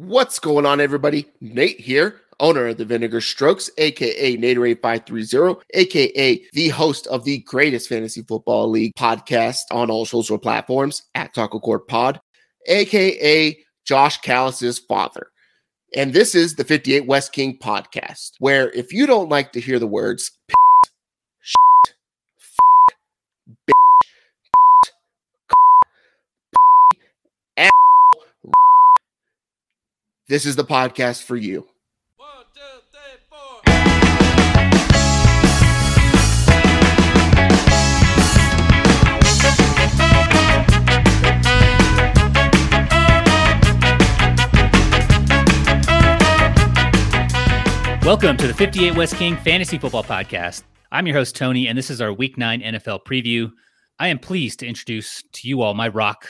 What's 0.00 0.38
going 0.38 0.64
on, 0.64 0.80
everybody? 0.80 1.26
Nate 1.42 1.78
here, 1.78 2.22
owner 2.40 2.68
of 2.68 2.78
the 2.78 2.86
Vinegar 2.86 3.20
Strokes, 3.20 3.68
aka 3.76 4.34
Naderade530, 4.34 5.60
aka 5.74 6.42
the 6.54 6.68
host 6.70 7.06
of 7.08 7.24
the 7.24 7.40
greatest 7.40 7.90
fantasy 7.90 8.22
football 8.22 8.70
league 8.70 8.94
podcast 8.98 9.64
on 9.70 9.90
all 9.90 10.06
social 10.06 10.38
platforms 10.38 11.02
at 11.14 11.34
Taco 11.34 11.60
Court 11.60 11.86
Pod, 11.86 12.18
aka 12.66 13.58
Josh 13.84 14.18
Callis's 14.22 14.78
father. 14.78 15.26
And 15.94 16.14
this 16.14 16.34
is 16.34 16.54
the 16.54 16.64
58 16.64 17.04
West 17.04 17.32
King 17.32 17.58
podcast, 17.58 18.30
where 18.38 18.70
if 18.70 18.94
you 18.94 19.06
don't 19.06 19.28
like 19.28 19.52
to 19.52 19.60
hear 19.60 19.78
the 19.78 19.86
words 19.86 20.30
piss, 20.48 20.90
shit, 21.42 21.94
fuck, 22.38 22.96
bitch, 23.68 24.08
bitch, 27.58 27.70
this 30.30 30.46
is 30.46 30.54
the 30.54 30.64
podcast 30.64 31.24
for 31.24 31.34
you. 31.34 31.66
One, 32.16 32.28
two, 32.54 32.60
three, 32.92 33.18
four. 33.28 33.62
Welcome 48.06 48.36
to 48.36 48.46
the 48.46 48.54
58 48.54 48.94
West 48.94 49.16
King 49.16 49.36
Fantasy 49.38 49.78
Football 49.78 50.04
Podcast. 50.04 50.62
I'm 50.92 51.08
your 51.08 51.16
host, 51.16 51.34
Tony, 51.34 51.66
and 51.66 51.76
this 51.76 51.90
is 51.90 52.00
our 52.00 52.12
Week 52.12 52.38
9 52.38 52.60
NFL 52.60 53.00
preview. 53.04 53.50
I 53.98 54.06
am 54.06 54.20
pleased 54.20 54.60
to 54.60 54.66
introduce 54.68 55.24
to 55.32 55.48
you 55.48 55.62
all 55.62 55.74
my 55.74 55.88
rock, 55.88 56.28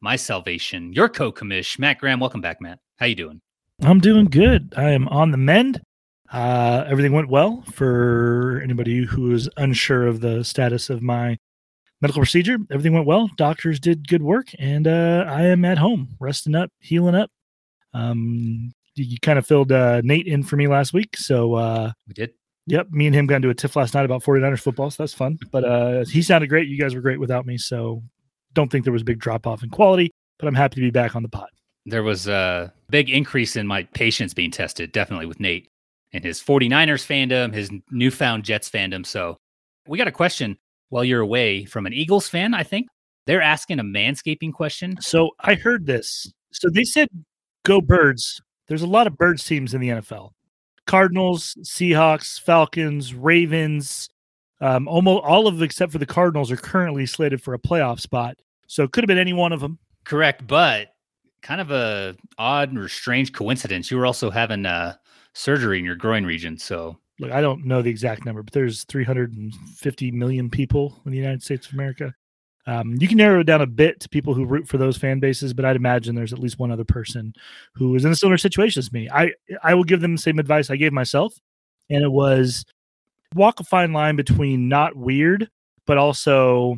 my 0.00 0.14
salvation, 0.14 0.92
your 0.92 1.08
co-commish, 1.08 1.80
Matt 1.80 1.98
Graham. 1.98 2.20
Welcome 2.20 2.40
back, 2.40 2.60
Matt. 2.60 2.78
How 3.02 3.06
you 3.06 3.16
doing? 3.16 3.40
I'm 3.82 3.98
doing 3.98 4.26
good. 4.26 4.74
I 4.76 4.90
am 4.90 5.08
on 5.08 5.32
the 5.32 5.36
mend. 5.36 5.82
Uh, 6.32 6.84
everything 6.86 7.10
went 7.10 7.28
well 7.28 7.64
for 7.72 8.60
anybody 8.62 9.04
who 9.04 9.32
is 9.32 9.48
unsure 9.56 10.06
of 10.06 10.20
the 10.20 10.44
status 10.44 10.88
of 10.88 11.02
my 11.02 11.36
medical 12.00 12.20
procedure. 12.20 12.58
Everything 12.70 12.92
went 12.92 13.08
well. 13.08 13.28
Doctors 13.36 13.80
did 13.80 14.06
good 14.06 14.22
work, 14.22 14.50
and 14.56 14.86
uh, 14.86 15.24
I 15.26 15.46
am 15.46 15.64
at 15.64 15.78
home, 15.78 16.10
resting 16.20 16.54
up, 16.54 16.70
healing 16.78 17.16
up. 17.16 17.28
Um, 17.92 18.72
you 18.94 19.18
kind 19.20 19.36
of 19.36 19.48
filled 19.48 19.72
uh, 19.72 20.00
Nate 20.04 20.28
in 20.28 20.44
for 20.44 20.54
me 20.54 20.68
last 20.68 20.92
week, 20.92 21.16
so 21.16 21.54
uh, 21.54 21.90
We 22.06 22.14
did. 22.14 22.30
yep, 22.68 22.88
me 22.92 23.08
and 23.08 23.16
him 23.16 23.26
got 23.26 23.34
into 23.38 23.50
a 23.50 23.54
tiff 23.54 23.74
last 23.74 23.94
night 23.94 24.04
about 24.04 24.22
49ers 24.22 24.60
football, 24.60 24.92
so 24.92 25.02
that's 25.02 25.12
fun. 25.12 25.40
But 25.50 25.64
uh, 25.64 26.04
he 26.04 26.22
sounded 26.22 26.46
great. 26.46 26.68
You 26.68 26.78
guys 26.78 26.94
were 26.94 27.00
great 27.00 27.18
without 27.18 27.46
me, 27.46 27.58
so 27.58 28.00
don't 28.52 28.70
think 28.70 28.84
there 28.84 28.92
was 28.92 29.02
a 29.02 29.06
big 29.06 29.18
drop 29.18 29.44
off 29.48 29.64
in 29.64 29.70
quality. 29.70 30.12
But 30.38 30.46
I'm 30.46 30.54
happy 30.54 30.76
to 30.76 30.82
be 30.82 30.90
back 30.92 31.16
on 31.16 31.24
the 31.24 31.28
pod. 31.28 31.48
There 31.86 32.02
was 32.02 32.28
a 32.28 32.72
big 32.90 33.10
increase 33.10 33.56
in 33.56 33.66
my 33.66 33.82
patience 33.82 34.34
being 34.34 34.50
tested, 34.50 34.92
definitely 34.92 35.26
with 35.26 35.40
Nate 35.40 35.68
and 36.12 36.22
his 36.22 36.40
49ers 36.40 37.06
fandom, 37.06 37.52
his 37.52 37.70
newfound 37.90 38.44
Jets 38.44 38.70
fandom. 38.70 39.04
So 39.04 39.36
we 39.86 39.98
got 39.98 40.08
a 40.08 40.12
question 40.12 40.58
while 40.90 41.04
you're 41.04 41.20
away 41.20 41.64
from 41.64 41.86
an 41.86 41.92
Eagles 41.92 42.28
fan, 42.28 42.54
I 42.54 42.62
think. 42.62 42.88
They're 43.26 43.42
asking 43.42 43.78
a 43.78 43.84
manscaping 43.84 44.52
question. 44.52 45.00
So 45.00 45.30
I 45.40 45.54
heard 45.54 45.86
this. 45.86 46.30
So 46.52 46.68
they 46.68 46.84
said, 46.84 47.08
"Go 47.64 47.80
Birds." 47.80 48.40
There's 48.68 48.82
a 48.82 48.86
lot 48.86 49.06
of 49.06 49.16
birds 49.16 49.44
teams 49.44 49.74
in 49.74 49.80
the 49.80 49.88
NFL: 49.88 50.32
Cardinals, 50.86 51.56
Seahawks, 51.62 52.40
Falcons, 52.40 53.14
Ravens. 53.14 54.08
Um, 54.60 54.86
almost 54.86 55.24
all 55.24 55.46
of 55.46 55.56
them 55.56 55.64
except 55.64 55.92
for 55.92 55.98
the 55.98 56.06
Cardinals 56.06 56.50
are 56.50 56.56
currently 56.56 57.06
slated 57.06 57.42
for 57.42 57.54
a 57.54 57.58
playoff 57.58 58.00
spot. 58.00 58.36
So 58.66 58.82
it 58.84 58.92
could 58.92 59.04
have 59.04 59.08
been 59.08 59.18
any 59.18 59.32
one 59.32 59.52
of 59.52 59.60
them. 59.60 59.78
Correct, 60.04 60.46
but 60.46 60.91
kind 61.42 61.60
of 61.60 61.70
a 61.70 62.16
odd 62.38 62.76
or 62.76 62.88
strange 62.88 63.32
coincidence. 63.32 63.90
You 63.90 63.98
were 63.98 64.06
also 64.06 64.30
having 64.30 64.64
uh, 64.64 64.94
surgery 65.34 65.78
in 65.78 65.84
your 65.84 65.96
groin 65.96 66.24
region, 66.24 66.58
so 66.58 66.98
Look, 67.18 67.30
I 67.30 67.40
don't 67.40 67.64
know 67.64 67.82
the 67.82 67.90
exact 67.90 68.24
number, 68.24 68.42
but 68.42 68.52
there's 68.52 68.84
350 68.84 70.10
million 70.10 70.50
people 70.50 71.00
in 71.04 71.12
the 71.12 71.18
United 71.18 71.42
States 71.42 71.68
of 71.68 71.74
America. 71.74 72.12
Um, 72.66 72.96
you 72.98 73.06
can 73.06 73.18
narrow 73.18 73.40
it 73.40 73.44
down 73.44 73.60
a 73.60 73.66
bit 73.66 74.00
to 74.00 74.08
people 74.08 74.34
who 74.34 74.44
root 74.44 74.66
for 74.66 74.78
those 74.78 74.96
fan 74.96 75.20
bases, 75.20 75.52
but 75.52 75.64
I'd 75.64 75.76
imagine 75.76 76.14
there's 76.14 76.32
at 76.32 76.38
least 76.38 76.58
one 76.58 76.70
other 76.70 76.84
person 76.84 77.32
who 77.74 77.94
is 77.94 78.04
in 78.04 78.12
a 78.12 78.16
similar 78.16 78.38
situation 78.38 78.80
as 78.80 78.92
me. 78.92 79.08
I 79.10 79.32
I 79.62 79.74
will 79.74 79.84
give 79.84 80.00
them 80.00 80.16
the 80.16 80.22
same 80.22 80.38
advice 80.38 80.70
I 80.70 80.76
gave 80.76 80.92
myself, 80.92 81.34
and 81.90 82.02
it 82.02 82.10
was 82.10 82.64
walk 83.34 83.60
a 83.60 83.64
fine 83.64 83.92
line 83.92 84.16
between 84.16 84.68
not 84.68 84.96
weird, 84.96 85.48
but 85.86 85.98
also 85.98 86.76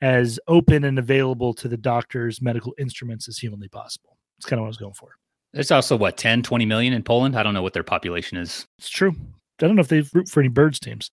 as 0.00 0.38
open 0.48 0.84
and 0.84 0.98
available 0.98 1.52
to 1.54 1.68
the 1.68 1.76
doctor's 1.76 2.40
medical 2.40 2.74
instruments 2.78 3.28
as 3.28 3.38
humanly 3.38 3.68
possible. 3.68 4.16
It's 4.38 4.46
kind 4.46 4.58
of 4.58 4.62
what 4.62 4.66
I 4.66 4.68
was 4.68 4.76
going 4.76 4.94
for. 4.94 5.10
there's 5.52 5.70
also 5.70 5.96
what 5.96 6.16
10, 6.16 6.42
20 6.42 6.64
million 6.66 6.92
in 6.92 7.02
Poland. 7.02 7.36
I 7.36 7.42
don't 7.42 7.54
know 7.54 7.62
what 7.62 7.72
their 7.72 7.82
population 7.82 8.38
is. 8.38 8.66
It's 8.78 8.88
true. 8.88 9.12
I 9.60 9.66
don't 9.66 9.74
know 9.74 9.80
if 9.80 9.88
they 9.88 10.02
root 10.12 10.28
for 10.28 10.40
any 10.40 10.48
birds 10.48 10.78
teams. 10.78 11.10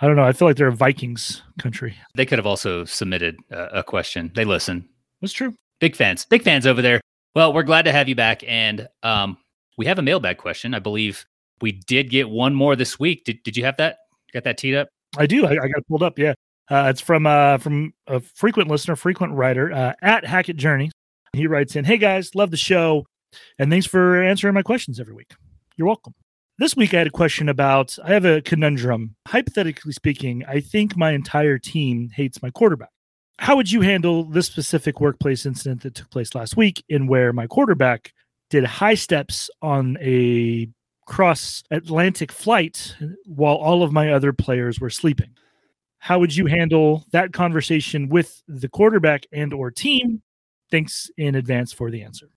I 0.00 0.08
don't 0.08 0.16
know. 0.16 0.24
I 0.24 0.32
feel 0.32 0.48
like 0.48 0.56
they're 0.56 0.66
a 0.66 0.72
Vikings 0.72 1.42
country. 1.60 1.94
They 2.16 2.26
could 2.26 2.38
have 2.38 2.46
also 2.46 2.84
submitted 2.84 3.36
a, 3.52 3.78
a 3.78 3.82
question. 3.84 4.32
They 4.34 4.44
listen. 4.44 4.88
That's 5.20 5.32
true. 5.32 5.54
Big 5.78 5.94
fans, 5.94 6.24
big 6.26 6.42
fans 6.42 6.66
over 6.66 6.82
there. 6.82 7.00
Well, 7.36 7.52
we're 7.52 7.62
glad 7.62 7.84
to 7.84 7.92
have 7.92 8.08
you 8.08 8.14
back, 8.16 8.42
and 8.46 8.88
um, 9.04 9.36
we 9.78 9.86
have 9.86 9.98
a 9.98 10.02
mailbag 10.02 10.38
question. 10.38 10.74
I 10.74 10.80
believe 10.80 11.24
we 11.60 11.72
did 11.72 12.10
get 12.10 12.28
one 12.28 12.54
more 12.54 12.74
this 12.74 12.98
week. 12.98 13.24
Did 13.24 13.42
Did 13.44 13.56
you 13.56 13.64
have 13.64 13.76
that? 13.76 13.98
Got 14.32 14.42
that 14.44 14.58
teed 14.58 14.74
up? 14.74 14.88
I 15.16 15.26
do. 15.26 15.46
I, 15.46 15.50
I 15.50 15.54
got 15.68 15.78
it 15.78 15.88
pulled 15.88 16.02
up. 16.02 16.18
Yeah. 16.18 16.34
Uh, 16.70 16.86
it's 16.88 17.00
from 17.00 17.26
uh, 17.26 17.58
from 17.58 17.92
a 18.06 18.20
frequent 18.20 18.70
listener, 18.70 18.96
frequent 18.96 19.34
writer 19.34 19.72
uh, 19.72 19.92
at 20.00 20.24
Hackett 20.24 20.56
Journey. 20.56 20.90
He 21.32 21.46
writes 21.46 21.76
in, 21.76 21.84
"Hey 21.84 21.98
guys, 21.98 22.34
love 22.34 22.50
the 22.50 22.56
show, 22.56 23.06
and 23.58 23.70
thanks 23.70 23.86
for 23.86 24.22
answering 24.22 24.54
my 24.54 24.62
questions 24.62 24.98
every 24.98 25.14
week. 25.14 25.32
You're 25.76 25.88
welcome." 25.88 26.14
This 26.58 26.76
week 26.76 26.94
I 26.94 26.98
had 26.98 27.06
a 27.08 27.10
question 27.10 27.48
about. 27.48 27.98
I 28.02 28.12
have 28.12 28.24
a 28.24 28.40
conundrum. 28.40 29.16
Hypothetically 29.26 29.92
speaking, 29.92 30.44
I 30.48 30.60
think 30.60 30.96
my 30.96 31.10
entire 31.10 31.58
team 31.58 32.10
hates 32.14 32.40
my 32.42 32.50
quarterback. 32.50 32.90
How 33.40 33.56
would 33.56 33.70
you 33.70 33.80
handle 33.80 34.24
this 34.24 34.46
specific 34.46 35.00
workplace 35.00 35.44
incident 35.44 35.82
that 35.82 35.96
took 35.96 36.10
place 36.10 36.34
last 36.34 36.56
week, 36.56 36.84
in 36.88 37.08
where 37.08 37.32
my 37.32 37.46
quarterback 37.46 38.12
did 38.48 38.64
high 38.64 38.94
steps 38.94 39.50
on 39.60 39.98
a 40.00 40.68
cross 41.06 41.62
Atlantic 41.70 42.32
flight 42.32 42.96
while 43.26 43.56
all 43.56 43.82
of 43.82 43.92
my 43.92 44.12
other 44.12 44.32
players 44.32 44.80
were 44.80 44.90
sleeping? 44.90 45.30
How 46.04 46.18
would 46.18 46.36
you 46.36 46.44
handle 46.44 47.02
that 47.12 47.32
conversation 47.32 48.10
with 48.10 48.42
the 48.46 48.68
quarterback 48.68 49.24
and 49.32 49.54
or 49.54 49.70
team 49.70 50.20
thanks 50.70 51.10
in 51.16 51.34
advance 51.34 51.72
for 51.72 51.90
the 51.90 52.02
answer 52.02 52.28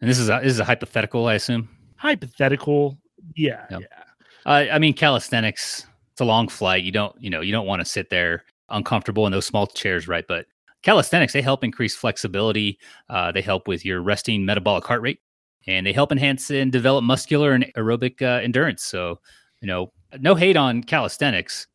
And 0.00 0.08
this 0.08 0.18
is 0.20 0.28
a, 0.28 0.38
this 0.42 0.52
is 0.52 0.60
a 0.60 0.64
hypothetical, 0.64 1.26
I 1.26 1.34
assume. 1.34 1.68
hypothetical 1.96 2.98
yeah 3.34 3.66
Yep. 3.70 3.80
yeah 3.82 4.02
Uh, 4.46 4.64
I 4.72 4.78
mean, 4.78 4.94
calisthenics. 4.94 5.86
It's 6.12 6.20
a 6.20 6.24
long 6.24 6.48
flight. 6.48 6.82
You 6.84 6.92
don't, 6.92 7.14
you 7.20 7.30
know, 7.30 7.40
you 7.42 7.52
don't 7.52 7.66
want 7.66 7.80
to 7.80 7.84
sit 7.84 8.10
there 8.10 8.44
uncomfortable 8.68 9.26
in 9.26 9.32
those 9.32 9.44
small 9.46 9.66
chairs, 9.66 10.06
right? 10.08 10.24
But 10.26 10.46
calisthenics 10.82 11.32
they 11.32 11.42
help 11.42 11.62
increase 11.64 11.94
flexibility. 11.96 12.78
Uh, 13.08 13.32
they 13.32 13.42
help 13.42 13.68
with 13.68 13.84
your 13.84 14.00
resting 14.02 14.44
metabolic 14.46 14.84
heart 14.86 15.02
rate, 15.02 15.18
and 15.66 15.84
they 15.86 15.92
help 15.92 16.10
enhance 16.12 16.50
and 16.50 16.72
develop 16.72 17.04
muscular 17.04 17.52
and 17.52 17.64
aerobic 17.76 18.22
uh, 18.22 18.40
endurance. 18.42 18.82
So, 18.82 19.18
you 19.60 19.66
know, 19.66 19.92
no 20.20 20.34
hate 20.34 20.56
on 20.56 20.82
calisthenics. 20.84 21.66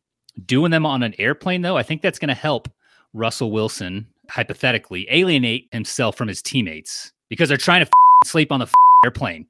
Doing 0.44 0.70
them 0.70 0.84
on 0.84 1.02
an 1.02 1.14
airplane, 1.18 1.62
though, 1.62 1.76
I 1.76 1.82
think 1.82 2.02
that's 2.02 2.18
going 2.18 2.28
to 2.28 2.34
help 2.34 2.68
Russell 3.14 3.50
Wilson 3.50 4.06
hypothetically 4.28 5.06
alienate 5.10 5.68
himself 5.72 6.16
from 6.16 6.28
his 6.28 6.42
teammates 6.42 7.12
because 7.28 7.48
they're 7.48 7.56
trying 7.56 7.84
to 7.84 7.90
sleep 8.24 8.52
on 8.52 8.60
the 8.60 8.70
airplane. 9.04 9.46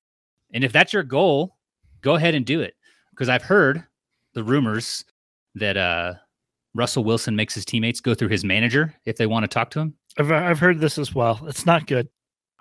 And 0.54 0.62
if 0.62 0.72
that's 0.72 0.92
your 0.92 1.02
goal, 1.02 1.56
go 2.02 2.14
ahead 2.14 2.34
and 2.34 2.46
do 2.46 2.60
it. 2.60 2.74
Because 3.10 3.28
I've 3.28 3.42
heard 3.42 3.82
the 4.34 4.44
rumors 4.44 5.04
that 5.54 5.76
uh, 5.76 6.14
Russell 6.74 7.04
Wilson 7.04 7.34
makes 7.34 7.54
his 7.54 7.64
teammates 7.64 8.00
go 8.00 8.14
through 8.14 8.28
his 8.28 8.44
manager 8.44 8.94
if 9.06 9.16
they 9.16 9.26
want 9.26 9.44
to 9.44 9.48
talk 9.48 9.70
to 9.70 9.80
him. 9.80 9.94
I've, 10.18 10.30
I've 10.30 10.58
heard 10.58 10.78
this 10.78 10.98
as 10.98 11.14
well. 11.14 11.40
It's 11.46 11.66
not 11.66 11.86
good. 11.86 12.08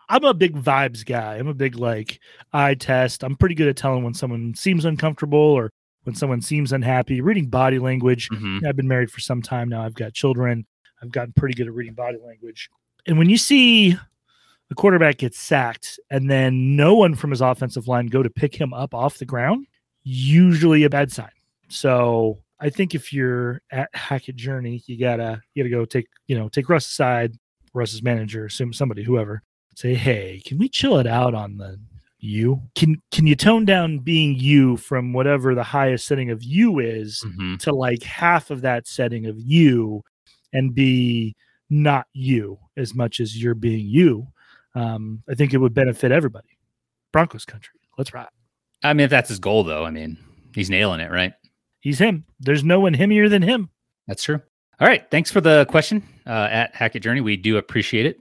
I'm 0.08 0.24
a 0.24 0.34
big 0.34 0.56
vibes 0.56 1.06
guy. 1.06 1.36
I'm 1.36 1.48
a 1.48 1.54
big 1.54 1.76
like 1.76 2.20
eye 2.54 2.76
test. 2.76 3.24
I'm 3.24 3.36
pretty 3.36 3.56
good 3.56 3.68
at 3.68 3.76
telling 3.76 4.04
when 4.04 4.14
someone 4.14 4.54
seems 4.56 4.86
uncomfortable 4.86 5.40
or 5.40 5.72
when 6.06 6.16
someone 6.16 6.42
seems 6.42 6.72
unhappy 6.72 7.20
reading 7.22 7.48
body 7.48 7.78
language 7.80 8.30
Mhm. 8.30 8.66
I've 8.66 8.76
been 8.76 8.88
married 8.88 9.12
for 9.12 9.20
some 9.20 9.42
time 9.42 9.70
now. 9.70 9.82
I've 9.84 9.94
got 9.96 10.14
children. 10.14 10.66
I've 11.04 11.12
gotten 11.12 11.34
pretty 11.34 11.54
good 11.56 11.68
at 11.68 11.74
reading 11.74 11.94
body 11.94 12.18
language. 12.26 12.70
And 13.06 13.18
when 13.18 13.30
you 13.30 13.38
see 13.38 13.98
the 14.70 14.76
quarterback 14.76 15.18
get 15.18 15.36
sacked 15.36 16.00
and 16.10 16.30
then 16.32 16.76
no 16.76 16.96
one 16.96 17.14
from 17.16 17.30
his 17.32 17.42
offensive 17.42 17.88
line 17.88 18.08
go 18.08 18.24
to 18.24 18.30
pick 18.30 18.56
him 18.56 18.74
up 18.74 18.94
off 18.96 19.18
the 19.20 19.26
ground, 19.26 19.68
usually 20.04 20.84
a 20.84 20.90
bad 20.90 21.12
sign. 21.12 21.30
So 21.68 22.42
I 22.60 22.70
think 22.70 22.96
if 22.96 23.12
you're 23.12 23.62
at 23.72 23.94
Hackett 23.94 24.36
Journey, 24.38 24.82
you 24.88 24.98
gotta 24.98 25.42
you 25.54 25.64
gotta 25.64 25.70
go 25.70 25.86
take 25.86 26.08
you 26.28 26.38
know 26.38 26.48
take 26.50 26.70
Russ 26.70 26.88
aside, 26.88 27.36
Russ's 27.74 28.02
manager, 28.02 28.46
assume 28.46 28.72
somebody, 28.74 29.04
whoever, 29.04 29.42
say, 29.76 29.94
hey, 29.94 30.42
can 30.46 30.58
we 30.58 30.70
chill 30.70 30.98
it 30.98 31.08
out 31.08 31.34
on 31.34 31.58
the 31.58 31.80
you? 32.20 32.62
Can 32.76 33.02
can 33.12 33.28
you 33.28 33.36
tone 33.36 33.66
down 33.66 34.00
being 34.00 34.36
you 34.36 34.78
from 34.78 35.14
whatever 35.14 35.54
the 35.56 35.64
highest 35.64 36.06
setting 36.08 36.30
of 36.32 36.44
you 36.44 36.80
is 36.80 37.24
Mhm. 37.26 37.60
to 37.60 37.74
like 37.74 38.04
half 38.04 38.50
of 38.52 38.62
that 38.62 38.88
setting 38.88 39.26
of 39.26 39.36
you 39.40 40.02
and 40.54 40.74
be 40.74 41.36
not 41.70 42.08
you 42.14 42.58
as 42.78 42.94
much 42.96 43.20
as 43.20 43.42
you're 43.42 43.56
being 43.56 43.86
you 43.88 44.28
um, 44.76 45.24
i 45.30 45.34
think 45.34 45.54
it 45.54 45.58
would 45.58 45.74
benefit 45.74 46.12
everybody 46.12 46.50
Broncos 47.12 47.46
country. 47.46 47.80
Let's 47.98 48.14
ride. 48.14 48.28
I 48.84 48.92
mean, 48.94 49.06
if 49.06 49.10
that's 49.10 49.30
his 49.30 49.40
goal, 49.40 49.64
though, 49.64 49.86
I 49.86 49.90
mean, 49.90 50.18
he's 50.54 50.70
nailing 50.70 51.00
it, 51.00 51.10
right? 51.12 51.32
He's 51.80 51.98
him. 51.98 52.26
There's 52.42 52.62
no 52.64 52.82
one 52.82 52.94
himmier 52.94 53.30
than 53.30 53.42
him. 53.42 53.70
That's 54.06 54.22
true. 54.24 54.42
All 54.82 54.88
right. 54.88 55.10
Thanks 55.10 55.32
for 55.32 55.40
the 55.40 55.66
question 55.70 56.04
uh, 56.28 56.50
at 56.52 56.76
Hackett 56.76 57.02
Journey. 57.04 57.22
We 57.22 57.38
do 57.38 57.56
appreciate 57.56 58.06
it. 58.06 58.20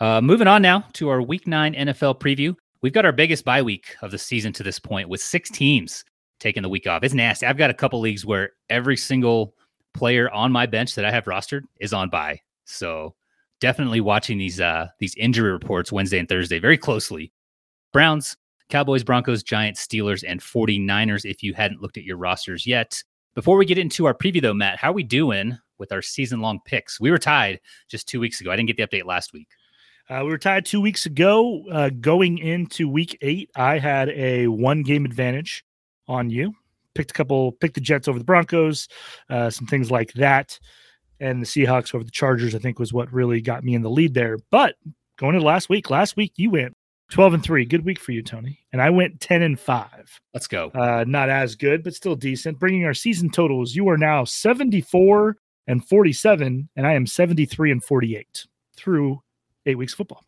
Uh, 0.00 0.20
moving 0.20 0.48
on 0.48 0.60
now 0.60 0.84
to 0.94 1.08
our 1.08 1.22
week 1.22 1.46
nine 1.46 1.72
NFL 1.74 2.18
preview. 2.18 2.56
We've 2.82 2.92
got 2.92 3.04
our 3.04 3.12
biggest 3.12 3.44
bye 3.44 3.62
week 3.62 3.94
of 4.02 4.10
the 4.10 4.18
season 4.18 4.52
to 4.54 4.64
this 4.64 4.80
point 4.80 5.08
with 5.08 5.20
six 5.20 5.48
teams 5.48 6.04
taking 6.40 6.64
the 6.64 6.68
week 6.68 6.88
off. 6.88 7.04
It's 7.04 7.14
nasty. 7.14 7.46
I've 7.46 7.56
got 7.56 7.70
a 7.70 7.74
couple 7.74 8.00
leagues 8.00 8.26
where 8.26 8.50
every 8.68 8.96
single 8.96 9.54
player 9.94 10.28
on 10.30 10.50
my 10.50 10.66
bench 10.66 10.96
that 10.96 11.04
I 11.04 11.12
have 11.12 11.26
rostered 11.26 11.62
is 11.78 11.92
on 11.92 12.10
bye. 12.10 12.40
So 12.64 13.14
definitely 13.60 14.00
watching 14.00 14.38
these 14.38 14.60
uh, 14.60 14.88
these 14.98 15.14
injury 15.14 15.52
reports 15.52 15.92
Wednesday 15.92 16.18
and 16.18 16.28
Thursday 16.28 16.58
very 16.58 16.76
closely. 16.76 17.32
Browns, 17.92 18.36
Cowboys, 18.68 19.04
Broncos, 19.04 19.44
Giants, 19.44 19.86
Steelers, 19.86 20.24
and 20.26 20.40
49ers 20.40 21.24
if 21.24 21.42
you 21.42 21.54
hadn't 21.54 21.82
looked 21.82 21.98
at 21.98 22.04
your 22.04 22.16
rosters 22.16 22.66
yet. 22.66 23.00
Before 23.34 23.56
we 23.56 23.64
get 23.64 23.78
into 23.78 24.06
our 24.06 24.14
preview, 24.14 24.42
though, 24.42 24.54
Matt, 24.54 24.78
how 24.78 24.90
are 24.90 24.94
we 24.94 25.04
doing 25.04 25.56
with 25.78 25.92
our 25.92 26.02
season 26.02 26.40
long 26.40 26.58
picks? 26.64 27.00
We 27.00 27.10
were 27.10 27.18
tied 27.18 27.60
just 27.88 28.08
two 28.08 28.18
weeks 28.18 28.40
ago. 28.40 28.50
I 28.50 28.56
didn't 28.56 28.74
get 28.74 28.76
the 28.76 28.86
update 28.86 29.06
last 29.06 29.32
week. 29.32 29.48
Uh, 30.12 30.22
we 30.24 30.30
were 30.30 30.36
tied 30.36 30.66
two 30.66 30.80
weeks 30.80 31.06
ago. 31.06 31.62
Uh, 31.72 31.88
going 31.88 32.36
into 32.36 32.86
week 32.86 33.16
eight, 33.22 33.48
I 33.56 33.78
had 33.78 34.10
a 34.10 34.46
one 34.46 34.82
game 34.82 35.06
advantage 35.06 35.64
on 36.06 36.28
you. 36.28 36.52
Picked 36.94 37.12
a 37.12 37.14
couple, 37.14 37.52
picked 37.52 37.76
the 37.76 37.80
Jets 37.80 38.08
over 38.08 38.18
the 38.18 38.24
Broncos, 38.24 38.88
uh, 39.30 39.48
some 39.48 39.66
things 39.66 39.90
like 39.90 40.12
that. 40.12 40.60
And 41.18 41.40
the 41.40 41.46
Seahawks 41.46 41.94
over 41.94 42.04
the 42.04 42.10
Chargers, 42.10 42.54
I 42.54 42.58
think, 42.58 42.78
was 42.78 42.92
what 42.92 43.10
really 43.10 43.40
got 43.40 43.64
me 43.64 43.74
in 43.74 43.80
the 43.80 43.88
lead 43.88 44.12
there. 44.12 44.36
But 44.50 44.74
going 45.16 45.34
into 45.34 45.46
last 45.46 45.70
week, 45.70 45.88
last 45.88 46.14
week 46.14 46.34
you 46.36 46.50
went 46.50 46.76
12 47.10 47.32
and 47.32 47.42
3. 47.42 47.64
Good 47.64 47.86
week 47.86 47.98
for 47.98 48.12
you, 48.12 48.22
Tony. 48.22 48.58
And 48.70 48.82
I 48.82 48.90
went 48.90 49.18
10 49.20 49.40
and 49.40 49.58
5. 49.58 50.20
Let's 50.34 50.46
go. 50.46 50.70
Uh, 50.74 51.06
not 51.08 51.30
as 51.30 51.54
good, 51.54 51.82
but 51.82 51.94
still 51.94 52.16
decent. 52.16 52.58
Bringing 52.58 52.84
our 52.84 52.92
season 52.92 53.30
totals, 53.30 53.74
you 53.74 53.88
are 53.88 53.96
now 53.96 54.24
74 54.24 55.38
and 55.68 55.88
47, 55.88 56.68
and 56.76 56.86
I 56.86 56.92
am 56.92 57.06
73 57.06 57.72
and 57.72 57.82
48 57.82 58.46
through 58.76 59.22
eight 59.66 59.76
weeks 59.76 59.92
of 59.92 59.98
football. 59.98 60.24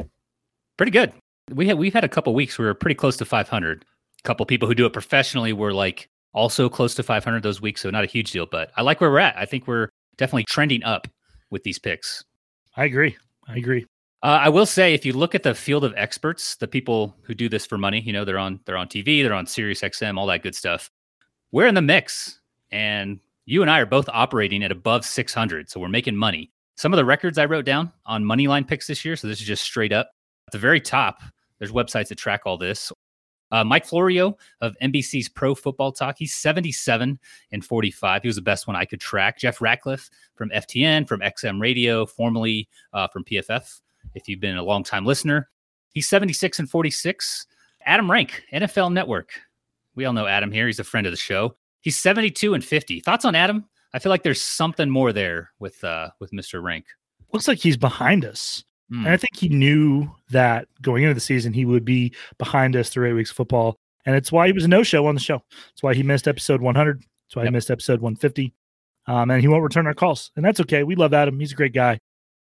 Pretty 0.76 0.92
good. 0.92 1.12
We 1.50 1.66
had 1.69 1.78
we've 1.78 1.92
had 1.92 2.04
a 2.04 2.08
couple 2.08 2.34
weeks 2.34 2.58
where 2.58 2.66
we 2.66 2.70
were 2.70 2.75
pretty 2.75 2.94
close 2.94 3.16
to 3.19 3.25
500. 3.25 3.84
A 3.84 4.22
couple 4.22 4.46
people 4.46 4.66
who 4.66 4.75
do 4.75 4.86
it 4.86 4.92
professionally 4.92 5.52
were 5.52 5.72
like 5.72 6.08
also 6.32 6.69
close 6.69 6.94
to 6.94 7.02
500 7.02 7.42
those 7.42 7.60
weeks, 7.60 7.82
so 7.82 7.90
not 7.90 8.04
a 8.04 8.08
huge 8.08 8.32
deal. 8.32 8.46
But 8.46 8.70
I 8.76 8.82
like 8.82 9.00
where 9.00 9.10
we're 9.10 9.19
at. 9.19 9.36
I 9.36 9.44
think 9.44 9.66
we're 9.66 9.88
definitely 10.16 10.44
trending 10.44 10.82
up 10.84 11.06
with 11.50 11.62
these 11.62 11.78
picks. 11.78 12.25
I 12.76 12.84
agree. 12.84 13.16
I 13.46 13.56
agree. 13.56 13.86
Uh, 14.22 14.40
I 14.42 14.48
will 14.48 14.66
say, 14.66 14.94
if 14.94 15.04
you 15.04 15.12
look 15.12 15.34
at 15.34 15.42
the 15.42 15.54
field 15.54 15.84
of 15.84 15.92
experts, 15.96 16.56
the 16.56 16.66
people 16.66 17.14
who 17.22 17.34
do 17.34 17.48
this 17.48 17.66
for 17.66 17.76
money, 17.76 18.00
you 18.00 18.12
know, 18.12 18.25
they're 18.25 18.38
on 18.38 18.58
they're 18.64 18.78
on 18.78 18.88
TV, 18.88 19.22
they're 19.22 19.34
on 19.34 19.46
Sirius 19.46 19.82
XM, 19.82 20.19
all 20.19 20.26
that 20.26 20.42
good 20.42 20.54
stuff. 20.54 20.90
We're 21.52 21.66
in 21.66 21.75
the 21.75 21.82
mix, 21.82 22.40
and 22.70 23.20
you 23.44 23.60
and 23.60 23.70
I 23.70 23.81
are 23.81 23.86
both 23.86 24.08
operating 24.08 24.64
at 24.64 24.72
above 24.72 25.04
600, 25.04 25.69
so 25.69 25.78
we're 25.78 25.88
making 25.88 26.16
money. 26.16 26.50
Some 26.76 26.92
of 26.92 26.96
the 26.96 27.04
records 27.04 27.38
I 27.38 27.44
wrote 27.44 27.64
down 27.64 27.92
on 28.04 28.24
money 28.24 28.48
line 28.48 28.64
picks 28.64 28.86
this 28.86 29.04
year, 29.04 29.16
so 29.16 29.28
this 29.28 29.40
is 29.40 29.46
just 29.46 29.62
straight 29.62 29.92
up. 29.92 30.10
At 30.48 30.52
the 30.52 30.58
very 30.58 30.80
top, 30.80 31.22
there's 31.58 31.72
websites 31.72 32.08
that 32.08 32.18
track 32.18 32.42
all 32.44 32.58
this. 32.58 32.92
Uh, 33.50 33.62
Mike 33.62 33.84
Florio 33.84 34.36
of 34.60 34.74
NBC's 34.82 35.28
Pro 35.28 35.54
Football 35.54 35.92
Talk, 35.92 36.16
he's 36.18 36.34
77 36.34 37.18
and 37.52 37.64
45. 37.64 38.22
He 38.22 38.28
was 38.28 38.36
the 38.36 38.42
best 38.42 38.66
one 38.66 38.74
I 38.74 38.84
could 38.84 39.00
track. 39.00 39.38
Jeff 39.38 39.60
Ratcliffe 39.60 40.10
from 40.34 40.50
FTN, 40.50 41.06
from 41.06 41.20
XM 41.20 41.60
Radio, 41.60 42.04
formerly 42.04 42.68
uh, 42.92 43.06
from 43.06 43.22
PFF. 43.24 43.80
If 44.14 44.28
you've 44.28 44.40
been 44.40 44.56
a 44.56 44.62
long 44.62 44.82
time 44.82 45.04
listener, 45.04 45.50
he's 45.92 46.08
76 46.08 46.58
and 46.58 46.68
46. 46.68 47.46
Adam 47.86 48.10
Rank, 48.10 48.42
NFL 48.52 48.92
Network. 48.92 49.30
We 49.94 50.04
all 50.04 50.12
know 50.12 50.26
Adam 50.26 50.50
here. 50.50 50.66
He's 50.66 50.80
a 50.80 50.84
friend 50.84 51.06
of 51.06 51.12
the 51.12 51.16
show. 51.16 51.54
He's 51.80 51.98
72 52.00 52.54
and 52.54 52.64
50. 52.64 53.00
Thoughts 53.00 53.24
on 53.24 53.34
Adam? 53.34 53.66
I 53.94 53.99
feel 54.00 54.11
like 54.11 54.23
there's 54.25 54.43
something 54.43 54.91
more 54.91 55.12
there 55.12 55.50
with 55.58 55.82
uh 55.82 56.11
with 56.20 56.32
Mr. 56.32 56.62
Rank. 56.62 56.85
Looks 57.32 57.49
like 57.49 57.58
he's 57.58 57.76
behind 57.79 58.25
us. 58.25 58.62
Hmm. 58.91 59.06
And 59.06 59.08
I 59.08 59.17
think 59.17 59.35
he 59.37 59.49
knew 59.49 60.11
that 60.31 60.69
going 60.82 61.05
into 61.05 61.14
the 61.14 61.20
season, 61.20 61.52
he 61.55 61.64
would 61.64 61.85
be 61.85 62.14
behind 62.38 62.76
us 62.76 62.91
through 62.91 63.08
eight 63.08 63.14
weeks 63.14 63.31
of 63.31 63.37
football. 63.37 63.76
And 64.05 64.14
it's 64.14 64.31
why 64.31 64.46
he 64.46 64.52
was 64.52 64.64
a 64.64 64.69
no 64.69 64.82
show 64.82 65.06
on 65.06 65.14
the 65.14 65.20
show. 65.20 65.43
That's 65.50 65.82
why 65.82 65.94
he 65.94 66.02
missed 66.02 66.29
episode 66.29 66.61
100. 66.61 66.99
That's 67.00 67.37
why 67.37 67.43
Yep. 67.44 67.49
he 67.50 67.52
missed 67.52 67.70
episode 67.70 68.00
150. 68.02 68.52
Um, 69.06 69.31
and 69.31 69.41
he 69.41 69.49
won't 69.49 69.62
return 69.62 69.87
our 69.87 69.94
calls. 69.94 70.31
And 70.37 70.44
that's 70.44 70.61
okay. 70.61 70.82
We 70.82 70.94
love 70.96 71.14
Adam. 71.14 71.41
He's 71.41 71.52
a 71.52 71.56
great 71.56 71.73
guy. 71.73 71.99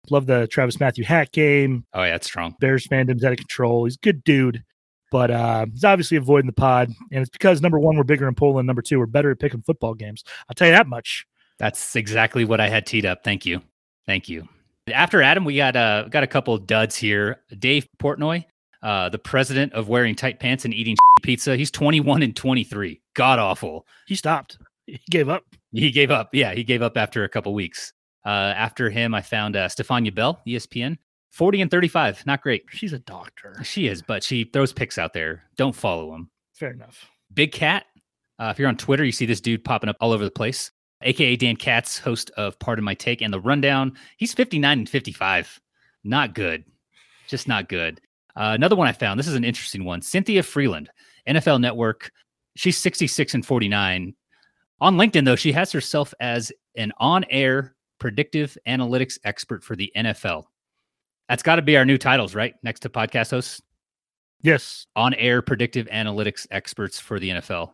Love 0.10 0.26
the 0.26 0.48
Travis 0.48 0.80
Matthew 0.82 1.06
hat 1.06 1.32
game. 1.32 1.86
Oh 1.94 2.04
yeah, 2.04 2.16
it's 2.16 2.28
strong. 2.28 2.56
Bears 2.60 2.86
fandom's 2.88 3.24
out 3.24 3.32
of 3.32 3.38
control. 3.38 3.86
He's 3.86 3.96
a 3.96 4.00
good 4.04 4.22
dude, 4.26 4.64
but 5.12 5.32
uh, 5.32 5.66
he's 5.72 5.86
obviously 5.86 6.18
avoiding 6.18 6.48
the 6.48 6.52
pod. 6.54 6.90
And 7.12 7.22
it's 7.22 7.30
because 7.30 7.62
number 7.62 7.80
one, 7.80 7.96
we're 7.96 8.04
bigger 8.04 8.28
in 8.28 8.36
Poland. 8.36 8.68
Number 8.68 8.82
two, 8.82 9.00
we're 9.00 9.06
better 9.06 9.32
at 9.32 9.40
picking 9.40 9.62
football 9.62 9.94
games. 9.94 10.26
I'll 10.50 10.56
tell 10.56 10.68
you 10.68 10.74
that 10.74 10.88
much. 10.88 11.26
That's 11.64 11.96
exactly 11.96 12.44
what 12.44 12.60
I 12.60 12.68
had 12.68 12.86
teed 12.86 13.06
up. 13.06 13.24
Thank 13.24 13.46
you. 13.46 13.62
Thank 14.06 14.28
you. 14.28 14.50
After 14.94 15.22
Adam, 15.22 15.46
we 15.46 15.56
got 15.56 15.78
uh 15.78 16.10
got 16.10 16.22
a 16.22 16.28
couple 16.28 16.58
duds 16.58 16.94
here. 16.94 17.40
Dave 17.58 17.88
Portnoy, 18.00 18.44
uh, 18.82 19.08
the 19.08 19.18
president 19.18 19.72
of 19.72 19.88
wearing 19.88 20.14
tight 20.14 20.42
pants 20.42 20.66
and 20.66 20.74
eating 20.74 20.98
pizza. 21.24 21.56
He's 21.56 21.72
21 21.72 22.22
and 22.22 22.36
23. 22.36 23.00
God 23.14 23.40
awful. 23.40 23.88
He 24.08 24.16
stopped. 24.16 24.58
He 24.88 25.00
gave 25.10 25.30
up. 25.30 25.46
He 25.72 25.90
gave 25.90 26.12
up. 26.12 26.32
Yeah, 26.34 26.54
he 26.54 26.66
gave 26.66 26.82
up 26.82 26.98
after 26.98 27.24
a 27.24 27.30
couple 27.30 27.54
weeks. 27.54 27.94
Uh, 28.26 28.52
after 28.58 28.90
him, 28.90 29.16
I 29.16 29.22
found 29.22 29.56
uh, 29.56 29.70
Stephania 29.70 30.12
Bell, 30.12 30.42
ESPN, 30.46 30.98
40 31.32 31.62
and 31.62 31.72
35. 31.72 32.26
Not 32.26 32.42
great. 32.42 32.66
She's 32.72 32.92
a 32.92 33.00
doctor. 33.00 33.56
She 33.64 33.88
is, 33.88 34.02
but 34.02 34.22
she 34.22 34.44
throws 34.44 34.74
picks 34.74 34.98
out 34.98 35.14
there. 35.14 35.44
Don't 35.56 35.74
follow 35.74 36.14
him. 36.14 36.30
Fair 36.56 36.72
enough. 36.72 37.10
Big 37.34 37.54
Cat. 37.54 37.86
Uh, 38.38 38.50
if 38.54 38.60
you're 38.60 38.68
on 38.68 38.76
Twitter, 38.76 39.06
you 39.06 39.14
see 39.14 39.26
this 39.26 39.40
dude 39.40 39.64
popping 39.64 39.90
up 39.90 39.96
all 40.02 40.12
over 40.12 40.26
the 40.26 40.32
place. 40.32 40.70
AKA 41.04 41.36
Dan 41.38 41.56
Katz, 41.56 41.98
host 42.00 42.32
of 42.38 42.58
Pardon 42.60 42.84
My 42.84 42.94
Take 42.94 43.22
and 43.22 43.34
The 43.34 43.40
Rundown. 43.40 43.94
He's 44.18 44.34
59 44.34 44.80
and 44.80 44.90
55. 44.90 45.60
Not 46.04 46.34
good. 46.36 46.64
Just 47.28 47.48
not 47.48 47.70
good. 47.70 48.02
Uh, 48.36 48.52
another 48.56 48.76
one 48.76 48.88
I 48.88 48.92
found. 48.94 49.20
This 49.20 49.28
is 49.28 49.36
an 49.36 49.44
interesting 49.44 49.86
one. 49.86 50.02
Cynthia 50.02 50.42
Frelund, 50.42 50.88
NFL 51.28 51.62
Network. 51.62 52.12
She's 52.56 52.78
66 52.78 53.34
and 53.36 53.46
49. 53.46 54.14
On 54.82 54.98
LinkedIn, 54.98 55.26
though, 55.26 55.36
she 55.36 55.52
has 55.52 55.72
herself 55.72 56.14
as 56.20 56.52
an 56.76 56.92
on 56.98 57.24
air 57.30 57.76
predictive 58.00 58.58
analytics 58.68 59.18
expert 59.24 59.64
for 59.64 59.76
the 59.76 59.92
NFL. 59.96 60.46
That's 61.30 61.44
got 61.44 61.56
to 61.56 61.62
be 61.62 61.78
our 61.78 61.86
new 61.86 61.98
titles, 61.98 62.36
right? 62.36 62.56
Next 62.64 62.82
to 62.82 62.90
podcast 62.90 63.32
hosts, 63.32 63.62
Yes. 64.42 64.88
on 64.96 65.14
air 65.14 65.42
predictive 65.42 65.88
analytics 65.88 66.46
experts 66.52 67.00
for 67.00 67.18
the 67.20 67.30
NFL. 67.30 67.72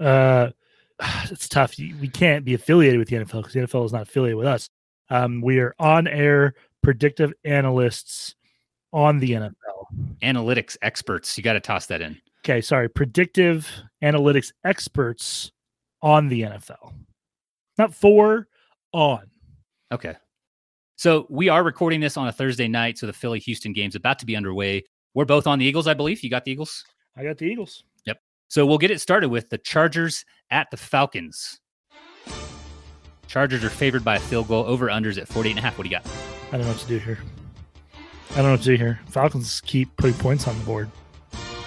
Uh, 0.00 0.50
it's 1.30 1.48
tough. 1.48 1.76
We 1.78 2.08
can't 2.08 2.44
be 2.44 2.54
affiliated 2.54 2.98
with 2.98 3.08
the 3.08 3.16
NFL 3.16 3.42
because 3.42 3.52
the 3.52 3.60
NFL 3.60 3.86
is 3.86 3.92
not 3.92 4.02
affiliated 4.02 4.36
with 4.36 4.46
us. 4.46 4.68
Um, 5.10 5.40
we 5.40 5.58
are 5.58 5.74
on 5.78 6.06
air 6.06 6.54
predictive 6.82 7.32
analysts 7.44 8.34
on 8.92 9.18
the 9.18 9.32
NFL. 9.32 9.52
Analytics 10.22 10.76
experts. 10.82 11.36
You 11.36 11.44
got 11.44 11.54
to 11.54 11.60
toss 11.60 11.86
that 11.86 12.00
in. 12.00 12.20
Okay, 12.44 12.60
sorry, 12.60 12.88
predictive 12.88 13.68
analytics 14.02 14.52
experts 14.64 15.50
on 16.02 16.28
the 16.28 16.42
NFL. 16.42 16.92
Not 17.76 17.94
for, 17.94 18.48
on. 18.92 19.30
Okay. 19.92 20.14
So 20.96 21.26
we 21.28 21.48
are 21.48 21.62
recording 21.62 22.00
this 22.00 22.16
on 22.16 22.28
a 22.28 22.32
Thursday 22.32 22.68
night. 22.68 22.98
So 22.98 23.06
the 23.06 23.12
Philly 23.12 23.38
Houston 23.40 23.72
game's 23.72 23.94
about 23.94 24.18
to 24.18 24.26
be 24.26 24.36
underway. 24.36 24.84
We're 25.14 25.24
both 25.24 25.46
on 25.46 25.58
the 25.58 25.64
Eagles, 25.64 25.86
I 25.86 25.94
believe. 25.94 26.22
You 26.22 26.30
got 26.30 26.44
the 26.44 26.52
Eagles? 26.52 26.84
I 27.16 27.24
got 27.24 27.38
the 27.38 27.46
Eagles. 27.46 27.84
So 28.48 28.64
we'll 28.64 28.78
get 28.78 28.90
it 28.90 29.00
started 29.00 29.28
with 29.28 29.50
the 29.50 29.58
Chargers 29.58 30.24
at 30.50 30.70
the 30.70 30.76
Falcons. 30.76 31.60
Chargers 33.26 33.62
are 33.62 33.70
favored 33.70 34.02
by 34.02 34.16
a 34.16 34.20
field 34.20 34.48
goal 34.48 34.64
over 34.64 34.88
unders 34.88 35.20
at 35.20 35.28
48 35.28 35.50
and 35.50 35.58
a 35.58 35.62
half. 35.62 35.76
What 35.76 35.84
do 35.84 35.90
you 35.90 35.96
got? 35.96 36.06
I 36.48 36.52
don't 36.52 36.62
know 36.62 36.68
what 36.68 36.78
to 36.78 36.88
do 36.88 36.98
here. 36.98 37.18
I 38.30 38.36
don't 38.36 38.44
know 38.46 38.50
what 38.52 38.60
to 38.62 38.66
do 38.66 38.76
here. 38.76 39.00
Falcons 39.10 39.60
keep 39.60 39.94
putting 39.96 40.16
points 40.16 40.48
on 40.48 40.58
the 40.58 40.64
board. 40.64 40.90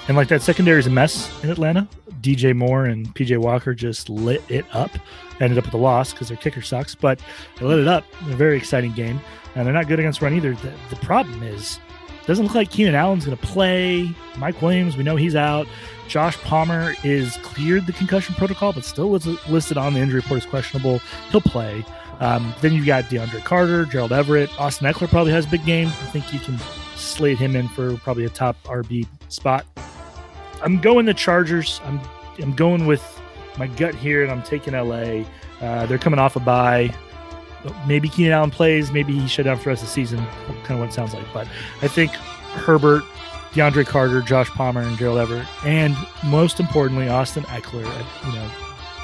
And 0.08 0.18
like 0.18 0.28
that 0.30 0.42
secondary 0.42 0.80
is 0.80 0.88
a 0.88 0.90
mess 0.90 1.32
in 1.44 1.52
Atlanta. 1.52 1.88
DJ 2.22 2.56
Moore 2.56 2.86
and 2.86 3.14
PJ 3.14 3.38
Walker 3.38 3.76
just 3.76 4.10
lit 4.10 4.44
it 4.50 4.66
up. 4.74 4.92
Ended 5.40 5.60
up 5.60 5.66
with 5.66 5.74
a 5.76 5.78
loss 5.78 6.12
because 6.12 6.30
their 6.30 6.38
kicker 6.38 6.62
sucks, 6.62 6.96
but 6.96 7.22
they 7.60 7.66
lit 7.66 7.80
it 7.80 7.88
up. 7.88 8.06
A 8.22 8.36
very 8.36 8.58
exciting 8.58 8.94
game. 8.94 9.22
And 9.54 9.66
they're 9.66 9.74
not 9.74 9.88
good 9.88 10.00
against 10.00 10.22
run 10.22 10.34
either. 10.34 10.56
The, 10.56 10.74
the 10.90 10.96
problem 10.98 11.44
is, 11.44 11.80
doesn't 12.26 12.46
look 12.46 12.56
like 12.56 12.72
Keenan 12.72 12.96
Allen's 12.96 13.26
going 13.26 13.38
to 13.38 13.48
play. 13.48 14.10
Mike 14.38 14.62
Williams, 14.62 14.98
we 14.98 15.04
know 15.04 15.16
he's 15.16 15.36
out. 15.36 15.68
Josh 16.12 16.36
Palmer 16.40 16.94
is 17.06 17.38
cleared 17.38 17.88
the 17.88 17.94
concussion 17.94 18.36
protocol, 18.36 18.74
but 18.74 18.84
still 18.84 19.16
is 19.16 19.26
listed 19.48 19.78
on 19.78 19.94
the 19.94 20.02
injury 20.02 20.20
report 20.20 20.44
as 20.44 20.46
questionable. 20.46 21.00
He'll 21.30 21.40
play. 21.40 21.86
Um, 22.20 22.54
then 22.60 22.74
you've 22.74 22.86
got 22.86 23.06
DeAndre 23.06 23.42
Carter, 23.46 23.86
Gerald 23.86 24.12
Everett. 24.12 24.50
Austin 24.60 24.92
Ekeler 24.92 25.08
probably 25.08 25.32
has 25.32 25.46
a 25.46 25.50
big 25.50 25.64
game. 25.64 25.88
I 25.88 26.08
think 26.12 26.34
you 26.34 26.40
can 26.42 26.60
slate 26.98 27.38
him 27.38 27.56
in 27.56 27.70
for 27.70 27.96
probably 27.96 28.26
a 28.26 28.30
top 28.30 28.62
RB 28.66 29.08
spot. 29.30 29.66
I'm 30.62 30.82
going 30.82 31.06
the 31.06 31.14
Chargers. 31.14 31.80
I'm 31.86 32.02
I'm 32.42 32.54
going 32.58 32.88
with 32.88 33.22
my 33.58 33.68
gut 33.68 33.96
here, 33.96 34.22
and 34.22 34.34
I'm 34.34 34.44
taking 34.44 34.74
LA. 34.74 35.24
Uh, 35.62 35.86
they're 35.86 35.98
coming 35.98 36.20
off 36.20 36.36
a 36.36 36.42
bye. 36.42 36.94
Maybe 37.88 38.10
Keenan 38.10 38.34
Allen 38.34 38.52
plays. 38.52 38.92
Maybe 38.92 39.18
he 39.18 39.30
shut 39.30 39.46
down 39.46 39.56
for 39.56 39.64
the 39.64 39.70
rest 39.70 39.84
of 39.84 39.88
the 39.88 39.94
season. 39.94 40.18
Kind 40.66 40.72
of 40.72 40.80
what 40.80 40.90
it 40.90 40.94
sounds 40.94 41.14
like. 41.14 41.26
But 41.34 41.48
I 41.82 41.88
think 41.88 42.12
Herbert 42.12 43.04
DeAndre 43.54 43.86
Carter, 43.86 44.22
Josh 44.22 44.50
Palmer, 44.50 44.82
and 44.82 44.98
Gerald 44.98 45.20
Everett, 45.20 45.48
and 45.66 45.96
most 46.26 46.60
importantly, 46.60 47.10
Austin 47.10 47.44
Ekeler. 47.44 47.86
uh, 47.86 48.28
You 48.30 48.34
know, 48.36 48.50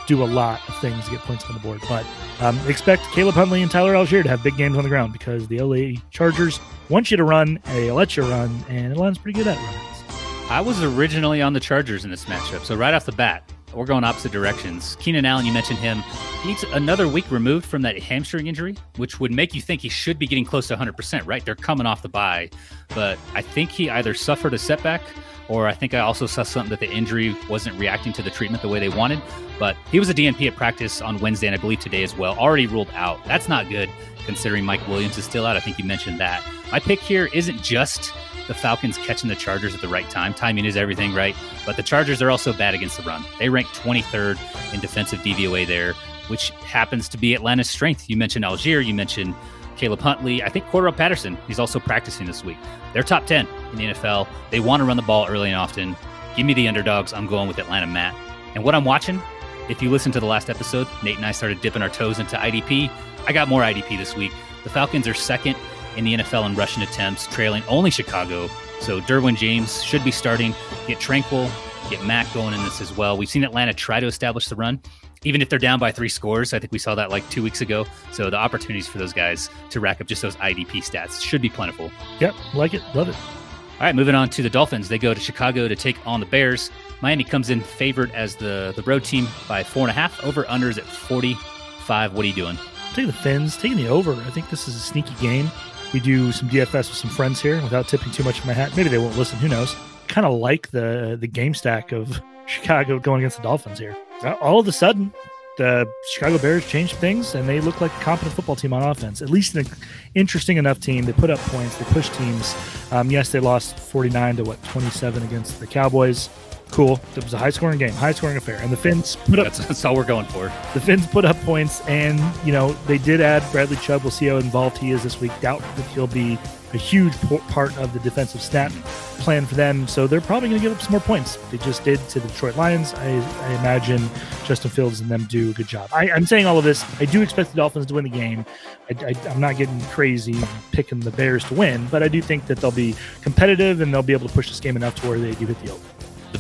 do 0.08 0.24
a 0.24 0.25
lot 0.25 0.62
of 0.70 0.77
things 0.77 1.04
to 1.06 1.12
get 1.12 1.20
points 1.22 1.44
on 1.46 1.54
the 1.54 1.60
board. 1.60 1.82
But 1.89 2.06
um, 2.39 2.58
expect 2.68 3.04
Caleb 3.12 3.36
Huntley 3.36 3.62
and 3.62 3.70
Tyler 3.70 3.94
Allgeier 3.94 4.24
to 4.24 4.30
have 4.30 4.42
big 4.42 4.56
games 4.56 4.77
on 4.77 4.84
the 4.84 4.89
ground 4.89 5.12
because 5.12 5.48
the 5.50 5.60
LA 5.60 6.00
Chargers 6.12 6.62
want 6.89 7.12
you 7.12 7.18
to 7.18 7.25
run, 7.25 7.60
they 7.66 7.92
let 7.92 8.16
you 8.16 8.24
run, 8.24 8.63
and 8.70 8.94
Atlanta's 8.94 9.18
pretty 9.18 9.38
good 9.38 9.48
at 9.48 9.58
runs. 9.58 10.04
I 10.50 10.62
was 10.62 10.82
originally 10.82 11.42
on 11.42 11.51
the 11.51 11.60
Chargers 11.60 12.06
in 12.06 12.12
this 12.12 12.24
matchup, 12.24 12.63
so 12.63 12.74
right 12.75 12.94
off 12.94 13.06
the 13.06 13.12
bat, 13.12 13.44
we're 13.74 13.86
going 13.86 14.04
opposite 14.04 14.32
directions. 14.32 14.96
Keenan 15.00 15.26
Allen, 15.26 15.46
you 15.46 15.54
mentioned 15.54 15.80
him. 15.80 16.00
He's 16.44 16.64
another 16.64 17.08
week 17.08 17.30
removed 17.30 17.66
from 17.66 17.82
that 17.84 18.00
hamstring 18.00 18.48
injury, 18.48 18.76
which 18.96 19.20
would 19.20 19.32
make 19.32 19.54
you 19.54 19.62
think 19.62 19.82
he 19.82 19.90
should 19.90 20.18
be 20.18 20.26
getting 20.26 20.46
close 20.46 20.68
to 20.68 20.76
100%, 20.76 21.26
right? 21.26 21.44
They're 21.44 21.56
coming 21.56 21.86
off 21.86 22.02
the 22.02 22.10
bye. 22.10 22.50
But 22.96 23.20
I 23.34 23.42
think 23.42 23.70
he 23.70 23.90
either 23.90 24.14
suffered 24.14 24.54
a 24.54 24.58
setback 24.58 25.02
or 25.50 25.68
I 25.68 25.74
think 25.74 25.94
I 25.94 26.00
also 26.00 26.26
saw 26.26 26.44
something 26.44 26.70
that 26.72 26.80
the 26.80 26.90
injury 26.90 27.36
wasn't 27.50 27.78
reacting 27.80 28.14
to 28.14 28.22
the 28.22 28.30
treatment 28.30 28.62
the 28.62 28.70
way 28.70 28.80
they 28.80 28.90
wanted. 28.90 29.22
But 29.60 29.76
he 29.92 30.00
was 30.00 30.10
a 30.10 30.14
DNP 30.14 30.48
at 30.48 30.56
practice 30.56 31.02
on 31.02 31.20
Wednesday 31.20 31.48
and 31.48 31.56
I 31.56 31.60
believe 31.60 31.80
today 31.80 32.04
as 32.04 32.16
well, 32.16 32.38
already 32.38 32.68
ruled 32.68 32.90
out. 32.94 33.24
That's 33.26 33.48
not 33.48 33.70
good 33.70 33.90
considering 34.26 34.66
Mike 34.66 34.86
Williams 34.88 35.18
is 35.18 35.26
still 35.26 35.46
out. 35.46 35.56
I 35.56 35.62
think 35.62 35.80
you 35.80 35.86
mentioned 35.86 36.20
that. 36.20 36.44
My 36.72 36.80
pick 36.80 37.00
here 37.00 37.30
isn't 37.34 37.64
just 37.64 38.14
the 38.48 38.54
Falcons 38.54 38.98
catching 38.98 39.30
the 39.30 39.36
Chargers 39.36 39.75
at 39.75 39.82
the 39.82 39.88
right 39.88 40.10
time. 40.10 40.34
Timing 40.34 40.66
is 40.66 40.77
everything, 40.77 41.13
right? 41.13 41.36
But 41.66 41.75
the 41.75 41.84
Chargers 41.84 42.22
are 42.22 42.32
also 42.32 42.54
bad 42.54 42.74
against 42.74 42.98
the 42.98 43.04
run. 43.04 43.24
They 43.39 43.50
rank 43.50 43.68
23rd 43.68 44.74
in 44.74 44.80
defensive 44.80 45.20
DVOA 45.20 45.68
there, 45.68 45.94
which 46.27 46.51
happens 46.51 47.10
to 47.10 47.18
be 47.18 47.34
Atlanta's 47.34 47.70
strength. 47.70 48.10
You 48.10 48.18
mentioned 48.18 48.46
Allgeier, 48.46 48.86
you 48.86 48.94
mentioned 48.94 49.36
Caleb 49.75 50.00
Huntley. 50.00 50.42
I 50.42 50.50
think 50.50 50.66
Cordell 50.66 50.96
Patterson, 50.96 51.38
he's 51.48 51.60
also 51.60 51.80
practicing 51.80 52.25
this 52.25 52.44
week. 52.44 52.58
They're 52.94 53.04
top 53.04 53.25
10 53.25 53.48
in 53.72 53.77
the 53.77 53.86
NFL. 53.88 54.27
They 54.50 54.60
want 54.60 54.82
to 54.82 54.86
run 54.86 54.98
the 54.98 55.04
ball 55.04 55.27
early 55.27 55.50
and 55.50 55.58
often. 55.58 55.96
Give 56.36 56.46
me 56.46 56.54
the 56.54 56.68
underdogs. 56.68 57.13
I'm 57.13 57.27
going 57.27 57.48
with 57.48 57.58
Atlanta 57.58 57.88
Matt. 57.88 58.16
And 58.56 58.63
what 58.63 58.75
I'm 58.75 58.86
watching, 58.86 59.22
if 59.70 59.82
you 59.82 59.89
listen 59.89 60.12
to 60.13 60.20
the 60.20 60.25
last 60.25 60.50
episode, 60.50 60.88
Nate 61.04 61.18
and 61.18 61.25
I 61.25 61.32
started 61.32 61.62
dipping 61.62 61.82
our 61.82 61.89
toes 61.89 62.20
into 62.20 62.38
IDP. 62.38 62.89
I 63.27 63.34
got 63.34 63.48
more 63.50 63.62
IDP 63.62 63.98
this 63.98 64.16
week. 64.16 64.32
The 64.63 64.70
Falcons 64.70 65.08
are 65.08 65.13
second 65.13 65.56
in 65.98 66.06
the 66.06 66.16
NFL 66.16 66.46
in 66.46 66.56
rushing 66.56 66.84
attempts, 66.84 67.27
trailing 67.27 67.63
only 67.68 67.92
Chicago. 67.92 68.50
So 68.80 69.01
Derwin 69.01 69.36
James 69.36 69.84
should 69.84 70.04
be 70.04 70.12
starting. 70.12 70.54
Get 70.88 71.00
Tranquill, 71.00 71.50
get 71.89 72.04
Mack 72.06 72.32
going 72.34 72.54
in 72.54 72.63
this 72.63 72.80
as 72.82 72.96
well. 72.96 73.18
We've 73.18 73.30
seen 73.30 73.44
Atlanta 73.44 73.74
try 73.74 74.00
to 74.00 74.08
establish 74.08 74.48
the 74.48 74.56
run, 74.56 74.80
even 75.24 75.42
if 75.42 75.50
they're 75.50 75.60
down 75.60 75.80
by 75.80 75.92
three 75.92 76.10
scores. 76.10 76.54
I 76.54 76.60
think 76.60 76.72
we 76.72 76.80
saw 76.80 76.96
that 76.96 77.10
like 77.10 77.27
two 77.30 77.44
weeks 77.44 77.62
ago. 77.62 77.86
So 78.12 78.30
the 78.30 78.38
opportunities 78.38 78.88
for 78.88 79.00
those 79.00 79.13
guys 79.13 79.50
to 79.72 79.80
rack 79.80 80.00
up 80.00 80.08
just 80.08 80.22
those 80.22 80.36
IDP 80.38 80.84
stats 80.84 81.22
should 81.22 81.42
be 81.42 81.50
plentiful. 81.50 81.92
Yep, 82.20 82.36
like 82.54 82.74
it, 82.74 82.84
love 82.94 83.10
it. 83.10 83.16
All 83.16 83.84
right, 83.84 83.96
moving 83.96 84.16
on 84.16 84.30
to 84.32 84.42
the 84.42 84.50
Dolphins. 84.50 84.89
They 84.89 84.98
go 84.98 85.13
to 85.13 85.20
Chicago 85.20 85.68
to 85.68 85.75
take 85.75 85.98
on 86.08 86.20
the 86.20 86.25
Bears. 86.25 86.72
Miami 87.01 87.24
comes 87.24 87.51
in 87.51 87.62
favored 87.62 88.12
as 88.12 88.36
the, 88.36 88.74
the 88.75 88.82
road 88.82 89.04
team 89.04 89.27
by 89.48 89.63
four 89.63 89.84
and 89.84 89.92
a 89.92 89.94
half. 89.94 90.24
Over 90.24 90.46
unders 90.46 90.80
at 90.80 90.84
45. 90.84 92.13
What 92.13 92.25
are 92.25 92.27
you 92.27 92.34
doing? 92.34 92.58
Taking 92.89 93.08
the 93.08 93.13
Fins, 93.13 93.56
taking 93.56 93.77
the 93.77 93.88
over. 93.88 94.13
I 94.13 94.32
think 94.32 94.50
this 94.50 94.68
is 94.68 94.75
a 94.75 94.80
sneaky 94.80 95.13
game. 95.22 95.51
We 95.94 96.00
do 96.00 96.32
some 96.32 96.50
DFS 96.50 96.74
with 96.89 96.96
some 96.96 97.10
friends 97.10 97.41
here 97.41 97.62
without 97.62 97.88
tipping 97.88 98.12
too 98.12 98.24
much 98.24 98.39
of 98.39 98.46
my 98.46 98.53
hat. 98.53 98.75
Maybe 98.75 98.89
they 98.89 98.98
won't 98.98 99.17
listen. 99.17 99.38
Who 99.39 99.48
knows? 99.48 99.75
Kind 100.08 100.25
of 100.27 100.34
like 100.34 100.70
the 100.72 101.17
the 101.20 101.27
game 101.27 101.53
stack 101.53 101.91
of 101.91 102.20
Chicago 102.46 103.00
going 103.00 103.22
against 103.22 103.38
the 103.38 103.44
Dolphins 103.44 103.79
here. 103.79 103.96
Uh, 104.24 104.34
All 104.41 104.60
of 104.60 104.67
a 104.67 104.72
sudden, 104.72 105.13
the 105.58 105.88
Chicago 106.13 106.38
Bears 106.38 106.67
changed 106.67 106.96
things 106.98 107.36
and 107.36 107.48
they 107.48 107.60
look 107.62 107.82
like 107.82 107.91
a 107.91 108.00
competent 108.01 108.34
football 108.36 108.56
team 108.56 108.74
on 108.74 108.84
offense. 108.84 109.22
At 109.22 109.29
least 109.29 109.56
an 109.56 109.65
interesting 110.13 110.58
enough 110.58 110.79
team. 110.79 111.06
They 111.06 111.13
put 111.13 111.29
up 111.29 111.39
points. 111.39 111.77
They 111.77 111.86
push 111.86 112.10
teams. 112.10 112.56
Um, 112.91 113.10
yes, 113.10 113.32
they 113.32 113.39
lost 113.39 113.77
49 113.79 114.38
to 114.38 114.44
what 114.44 114.62
27 114.65 115.24
against 115.24 115.60
the 115.60 115.67
Cowboys. 115.67 116.29
Cool. 116.72 117.00
It 117.16 117.24
was 117.24 117.34
a 117.34 117.38
high 117.38 117.50
scoring 117.50 117.80
game, 117.80 117.92
high 117.92 118.12
scoring 118.12 118.38
affair. 118.38 118.60
And 118.62 118.72
the 118.72 118.78
Finns 118.78 119.16
put 119.16 119.40
up 119.40 119.46
That's, 119.46 119.60
that's 119.66 119.86
all 119.86 119.96
we're 119.96 120.04
going 120.04 120.26
for. 120.28 120.52
the 120.74 120.82
Finns 120.82 121.08
put 121.08 121.26
up 121.26 121.38
points, 121.42 121.82
and 121.88 122.20
you 122.46 122.52
know 122.52 122.74
they 122.86 122.98
did 122.98 123.22
add 123.22 123.44
Bradley 123.52 123.78
Chubb. 123.78 124.04
We'll 124.04 124.12
see 124.12 124.28
how 124.28 124.38
involved 124.38 124.78
he 124.78 124.92
is 124.92 125.04
this 125.04 125.20
week. 125.20 125.32
Doubt 125.42 125.62
that 125.62 125.86
he'll 125.94 126.08
be 126.08 126.38
a 126.74 126.78
huge 126.78 127.14
part 127.48 127.76
of 127.78 127.94
the 127.94 128.00
defensive 128.00 128.42
stat 128.42 128.72
plan 129.20 129.46
for 129.46 129.56
them. 129.56 129.88
So 129.88 130.06
they're 130.06 130.22
probably 130.22 130.50
going 130.50 130.62
to 130.62 130.68
give 130.68 130.76
up 130.76 130.84
some 130.84 130.92
more 130.92 131.02
points. 131.02 131.38
They 131.50 131.58
just 131.60 131.84
did 131.84 131.98
to 132.10 132.20
the 132.20 132.28
Detroit 132.28 132.58
Lions. 132.58 132.94
I, 132.94 133.08
I 133.08 133.60
imagine 133.60 134.10
Justin 134.44 134.70
Fields 134.70 135.00
and 135.00 135.10
them 135.10 135.24
do 135.26 135.52
a 135.52 135.54
good 135.54 135.68
job. 135.68 135.90
I, 135.94 136.12
I'm 136.12 136.26
saying 136.26 136.46
all 136.46 136.58
of 136.58 136.66
this. 136.66 136.86
I 137.00 137.06
do 137.06 137.22
expect 137.22 137.52
the 137.52 137.58
Dolphins 137.58 137.86
to 137.88 137.94
win 137.94 138.04
the 138.04 138.10
game. 138.10 138.46
I, 138.90 139.06
I, 139.06 139.30
I'm 139.30 139.40
not 139.40 139.58
getting 139.58 139.80
crazy 139.86 140.36
picking 140.74 141.00
the 141.00 141.12
Bears 141.12 141.46
to 141.46 141.54
win, 141.54 141.88
but 141.90 142.04
I 142.04 142.10
do 142.10 142.22
think 142.22 142.46
that 142.48 142.58
they'll 142.58 142.72
be 142.72 142.96
competitive 143.22 143.80
and 143.80 143.94
they'll 143.94 144.04
be 144.04 144.14
able 144.14 144.28
to 144.28 144.34
push 144.34 144.50
this 144.50 144.60
game 144.60 144.76
enough 144.76 144.96
to 144.96 145.08
where 145.08 145.20
they 145.20 145.34
do 145.36 145.46
hit 145.46 145.60
the 145.64 145.72
over. 145.72 145.84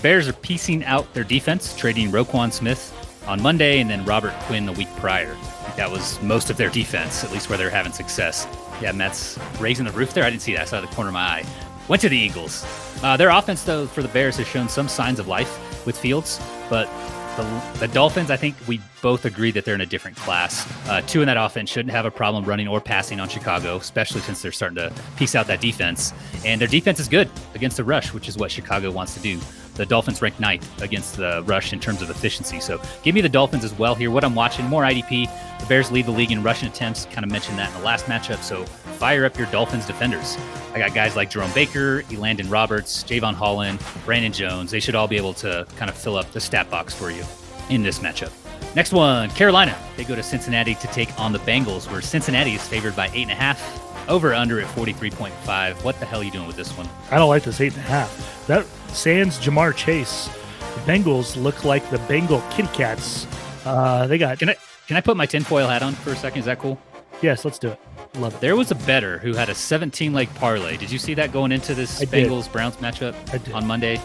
Bears 0.07 0.29
are 0.29 0.31
piecing 0.31 0.85
out 0.85 1.13
their 1.13 1.25
defense, 1.25 1.75
trading 1.75 2.11
Roquan 2.11 2.53
Smith 2.53 2.93
on 3.27 3.41
Monday 3.41 3.81
and 3.81 3.89
then 3.89 4.05
Robert 4.05 4.31
Quinn 4.43 4.65
the 4.65 4.71
week 4.71 4.87
prior. 4.95 5.35
That 5.75 5.91
was 5.91 6.17
most 6.21 6.49
of 6.49 6.55
their 6.55 6.69
defense, 6.69 7.25
at 7.25 7.31
least 7.33 7.49
where 7.49 7.57
they're 7.57 7.69
having 7.69 7.91
success. 7.91 8.47
Yeah, 8.81 8.93
Matt's 8.93 9.37
raising 9.59 9.83
the 9.83 9.91
roof 9.91 10.13
there. 10.13 10.23
I 10.23 10.29
didn't 10.29 10.43
see 10.43 10.53
that. 10.53 10.61
I 10.61 10.63
saw 10.63 10.79
the 10.79 10.87
corner 10.87 11.09
of 11.09 11.13
my 11.15 11.19
eye. 11.19 11.45
Went 11.89 12.01
to 12.03 12.07
the 12.07 12.17
Eagles. 12.17 12.65
Uh, 13.03 13.17
their 13.17 13.31
offense, 13.31 13.63
though, 13.63 13.85
for 13.85 14.01
the 14.01 14.07
Bears 14.07 14.37
has 14.37 14.47
shown 14.47 14.69
some 14.69 14.87
signs 14.87 15.19
of 15.19 15.27
life 15.27 15.85
with 15.85 15.97
Fields, 15.97 16.39
but 16.69 16.87
the, 17.35 17.63
the 17.79 17.87
Dolphins, 17.89 18.31
I 18.31 18.37
think 18.37 18.55
we 18.65 18.79
both 19.01 19.25
agree 19.25 19.51
that 19.51 19.65
they're 19.65 19.75
in 19.75 19.81
a 19.81 19.85
different 19.85 20.15
class. 20.15 20.65
Uh, 20.87 21.01
two 21.01 21.21
in 21.21 21.27
that 21.27 21.37
offense 21.37 21.69
shouldn't 21.69 21.91
have 21.91 22.05
a 22.05 22.11
problem 22.11 22.45
running 22.45 22.67
or 22.67 22.79
passing 22.81 23.19
on 23.19 23.27
Chicago, 23.29 23.75
especially 23.75 24.21
since 24.21 24.41
they're 24.41 24.51
starting 24.53 24.77
to 24.77 24.93
piece 25.17 25.35
out 25.35 25.47
that 25.47 25.61
defense. 25.61 26.13
And 26.45 26.59
their 26.59 26.67
defense 26.67 26.99
is 26.99 27.07
good 27.07 27.29
against 27.53 27.75
the 27.75 27.83
rush, 27.83 28.13
which 28.13 28.27
is 28.27 28.37
what 28.37 28.51
Chicago 28.51 28.89
wants 28.89 29.13
to 29.13 29.19
do. 29.19 29.39
The 29.77 29.85
Dolphins 29.85 30.21
rank 30.21 30.39
ninth 30.39 30.81
against 30.81 31.17
the 31.17 31.43
rush 31.45 31.71
in 31.71 31.79
terms 31.79 32.01
of 32.01 32.09
efficiency. 32.09 32.59
So 32.59 32.81
give 33.03 33.15
me 33.15 33.21
the 33.21 33.29
Dolphins 33.29 33.63
as 33.63 33.73
well 33.77 33.95
here. 33.95 34.11
What 34.11 34.23
I'm 34.23 34.35
watching, 34.35 34.65
more 34.65 34.83
IDP. 34.83 35.29
The 35.59 35.65
Bears 35.67 35.91
lead 35.91 36.07
the 36.07 36.11
league 36.11 36.31
in 36.31 36.43
rushing 36.43 36.67
attempts. 36.67 37.05
Kind 37.05 37.23
of 37.23 37.31
mentioned 37.31 37.57
that 37.59 37.71
in 37.73 37.79
the 37.79 37.85
last 37.85 38.05
matchup. 38.05 38.41
So 38.41 38.65
fire 38.65 39.23
up 39.25 39.37
your 39.37 39.47
Dolphins 39.47 39.85
defenders. 39.85 40.37
I 40.73 40.79
got 40.79 40.93
guys 40.93 41.15
like 41.15 41.29
Jerome 41.29 41.51
Baker, 41.53 42.01
Elandon 42.03 42.51
Roberts, 42.51 43.03
Jevon 43.03 43.33
Holland, 43.33 43.79
Brandon 44.03 44.33
Jones. 44.33 44.71
They 44.71 44.79
should 44.79 44.95
all 44.95 45.07
be 45.07 45.17
able 45.17 45.33
to 45.35 45.67
kind 45.77 45.89
of 45.89 45.95
fill 45.95 46.17
up 46.17 46.31
the 46.31 46.39
stat 46.39 46.69
box 46.69 46.93
for 46.93 47.11
you 47.11 47.23
in 47.69 47.83
this 47.83 47.99
matchup. 47.99 48.31
Next 48.75 48.93
one, 48.93 49.29
Carolina. 49.31 49.77
They 49.95 50.03
go 50.03 50.15
to 50.15 50.23
Cincinnati 50.23 50.75
to 50.75 50.87
take 50.87 51.17
on 51.19 51.31
the 51.31 51.39
Bengals, 51.39 51.91
where 51.91 52.01
Cincinnati 52.01 52.53
is 52.53 52.67
favored 52.67 52.95
by 52.95 53.09
eight 53.13 53.23
and 53.23 53.31
a 53.31 53.35
half. 53.35 53.83
Over 54.09 54.33
under 54.33 54.61
at 54.61 54.67
43.5. 54.67 55.83
What 55.83 55.99
the 55.99 56.05
hell 56.05 56.21
are 56.21 56.23
you 56.23 56.31
doing 56.31 56.47
with 56.47 56.55
this 56.55 56.71
one? 56.77 56.87
I 57.11 57.17
don't 57.17 57.27
like 57.27 57.43
this 57.43 57.59
eight 57.59 57.73
and 57.73 57.81
a 57.81 57.87
half. 57.87 58.47
That 58.47 58.65
Sans 58.93 59.37
Ja'Marr 59.39 59.75
Chase. 59.75 60.27
The 60.75 60.91
Bengals 60.91 61.41
look 61.41 61.63
like 61.63 61.87
the 61.89 61.99
Bengal 61.99 62.41
kitty 62.51 62.69
cats. 62.69 63.27
Uh, 63.65 64.07
they 64.07 64.17
got 64.17 64.39
Can 64.39 64.49
I 64.49 64.55
can 64.87 64.95
I 64.95 65.01
put 65.01 65.17
my 65.17 65.25
tinfoil 65.25 65.67
hat 65.67 65.83
on 65.83 65.93
for 65.93 66.11
a 66.11 66.15
second? 66.15 66.39
Is 66.39 66.45
that 66.45 66.59
cool? 66.59 66.79
yes. 67.21 67.43
Let's 67.45 67.59
do 67.59 67.69
it. 67.69 67.79
Love 68.15 68.33
it. 68.35 68.41
There 68.41 68.55
was 68.55 68.71
a 68.71 68.75
better 68.75 69.17
who 69.17 69.33
had 69.33 69.49
a 69.49 69.55
17 69.55 70.13
leg 70.13 70.33
parlay. 70.35 70.77
Did 70.77 70.91
you 70.91 70.97
see 70.97 71.13
that 71.15 71.31
going 71.31 71.51
into 71.51 71.73
this 71.75 72.01
I 72.01 72.05
did. 72.05 72.27
Bengals 72.27 72.51
Browns 72.51 72.77
matchup 72.77 73.15
on 73.53 73.67
Monday? 73.67 73.99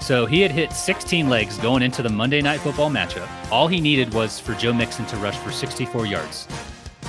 So 0.00 0.26
he 0.26 0.40
had 0.40 0.50
hit 0.50 0.72
16 0.72 1.28
legs 1.28 1.56
going 1.58 1.82
into 1.82 2.02
the 2.02 2.08
Monday 2.08 2.40
night 2.42 2.60
football 2.60 2.90
matchup. 2.90 3.28
All 3.50 3.68
he 3.68 3.80
needed 3.80 4.12
was 4.12 4.38
for 4.38 4.54
Joe 4.54 4.72
Mixon 4.72 5.06
to 5.06 5.16
rush 5.16 5.36
for 5.38 5.50
64 5.50 6.06
yards. 6.06 6.48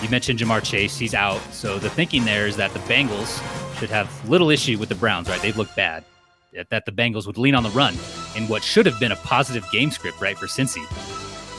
You 0.01 0.09
mentioned 0.09 0.39
Ja'Marr 0.39 0.63
Chase, 0.63 0.97
he's 0.97 1.13
out. 1.13 1.41
So 1.51 1.79
the 1.79 1.89
thinking 1.89 2.25
there 2.25 2.47
is 2.47 2.57
that 2.57 2.71
the 2.73 2.79
Bengals 2.79 3.41
should 3.79 3.89
have 3.89 4.29
little 4.29 4.49
issue 4.49 4.77
with 4.77 4.89
the 4.89 4.95
Browns, 4.95 5.29
right? 5.29 5.41
They've 5.41 5.57
looked 5.57 5.75
bad. 5.75 6.03
That 6.69 6.85
the 6.85 6.91
Bengals 6.91 7.27
would 7.27 7.37
lean 7.37 7.55
on 7.55 7.63
the 7.63 7.69
run 7.71 7.95
in 8.35 8.47
what 8.47 8.63
should 8.63 8.85
have 8.85 8.99
been 8.99 9.11
a 9.11 9.17
positive 9.17 9.65
game 9.71 9.91
script, 9.91 10.21
right, 10.21 10.37
for 10.37 10.47
Cincy. 10.47 10.85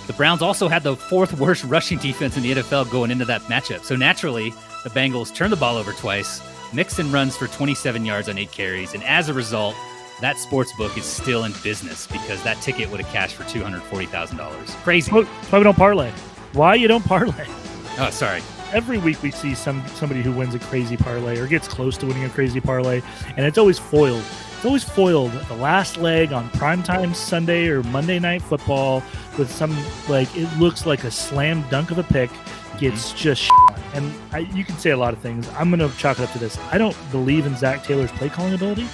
The 0.07 0.12
Browns 0.12 0.41
also 0.41 0.69
had 0.69 0.83
the 0.83 0.97
fourth 0.97 1.38
worst 1.38 1.65
rushing 1.69 1.99
defense 1.99 2.37
in 2.37 2.43
the 2.43 2.53
NFL 2.53 2.91
going 2.91 3.11
into 3.11 3.25
that 3.25 3.43
matchup. 3.43 3.85
So 3.85 3.97
naturally, 3.97 4.50
the 4.85 4.91
Bengals 4.91 5.35
turn 5.35 5.50
the 5.50 5.57
ball 5.57 5.76
over 5.76 5.93
twice. 5.93 6.41
Mixon 6.73 7.11
runs 7.11 7.37
for 7.37 7.47
27 7.49 8.05
yards 8.05 8.29
on 8.29 8.38
eight 8.38 8.53
carries. 8.53 8.95
And 8.95 9.03
as 9.05 9.29
a 9.29 9.35
result, 9.35 9.75
that 10.21 10.38
sports 10.38 10.73
book 10.76 10.97
is 10.97 11.05
still 11.05 11.45
in 11.45 11.53
business 11.62 12.07
because 12.07 12.43
that 12.45 12.61
ticket 12.62 12.91
would 12.91 13.00
have 13.00 13.12
cashed 13.12 13.35
for 13.35 13.45
$240,000. 13.45 14.69
Crazy. 14.83 15.11
Why 15.11 15.25
why 15.25 15.59
we 15.59 15.65
don't 15.65 15.76
parlay? 15.76 16.11
Why 16.53 16.75
you 16.75 16.88
don't 16.88 17.05
parlay? 17.05 17.47
Oh, 17.99 18.11
sorry. 18.11 18.43
Every 18.75 18.99
week 18.99 19.23
we 19.23 19.31
see 19.31 19.55
some 19.55 19.83
somebody 19.88 20.21
who 20.21 20.31
wins 20.31 20.55
a 20.55 20.59
crazy 20.59 20.99
parlay 20.99 21.38
or 21.38 21.47
gets 21.47 21.67
close 21.67 21.97
to 21.97 22.07
winning 22.07 22.25
a 22.25 22.29
crazy 22.29 22.61
parlay, 22.61 23.00
and 23.38 23.47
it's 23.47 23.57
always 23.57 23.79
foiled. 23.79 24.23
It's 24.56 24.64
always 24.64 24.84
foiled 24.84 25.34
at 25.34 25.46
the 25.48 25.54
last 25.56 25.98
leg 25.98 26.32
on 26.32 26.48
primetime 26.50 27.14
Sunday 27.14 27.68
or 27.68 27.82
Monday 27.82 28.18
night 28.18 28.40
football 28.40 29.02
with 29.36 29.50
some 29.50 29.76
like 30.08 30.34
it 30.34 30.48
looks 30.58 30.86
like 30.86 31.04
a 31.04 31.10
slam 31.10 31.62
dunk 31.68 31.90
of 31.90 31.98
a 31.98 32.02
pick 32.02 32.30
gets 32.78 33.10
mm-hmm. 33.10 33.18
just 33.18 33.42
shit 33.42 33.52
on. 33.70 33.82
and 33.92 34.14
I, 34.32 34.38
you 34.38 34.64
can 34.64 34.78
say 34.78 34.90
a 34.90 34.96
lot 34.96 35.12
of 35.12 35.20
things. 35.20 35.46
I'm 35.50 35.70
going 35.70 35.88
to 35.88 35.94
chalk 35.98 36.18
it 36.18 36.22
up 36.22 36.32
to 36.32 36.38
this. 36.38 36.58
I 36.72 36.78
don't 36.78 36.96
believe 37.10 37.44
in 37.44 37.54
Zac 37.54 37.84
Taylor's 37.84 38.10
play 38.12 38.30
calling 38.30 38.54
ability. 38.54 38.84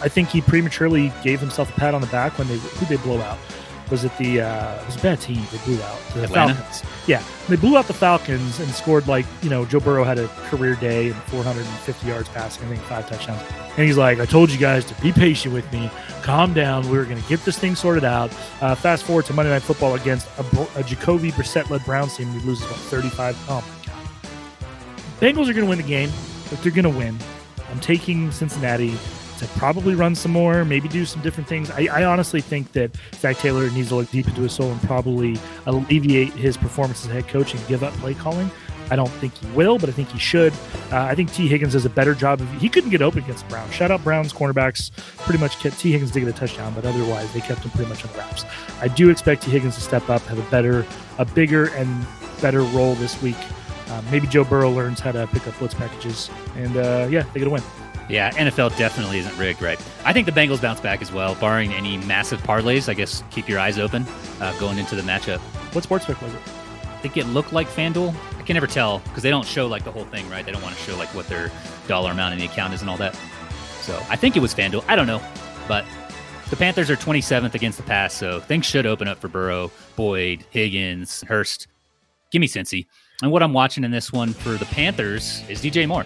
I 0.00 0.08
think 0.08 0.28
he 0.28 0.40
prematurely 0.40 1.12
gave 1.22 1.38
himself 1.38 1.70
a 1.70 1.78
pat 1.78 1.94
on 1.94 2.00
the 2.00 2.08
back 2.08 2.36
when 2.36 2.48
they 2.48 2.58
who 2.58 2.86
they 2.86 2.96
blow 2.96 3.20
out. 3.20 3.38
Was 3.92 4.04
it 4.04 4.16
the 4.16 4.40
uh, 4.40 4.80
it 4.80 4.86
was 4.86 4.96
a 4.96 5.00
bad 5.00 5.20
team 5.20 5.42
they 5.52 5.58
blew 5.58 5.80
out 5.82 6.00
the 6.14 6.24
Atlanta? 6.24 6.54
Falcons. 6.54 6.82
Yeah, 7.06 7.22
they 7.48 7.56
blew 7.56 7.76
out 7.76 7.86
the 7.86 7.92
Falcons 7.92 8.58
and 8.58 8.68
scored 8.70 9.06
like 9.06 9.26
you 9.42 9.50
know 9.50 9.66
Joe 9.66 9.80
Burrow 9.80 10.02
had 10.02 10.18
a 10.18 10.28
career 10.48 10.74
day 10.76 11.10
and 11.10 11.22
450 11.24 12.08
yards 12.08 12.28
passing, 12.30 12.64
I 12.64 12.68
think 12.70 12.80
five 12.84 13.06
touchdowns. 13.06 13.42
And 13.76 13.86
he's 13.86 13.98
like, 13.98 14.18
I 14.18 14.24
told 14.24 14.50
you 14.50 14.58
guys 14.58 14.86
to 14.86 15.00
be 15.02 15.12
patient 15.12 15.54
with 15.54 15.70
me, 15.72 15.90
calm 16.22 16.54
down. 16.54 16.88
We 16.90 16.96
were 16.96 17.04
going 17.04 17.20
to 17.22 17.28
get 17.28 17.44
this 17.44 17.58
thing 17.58 17.74
sorted 17.74 18.04
out. 18.04 18.34
Uh, 18.62 18.74
fast 18.74 19.04
forward 19.04 19.26
to 19.26 19.34
Monday 19.34 19.52
Night 19.52 19.62
Football 19.62 19.94
against 19.94 20.26
a, 20.38 20.68
a 20.76 20.82
Jacoby 20.82 21.30
Brissett 21.30 21.68
led 21.68 21.84
Browns 21.84 22.16
team. 22.16 22.28
He 22.32 22.40
loses 22.46 22.64
about 22.64 22.78
35. 22.78 23.36
Oh 23.48 23.60
my 23.60 23.86
god. 23.86 24.00
Bengals 25.20 25.48
are 25.48 25.52
going 25.52 25.66
to 25.66 25.68
win 25.68 25.78
the 25.78 25.84
game, 25.84 26.10
but 26.48 26.62
they're 26.62 26.72
going 26.72 26.90
to 26.90 26.98
win. 26.98 27.16
I'm 27.70 27.80
taking 27.80 28.32
Cincinnati 28.32 28.94
to 29.42 29.48
probably 29.58 29.94
run 29.94 30.14
some 30.14 30.32
more, 30.32 30.64
maybe 30.64 30.88
do 30.88 31.04
some 31.04 31.22
different 31.22 31.48
things. 31.48 31.70
I, 31.70 31.88
I 31.92 32.04
honestly 32.04 32.40
think 32.40 32.72
that 32.72 32.90
Zac 33.14 33.36
Taylor 33.36 33.68
needs 33.70 33.88
to 33.88 33.96
look 33.96 34.10
deep 34.10 34.26
into 34.28 34.42
his 34.42 34.52
soul 34.52 34.70
and 34.70 34.80
probably 34.82 35.36
alleviate 35.66 36.32
his 36.32 36.56
performance 36.56 37.04
as 37.04 37.10
head 37.10 37.28
coach 37.28 37.54
and 37.54 37.66
give 37.66 37.82
up 37.82 37.92
play 37.94 38.14
calling. 38.14 38.50
I 38.90 38.96
don't 38.96 39.08
think 39.08 39.34
he 39.38 39.46
will, 39.52 39.78
but 39.78 39.88
I 39.88 39.92
think 39.92 40.10
he 40.10 40.18
should. 40.18 40.52
Uh, 40.90 41.04
I 41.04 41.14
think 41.14 41.32
Tee 41.32 41.48
Higgins 41.48 41.72
does 41.72 41.86
a 41.86 41.90
better 41.90 42.14
job. 42.14 42.40
Of, 42.40 42.52
he 42.60 42.68
couldn't 42.68 42.90
get 42.90 43.00
open 43.00 43.22
against 43.22 43.44
the 43.44 43.50
Browns. 43.50 43.72
Shout 43.72 43.90
out 43.90 44.04
Browns 44.04 44.32
cornerbacks. 44.32 44.90
Pretty 45.18 45.40
much 45.40 45.58
kept 45.60 45.78
Tee 45.78 45.92
Higgins 45.92 46.10
to 46.10 46.20
get 46.20 46.28
a 46.28 46.32
touchdown, 46.32 46.74
but 46.74 46.84
otherwise 46.84 47.32
they 47.32 47.40
kept 47.40 47.62
him 47.62 47.70
pretty 47.70 47.88
much 47.88 48.04
on 48.04 48.12
the 48.12 48.18
wraps. 48.18 48.44
I 48.80 48.88
do 48.88 49.08
expect 49.08 49.44
Tee 49.44 49.50
Higgins 49.50 49.76
to 49.76 49.80
step 49.80 50.10
up, 50.10 50.20
have 50.22 50.38
a 50.38 50.50
better, 50.50 50.84
a 51.18 51.24
bigger 51.24 51.70
and 51.74 52.06
better 52.42 52.62
role 52.62 52.94
this 52.96 53.20
week. 53.22 53.38
Um, 53.90 54.04
maybe 54.10 54.26
Joe 54.26 54.44
Burrow 54.44 54.70
learns 54.70 55.00
how 55.00 55.12
to 55.12 55.26
pick 55.26 55.46
up 55.46 55.58
blitz 55.58 55.74
packages, 55.74 56.30
and 56.56 56.76
uh, 56.76 57.08
yeah, 57.10 57.22
they 57.32 57.40
get 57.40 57.46
a 57.46 57.50
win. 57.50 57.62
Yeah, 58.08 58.30
NFL 58.32 58.76
definitely 58.76 59.18
isn't 59.18 59.36
rigged, 59.38 59.62
right? 59.62 59.80
I 60.04 60.12
think 60.12 60.26
the 60.26 60.32
Bengals 60.32 60.60
bounce 60.60 60.80
back 60.80 61.00
as 61.00 61.12
well, 61.12 61.34
barring 61.36 61.72
any 61.72 61.96
massive 61.98 62.42
parlays. 62.42 62.88
I 62.88 62.94
guess 62.94 63.22
keep 63.30 63.48
your 63.48 63.58
eyes 63.58 63.78
open 63.78 64.06
uh, 64.40 64.58
going 64.58 64.78
into 64.78 64.96
the 64.96 65.02
matchup. 65.02 65.38
What 65.74 65.84
sports 65.84 66.04
book 66.04 66.20
was 66.20 66.34
it? 66.34 66.40
I 66.84 66.98
think 67.02 67.16
it 67.16 67.26
looked 67.26 67.52
like 67.52 67.68
FanDuel. 67.68 68.14
I 68.38 68.42
can 68.42 68.54
never 68.54 68.66
tell 68.66 68.98
because 69.00 69.22
they 69.22 69.30
don't 69.30 69.46
show 69.46 69.66
like 69.66 69.84
the 69.84 69.92
whole 69.92 70.04
thing, 70.04 70.28
right? 70.28 70.44
They 70.44 70.52
don't 70.52 70.62
want 70.62 70.76
to 70.76 70.82
show 70.82 70.96
like 70.96 71.08
what 71.14 71.28
their 71.28 71.50
dollar 71.88 72.10
amount 72.10 72.34
in 72.34 72.40
the 72.40 72.46
account 72.46 72.74
is 72.74 72.80
and 72.80 72.90
all 72.90 72.96
that. 72.98 73.16
So 73.80 74.00
I 74.08 74.16
think 74.16 74.36
it 74.36 74.40
was 74.40 74.54
FanDuel. 74.54 74.84
I 74.88 74.96
don't 74.96 75.06
know, 75.06 75.22
but 75.66 75.84
the 76.50 76.56
Panthers 76.56 76.90
are 76.90 76.96
27th 76.96 77.54
against 77.54 77.78
the 77.78 77.82
pass, 77.84 78.12
so 78.12 78.38
things 78.40 78.66
should 78.66 78.84
open 78.84 79.08
up 79.08 79.18
for 79.18 79.28
Burrow, 79.28 79.70
Boyd, 79.96 80.44
Higgins, 80.50 81.22
Hurst. 81.22 81.66
Give 82.30 82.40
me 82.40 82.46
Cincy. 82.46 82.86
And 83.22 83.32
what 83.32 83.42
I'm 83.42 83.52
watching 83.52 83.84
in 83.84 83.90
this 83.90 84.12
one 84.12 84.32
for 84.32 84.50
the 84.50 84.66
Panthers 84.66 85.42
is 85.48 85.62
DJ 85.62 85.88
Moore. 85.88 86.04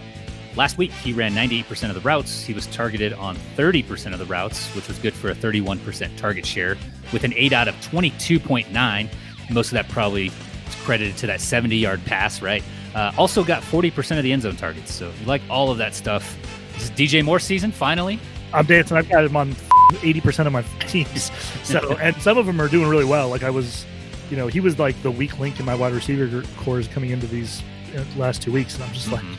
Last 0.57 0.79
week, 0.79 0.91
he 0.91 1.13
ran 1.13 1.33
98% 1.33 1.89
of 1.89 1.93
the 1.93 2.01
routes. 2.01 2.43
He 2.43 2.51
was 2.51 2.65
targeted 2.67 3.13
on 3.13 3.35
30% 3.55 4.11
of 4.13 4.17
the 4.17 4.25
routes, 4.25 4.67
which 4.75 4.87
was 4.87 4.97
good 4.97 5.13
for 5.13 5.29
a 5.29 5.35
31% 5.35 6.17
target 6.17 6.47
share 6.47 6.75
with 7.13 7.23
an 7.23 7.31
8 7.35 7.53
out 7.53 7.67
of 7.67 7.75
22.9. 7.75 9.09
Most 9.51 9.67
of 9.67 9.73
that 9.73 9.87
probably 9.87 10.27
is 10.27 10.75
credited 10.83 11.15
to 11.17 11.27
that 11.27 11.41
70 11.41 11.75
yard 11.77 12.03
pass, 12.05 12.41
right? 12.41 12.63
Uh, 12.95 13.11
also 13.19 13.43
got 13.43 13.61
40% 13.61 14.17
of 14.17 14.23
the 14.23 14.33
end 14.33 14.41
zone 14.41 14.55
targets. 14.55 14.91
So 14.91 15.11
you 15.19 15.25
like 15.27 15.43
all 15.47 15.69
of 15.69 15.77
that 15.77 15.93
stuff. 15.93 16.35
This 16.73 16.85
is 16.85 16.91
DJ 16.91 17.23
Moore 17.23 17.39
season, 17.39 17.71
finally. 17.71 18.19
I'm 18.51 18.65
dancing. 18.65 18.97
I've 18.97 19.09
got 19.09 19.25
him 19.25 19.35
on 19.35 19.51
80% 19.91 20.47
of 20.47 20.53
my 20.53 20.63
teams. 20.87 21.31
So, 21.67 21.97
and 21.97 22.15
some 22.21 22.37
of 22.37 22.45
them 22.45 22.61
are 22.61 22.69
doing 22.69 22.87
really 22.87 23.03
well. 23.03 23.27
Like 23.27 23.43
I 23.43 23.49
was, 23.49 23.85
you 24.31 24.37
know, 24.37 24.47
he 24.47 24.61
was 24.61 24.79
like 24.79 24.99
the 25.03 25.11
weak 25.11 25.37
link 25.37 25.59
in 25.59 25.65
my 25.65 25.75
wide 25.75 25.91
receiver 25.91 26.43
cores 26.55 26.87
coming 26.87 27.09
into 27.09 27.27
these 27.27 27.61
uh, 27.93 28.05
last 28.15 28.41
two 28.41 28.53
weeks, 28.53 28.75
and 28.75 28.85
I'm 28.85 28.93
just 28.93 29.11
like, 29.11 29.21
Mhm. 29.21 29.35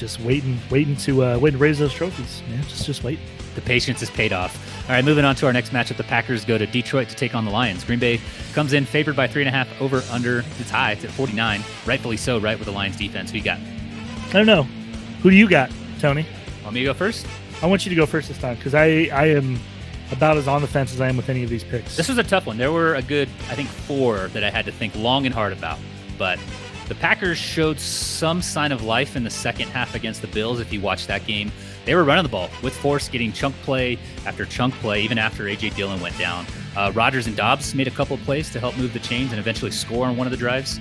Just 0.00 0.18
waiting, 0.20 0.58
waiting 0.70 0.96
to 0.96 1.22
uh, 1.22 1.38
waiting 1.38 1.58
to 1.58 1.62
raise 1.62 1.78
those 1.78 1.92
trophies, 1.92 2.42
man. 2.48 2.62
Just, 2.62 2.86
just 2.86 3.04
wait. 3.04 3.18
The 3.54 3.60
patience 3.60 4.00
is 4.02 4.10
paid 4.10 4.32
off. 4.32 4.56
All 4.88 4.94
right, 4.94 5.04
moving 5.04 5.24
on 5.24 5.34
to 5.36 5.46
our 5.46 5.52
next 5.52 5.72
matchup. 5.72 5.96
The 5.96 6.04
Packers 6.04 6.44
go 6.44 6.56
to 6.56 6.66
Detroit 6.66 7.08
to 7.10 7.14
take 7.14 7.34
on 7.34 7.44
the 7.44 7.50
Lions. 7.50 7.84
Green 7.84 7.98
Bay 7.98 8.20
comes 8.54 8.72
in 8.72 8.86
favored 8.86 9.14
by 9.14 9.26
three 9.26 9.42
and 9.42 9.48
a 9.48 9.52
half 9.52 9.68
over 9.80 10.02
under. 10.10 10.38
It's 10.58 10.70
high. 10.70 10.92
It's 10.92 11.04
at 11.04 11.10
49. 11.10 11.62
Rightfully 11.84 12.16
so, 12.16 12.38
right, 12.38 12.58
with 12.58 12.66
the 12.66 12.72
Lions 12.72 12.96
defense. 12.96 13.30
Who 13.30 13.38
you 13.38 13.44
got? 13.44 13.58
I 14.28 14.32
don't 14.32 14.46
know. 14.46 14.62
Who 15.22 15.30
do 15.30 15.36
you 15.36 15.48
got, 15.48 15.70
Tony? 15.98 16.24
Want 16.62 16.74
me 16.74 16.80
to 16.80 16.86
go 16.86 16.94
first? 16.94 17.26
I 17.62 17.66
want 17.66 17.84
you 17.84 17.90
to 17.90 17.96
go 17.96 18.06
first 18.06 18.28
this 18.28 18.38
time 18.38 18.56
because 18.56 18.74
I 18.74 19.10
I 19.12 19.26
am 19.26 19.58
about 20.12 20.38
as 20.38 20.48
on 20.48 20.62
the 20.62 20.68
fence 20.68 20.94
as 20.94 21.00
I 21.00 21.08
am 21.08 21.16
with 21.16 21.28
any 21.28 21.44
of 21.44 21.50
these 21.50 21.62
picks. 21.62 21.96
This 21.96 22.08
was 22.08 22.18
a 22.18 22.24
tough 22.24 22.46
one. 22.46 22.56
There 22.56 22.72
were 22.72 22.94
a 22.94 23.02
good, 23.02 23.28
I 23.48 23.54
think, 23.54 23.68
four 23.68 24.28
that 24.28 24.42
I 24.42 24.50
had 24.50 24.64
to 24.64 24.72
think 24.72 24.96
long 24.96 25.26
and 25.26 25.34
hard 25.34 25.52
about. 25.52 25.78
But 26.18 26.38
the 26.90 26.96
Packers 26.96 27.38
showed 27.38 27.78
some 27.78 28.42
sign 28.42 28.72
of 28.72 28.82
life 28.82 29.14
in 29.14 29.22
the 29.22 29.30
second 29.30 29.68
half 29.68 29.94
against 29.94 30.22
the 30.22 30.26
Bills. 30.26 30.58
If 30.58 30.72
you 30.72 30.80
watch 30.80 31.06
that 31.06 31.24
game, 31.24 31.52
they 31.84 31.94
were 31.94 32.02
running 32.02 32.24
the 32.24 32.28
ball 32.28 32.50
with 32.64 32.74
force, 32.74 33.08
getting 33.08 33.32
chunk 33.32 33.54
play 33.62 33.96
after 34.26 34.44
chunk 34.44 34.74
play, 34.74 35.00
even 35.02 35.16
after 35.16 35.46
A.J. 35.46 35.70
Dillon 35.70 36.00
went 36.00 36.18
down. 36.18 36.46
Uh, 36.76 36.90
Rodgers 36.92 37.28
and 37.28 37.36
Doubs 37.36 37.76
made 37.76 37.86
a 37.86 37.92
couple 37.92 38.16
of 38.16 38.22
plays 38.24 38.50
to 38.50 38.58
help 38.58 38.76
move 38.76 38.92
the 38.92 38.98
chains 38.98 39.30
and 39.30 39.38
eventually 39.38 39.70
score 39.70 40.04
on 40.04 40.16
one 40.16 40.26
of 40.26 40.32
the 40.32 40.36
drives. 40.36 40.80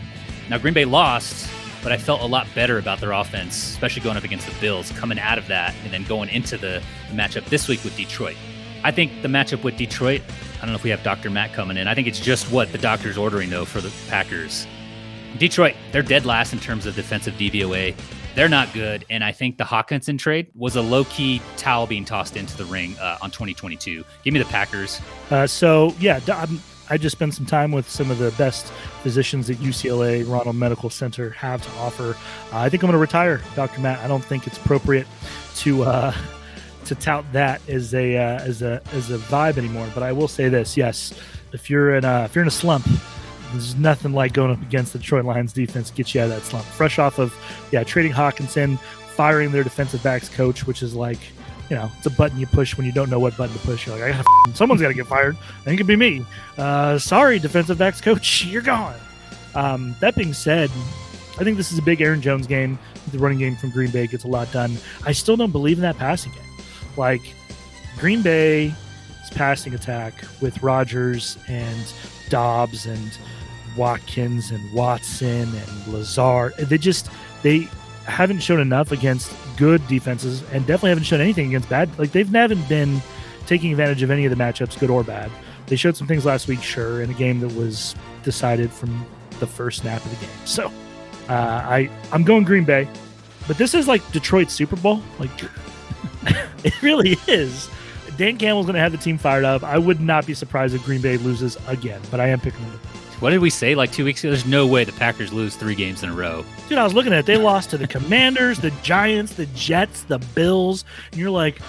Now, 0.49 0.57
Green 0.57 0.73
Bay 0.73 0.83
lost, 0.83 1.47
but 1.83 1.91
I 1.91 1.97
felt 1.99 2.21
a 2.21 2.25
lot 2.25 2.47
better 2.55 2.79
about 2.79 2.99
their 2.99 3.11
offense, 3.11 3.55
especially 3.55 4.01
going 4.01 4.17
up 4.17 4.23
against 4.23 4.47
the 4.47 4.59
Bills, 4.59 4.91
coming 4.93 5.19
out 5.19 5.37
of 5.37 5.45
that 5.49 5.75
and 5.83 5.93
then 5.93 6.05
going 6.05 6.29
into 6.29 6.57
the, 6.57 6.81
the 7.11 7.15
matchup 7.15 7.45
this 7.45 7.67
week 7.67 7.83
with 7.83 7.95
Detroit. 7.95 8.35
I 8.83 8.89
think 8.89 9.21
the 9.21 9.27
matchup 9.27 9.63
with 9.63 9.77
Detroit, 9.77 10.23
I 10.57 10.61
don't 10.61 10.69
know 10.69 10.75
if 10.75 10.83
we 10.83 10.89
have 10.89 11.03
Dr. 11.03 11.29
Matt 11.29 11.53
coming 11.53 11.77
in. 11.77 11.87
I 11.87 11.93
think 11.93 12.07
it's 12.07 12.19
just 12.19 12.51
what 12.51 12.71
the 12.71 12.79
doctor's 12.79 13.15
ordering, 13.15 13.51
though, 13.51 13.65
for 13.65 13.79
the 13.79 13.93
Packers. 14.09 14.65
Detroit, 15.37 15.75
they're 15.91 16.01
dead 16.01 16.25
last 16.25 16.53
in 16.53 16.59
terms 16.59 16.85
of 16.85 16.95
defensive 16.95 17.33
DVOA. 17.35 17.95
They're 18.35 18.49
not 18.49 18.71
good. 18.73 19.05
And 19.09 19.23
I 19.23 19.31
think 19.31 19.57
the 19.57 19.63
Hockenson 19.63 20.17
trade 20.17 20.47
was 20.55 20.75
a 20.75 20.81
low 20.81 21.03
key 21.05 21.41
towel 21.57 21.87
being 21.87 22.05
tossed 22.05 22.37
into 22.37 22.55
the 22.57 22.65
ring 22.65 22.97
uh, 22.99 23.17
on 23.21 23.31
2022. 23.31 24.03
Give 24.23 24.33
me 24.33 24.39
the 24.39 24.45
Packers. 24.45 25.01
Uh, 25.29 25.47
so 25.47 25.93
yeah, 25.99 26.19
I'm, 26.27 26.61
I 26.89 26.97
just 26.97 27.15
spent 27.15 27.33
some 27.35 27.45
time 27.45 27.71
with 27.71 27.87
some 27.89 28.09
of 28.09 28.17
the 28.17 28.31
best 28.31 28.67
physicians 29.03 29.47
that 29.47 29.57
UCLA 29.57 30.27
Ronald 30.27 30.55
Medical 30.55 30.89
Center 30.89 31.29
have 31.31 31.61
to 31.61 31.71
offer. 31.79 32.15
Uh, 32.51 32.59
I 32.59 32.69
think 32.69 32.81
I'm 32.83 32.87
going 32.87 32.93
to 32.93 32.99
retire, 32.99 33.41
Dr. 33.55 33.81
Matt. 33.81 33.99
I 33.99 34.07
don't 34.07 34.25
think 34.25 34.47
it's 34.47 34.57
appropriate 34.57 35.05
to 35.57 35.83
uh, 35.83 36.15
to 36.85 36.95
tout 36.95 37.31
that 37.33 37.61
as 37.69 37.93
a 37.93 38.17
uh, 38.17 38.39
as 38.39 38.61
a 38.63 38.81
as 38.91 39.11
a 39.11 39.17
vibe 39.17 39.57
anymore. 39.57 39.87
But 39.93 40.01
I 40.01 40.11
will 40.11 40.27
say 40.27 40.49
this: 40.49 40.75
yes, 40.75 41.13
if 41.53 41.69
you're 41.69 41.95
in 41.95 42.05
a 42.05 42.23
if 42.23 42.33
you're 42.33 42.41
in 42.41 42.47
a 42.47 42.51
slump, 42.51 42.87
there's 43.51 43.75
nothing 43.75 44.13
like 44.13 44.33
going 44.33 44.51
up 44.51 44.61
against 44.61 44.93
the 44.93 44.99
Detroit 44.99 45.25
Lions 45.25 45.53
defense 45.53 45.89
to 45.89 45.95
get 45.95 46.13
you 46.13 46.21
out 46.21 46.25
of 46.25 46.29
that 46.31 46.41
slump. 46.41 46.65
Fresh 46.65 46.99
off 46.99 47.19
of 47.19 47.35
yeah, 47.71 47.83
trading 47.83 48.11
Hockenson, 48.11 48.79
firing 48.79 49.51
their 49.51 49.63
defensive 49.63 50.01
backs 50.03 50.29
coach, 50.29 50.65
which 50.65 50.81
is 50.83 50.95
like 50.95 51.19
you 51.69 51.75
know, 51.75 51.91
it's 51.97 52.05
a 52.07 52.09
button 52.09 52.39
you 52.39 52.47
push 52.47 52.75
when 52.75 52.85
you 52.85 52.91
don't 52.91 53.09
know 53.09 53.19
what 53.19 53.37
button 53.37 53.55
to 53.55 53.61
push. 53.61 53.85
You're 53.85 53.95
like, 53.95 54.05
I 54.05 54.09
gotta, 54.09 54.25
f- 54.47 54.55
someone's 54.55 54.81
got 54.81 54.87
to 54.87 54.93
get 54.93 55.05
fired. 55.05 55.37
I 55.37 55.63
think 55.65 55.75
it'd 55.75 55.87
be 55.87 55.95
me. 55.95 56.25
Uh, 56.57 56.97
sorry, 56.97 57.37
defensive 57.37 57.77
backs 57.77 58.01
coach, 58.01 58.45
you're 58.49 58.63
gone. 58.63 58.99
Um, 59.55 59.95
that 59.99 60.15
being 60.15 60.33
said, 60.33 60.71
I 61.39 61.43
think 61.43 61.57
this 61.57 61.71
is 61.71 61.77
a 61.77 61.81
big 61.81 62.01
Aaron 62.01 62.21
Jones 62.21 62.47
game. 62.47 62.79
The 63.11 63.19
running 63.19 63.37
game 63.39 63.55
from 63.55 63.69
Green 63.69 63.91
Bay 63.91 64.07
gets 64.07 64.23
a 64.23 64.27
lot 64.27 64.51
done. 64.51 64.77
I 65.05 65.11
still 65.11 65.37
don't 65.37 65.51
believe 65.51 65.77
in 65.77 65.83
that 65.83 65.97
passing 65.97 66.31
game. 66.33 66.65
Like 66.97 67.21
Green 67.97 68.21
Bay's 68.21 68.73
passing 69.31 69.73
attack 69.73 70.13
with 70.41 70.61
Rodgers 70.61 71.37
and 71.47 71.93
Doubs 72.29 72.85
and 72.85 73.17
Watkins 73.79 74.51
and 74.51 74.73
Watson 74.73 75.49
and 75.55 75.87
Lazard, 75.87 76.53
they 76.57 76.77
just 76.77 77.09
they 77.41 77.69
haven't 78.03 78.39
shown 78.39 78.59
enough 78.59 78.91
against 78.91 79.33
good 79.55 79.85
defenses 79.87 80.43
and 80.51 80.65
definitely 80.67 80.89
haven't 80.89 81.05
shown 81.05 81.21
anything 81.21 81.47
against 81.47 81.69
bad. 81.69 81.89
Like 81.97 82.11
they've 82.11 82.27
haven't 82.27 82.67
been 82.67 83.01
taking 83.45 83.71
advantage 83.71 84.03
of 84.03 84.11
any 84.11 84.25
of 84.25 84.35
the 84.35 84.43
matchups, 84.43 84.77
good 84.77 84.89
or 84.89 85.03
bad. 85.03 85.31
They 85.67 85.77
showed 85.77 85.95
some 85.95 86.07
things 86.07 86.25
last 86.25 86.47
week, 86.47 86.61
sure, 86.61 87.01
in 87.01 87.09
a 87.09 87.13
game 87.13 87.39
that 87.39 87.53
was 87.53 87.95
decided 88.23 88.71
from 88.71 89.05
the 89.39 89.47
first 89.47 89.81
snap 89.81 90.03
of 90.03 90.11
the 90.11 90.25
game. 90.25 90.35
So 90.45 90.67
uh, 91.29 91.33
I 91.33 91.89
I'm 92.11 92.23
going 92.23 92.43
Green 92.43 92.65
Bay, 92.65 92.87
but 93.47 93.57
this 93.57 93.73
is 93.73 93.87
like 93.87 94.11
Detroit 94.11 94.51
Super 94.51 94.75
Bowl. 94.75 95.01
Like 95.19 95.31
it 96.65 96.81
really 96.81 97.17
is. 97.27 97.69
Dan 98.17 98.37
Campbell's 98.37 98.65
going 98.65 98.75
to 98.75 98.81
have 98.81 98.91
the 98.91 98.97
team 98.97 99.17
fired 99.17 99.45
up. 99.45 99.63
I 99.63 99.77
would 99.77 100.01
not 100.01 100.27
be 100.27 100.33
surprised 100.33 100.75
if 100.75 100.83
Green 100.83 100.99
Bay 100.99 101.15
loses 101.15 101.57
again, 101.67 102.01
but 102.11 102.19
I 102.19 102.27
am 102.27 102.41
picking 102.41 102.59
them. 102.69 102.79
What 103.19 103.31
did 103.31 103.39
we 103.39 103.49
say 103.49 103.75
like 103.75 103.91
two 103.91 104.05
weeks 104.05 104.23
ago? 104.23 104.31
There's 104.31 104.45
no 104.45 104.65
way 104.65 104.85
the 104.85 104.93
Packers 104.93 105.33
lose 105.33 105.57
three 105.57 105.75
games 105.75 106.03
in 106.03 106.09
a 106.09 106.13
row. 106.13 106.45
Dude, 106.69 106.77
I 106.77 106.85
was 106.85 106.93
looking 106.93 107.11
at 107.11 107.19
it. 107.19 107.25
They 107.25 107.35
lost 107.35 107.69
to 107.71 107.77
the 107.77 107.85
Commanders, 107.85 108.59
the 108.59 108.71
Giants, 108.81 109.33
the 109.33 109.45
Jets, 109.47 110.03
the 110.03 110.19
Bills, 110.19 110.85
and 111.11 111.19
you're 111.19 111.29
like, 111.29 111.59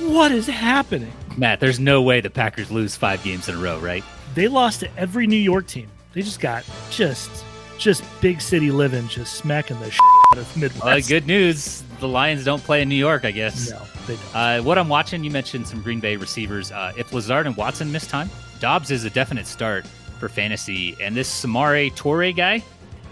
what 0.00 0.30
is 0.30 0.46
happening? 0.46 1.10
Matt, 1.38 1.58
there's 1.58 1.80
no 1.80 2.02
way 2.02 2.20
the 2.20 2.28
Packers 2.28 2.70
lose 2.70 2.96
five 2.96 3.22
games 3.24 3.48
in 3.48 3.54
a 3.54 3.58
row, 3.58 3.78
right? 3.78 4.04
They 4.34 4.46
lost 4.46 4.80
to 4.80 4.94
every 4.98 5.26
New 5.26 5.36
York 5.36 5.66
team. 5.66 5.88
They 6.12 6.20
just 6.20 6.38
got 6.38 6.64
just 6.90 7.30
just 7.78 8.04
big 8.20 8.42
city 8.42 8.70
living, 8.70 9.08
just 9.08 9.36
smacking 9.36 9.80
the 9.80 9.90
shit 9.90 10.00
out 10.32 10.38
of 10.38 10.56
Midwest. 10.56 10.84
Well, 10.84 11.00
good 11.00 11.26
news. 11.26 11.82
The 12.00 12.08
Lions 12.08 12.44
don't 12.44 12.62
play 12.62 12.82
in 12.82 12.90
New 12.90 12.94
York, 12.94 13.24
I 13.24 13.30
guess. 13.30 13.70
No, 13.70 13.80
they 14.06 14.16
don't. 14.16 14.36
Uh, 14.36 14.62
what 14.62 14.76
I'm 14.76 14.90
watching, 14.90 15.24
you 15.24 15.30
mentioned 15.30 15.66
some 15.66 15.80
Green 15.80 15.98
Bay 15.98 16.16
receivers. 16.16 16.70
Uh, 16.70 16.92
if 16.98 17.14
Lazard 17.14 17.46
and 17.46 17.56
Watson 17.56 17.90
miss 17.90 18.06
time, 18.06 18.28
Doubs 18.58 18.90
is 18.90 19.06
a 19.06 19.10
definite 19.10 19.46
start 19.46 19.86
for 20.20 20.28
fantasy. 20.28 20.96
And 21.00 21.16
this 21.16 21.44
Samori 21.44 21.92
Toure 21.94 22.36
guy 22.36 22.62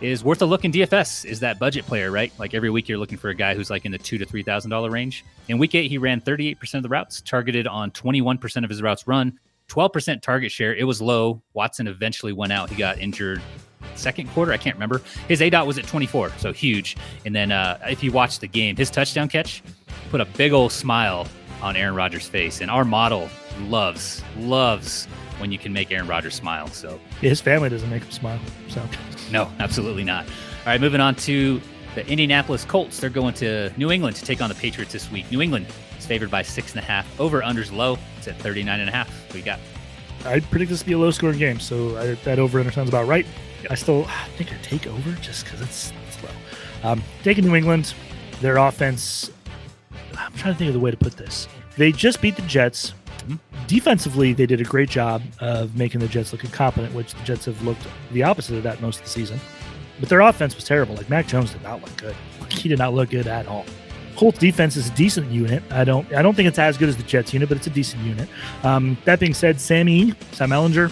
is 0.01 0.23
worth 0.23 0.43
a 0.43 0.47
look 0.47 0.65
in 0.65 0.71
DFS. 0.71 1.25
Is 1.25 1.41
that 1.41 1.59
budget 1.59 1.85
player, 1.87 2.13
right? 2.13 2.33
Like 2.39 2.55
every 2.55 2.71
week 2.71 2.89
you're 2.89 2.99
looking 2.99 3.19
for 3.19 3.31
a 3.31 3.35
guy 3.35 3.55
who's 3.55 3.71
like 3.71 3.85
in 3.85 3.91
the 3.91 3.99
two 3.99 4.19
to 4.19 4.25
three 4.25 4.43
thousand 4.43 4.71
dollar 4.71 4.91
range. 4.91 5.25
In 5.49 5.59
week 5.59 5.75
eight, 5.75 5.89
he 5.89 5.99
ran 5.99 6.21
38% 6.21 6.75
of 6.75 6.83
the 6.83 6.89
routes, 6.89 7.21
targeted 7.23 7.67
on 7.67 7.91
21% 7.91 8.63
of 8.63 8.71
his 8.71 8.83
routes 8.83 9.09
run. 9.09 9.39
12% 9.69 10.23
target 10.23 10.51
share. 10.51 10.75
It 10.75 10.85
was 10.85 11.03
low. 11.03 11.43
Watson 11.53 11.89
eventually 11.89 12.33
went 12.33 12.53
out. 12.53 12.71
He 12.71 12.77
got 12.77 12.99
injured 12.99 13.43
second 13.97 14.29
quarter. 14.31 14.53
I 14.53 14.57
can't 14.57 14.77
remember. 14.77 15.03
His 15.27 15.41
aDOT 15.41 15.67
was 15.67 15.79
at 15.79 15.87
24, 15.87 16.33
so 16.39 16.53
huge. 16.53 16.97
And 17.27 17.35
then 17.35 17.53
uh, 17.53 17.79
if 17.89 18.03
you 18.03 18.13
watch 18.13 18.39
the 18.39 18.47
game, 18.47 18.77
his 18.77 18.91
touchdown 18.91 19.29
catch 19.29 19.63
put 20.11 20.21
a 20.21 20.25
big 20.25 20.53
old 20.53 20.73
smile 20.73 21.27
on 21.61 21.77
Aaron 21.77 21.95
Rodgers' 21.95 22.27
face. 22.27 22.61
And 22.61 22.71
our 22.71 22.85
model 22.85 23.29
loves, 23.63 24.23
loves 24.39 25.07
when 25.39 25.53
you 25.53 25.59
can 25.59 25.73
make 25.73 25.91
Aaron 25.91 26.07
Rodgers 26.07 26.35
smile. 26.35 26.69
So 26.69 27.01
his 27.21 27.41
family 27.41 27.69
doesn't 27.69 27.91
make 27.91 28.03
him 28.03 28.11
smile. 28.11 28.41
So 28.69 28.83
no, 29.31 29.51
absolutely 29.59 30.05
not. 30.05 30.27
All 30.27 30.67
right, 30.67 30.81
moving 30.81 31.01
on 31.01 31.15
to 31.17 31.61
the 31.95 32.07
Indianapolis 32.07 32.65
Colts. 32.65 33.01
They're 33.01 33.11
going 33.11 33.35
to 33.35 33.73
New 33.77 33.91
England 33.91 34.17
to 34.17 34.25
take 34.25 34.41
on 34.41 34.49
the 34.49 34.55
Patriots 34.55 34.93
this 34.93 35.11
week. 35.11 35.31
New 35.31 35.43
England 35.43 35.67
is 35.99 36.07
favored 36.07 36.31
by 36.31 36.43
six 36.43 36.73
and 36.73 36.81
a 36.81 36.85
half. 36.85 37.21
Over 37.21 37.41
unders 37.41 37.73
low. 37.73 37.99
It's 38.19 38.29
at 38.29 38.37
39 38.37 38.81
and 38.81 38.89
a 38.89 38.93
half. 38.93 39.09
What 39.29 39.37
you 39.37 39.45
got? 39.45 39.59
I 40.25 40.41
predict 40.41 40.71
this 40.71 40.81
to 40.81 40.87
be 40.87 40.93
a 40.93 40.99
low 40.99 41.11
scoring 41.11 41.39
game. 41.39 41.61
So 41.61 41.97
I, 41.97 42.15
that 42.25 42.39
over 42.39 42.59
under 42.59 42.73
sounds 42.73 42.89
about 42.89 43.07
right. 43.07 43.27
Yep. 43.63 43.73
I 43.73 43.75
still 43.75 44.05
I 44.07 44.29
think 44.37 44.53
I 44.53 44.57
take 44.63 44.87
over 44.87 45.13
just 45.21 45.45
because 45.45 45.61
it's, 45.61 45.93
it's 46.07 46.23
low. 46.23 46.31
Um, 46.91 47.03
taking 47.23 47.45
New 47.45 47.55
England, 47.55 47.95
their 48.41 48.57
offense. 48.57 49.31
I'm 50.17 50.33
trying 50.35 50.55
to 50.55 50.59
think 50.59 50.69
of 50.69 50.75
the 50.75 50.81
way 50.81 50.91
to 50.91 50.97
put 50.97 51.17
this. 51.17 51.49
They 51.77 51.93
just 51.93 52.21
beat 52.21 52.37
the 52.37 52.43
Jets. 52.43 52.93
Mhm. 53.29 53.39
Defensively, 53.67 54.33
they 54.33 54.47
did 54.47 54.61
a 54.61 54.65
great 54.65 54.89
job 54.89 55.23
of 55.41 55.77
making 55.77 56.01
the 56.01 56.09
Jets 56.09 56.33
look 56.33 56.45
incompetent, 56.45 56.95
which 56.95 57.15
the 57.15 57.23
Jets 57.25 57.45
have 57.45 57.61
looked 57.63 57.87
the 58.13 58.23
opposite 58.23 58.57
of 58.57 58.63
that 58.63 58.81
most 58.81 58.99
of 58.99 59.05
the 59.05 59.11
season. 59.11 59.41
But 60.01 60.09
their 60.09 60.21
offense 60.21 60.55
was 60.55 60.65
terrible. 60.65 60.95
Like 60.95 61.11
Mac 61.11 61.27
Jones 61.27 61.53
did 61.53 61.63
not 61.63 61.81
look 61.81 61.97
good. 61.97 62.15
He 62.51 62.69
did 62.69 62.79
not 62.79 62.95
look 62.95 63.11
good 63.11 63.27
at 63.27 63.47
all. 63.47 63.65
Colts 64.17 64.39
defense 64.39 64.77
is 64.77 64.89
a 64.89 64.93
decent 64.93 65.31
unit. 65.31 65.63
I 65.71 65.85
don't 65.85 66.13
I 66.13 66.23
don't 66.23 66.35
think 66.35 66.49
it's 66.49 66.59
as 66.59 66.77
good 66.77 66.89
as 66.89 66.97
the 66.97 67.03
Jets 67.05 67.33
unit, 67.33 67.49
but 67.49 67.59
it's 67.59 67.67
a 67.67 67.71
decent 67.71 68.03
unit. 68.03 68.29
Um, 68.65 68.97
that 69.05 69.21
being 69.21 69.35
said, 69.35 69.61
Sammy, 69.61 70.15
Sam 70.33 70.51
Ehlinger, 70.51 70.91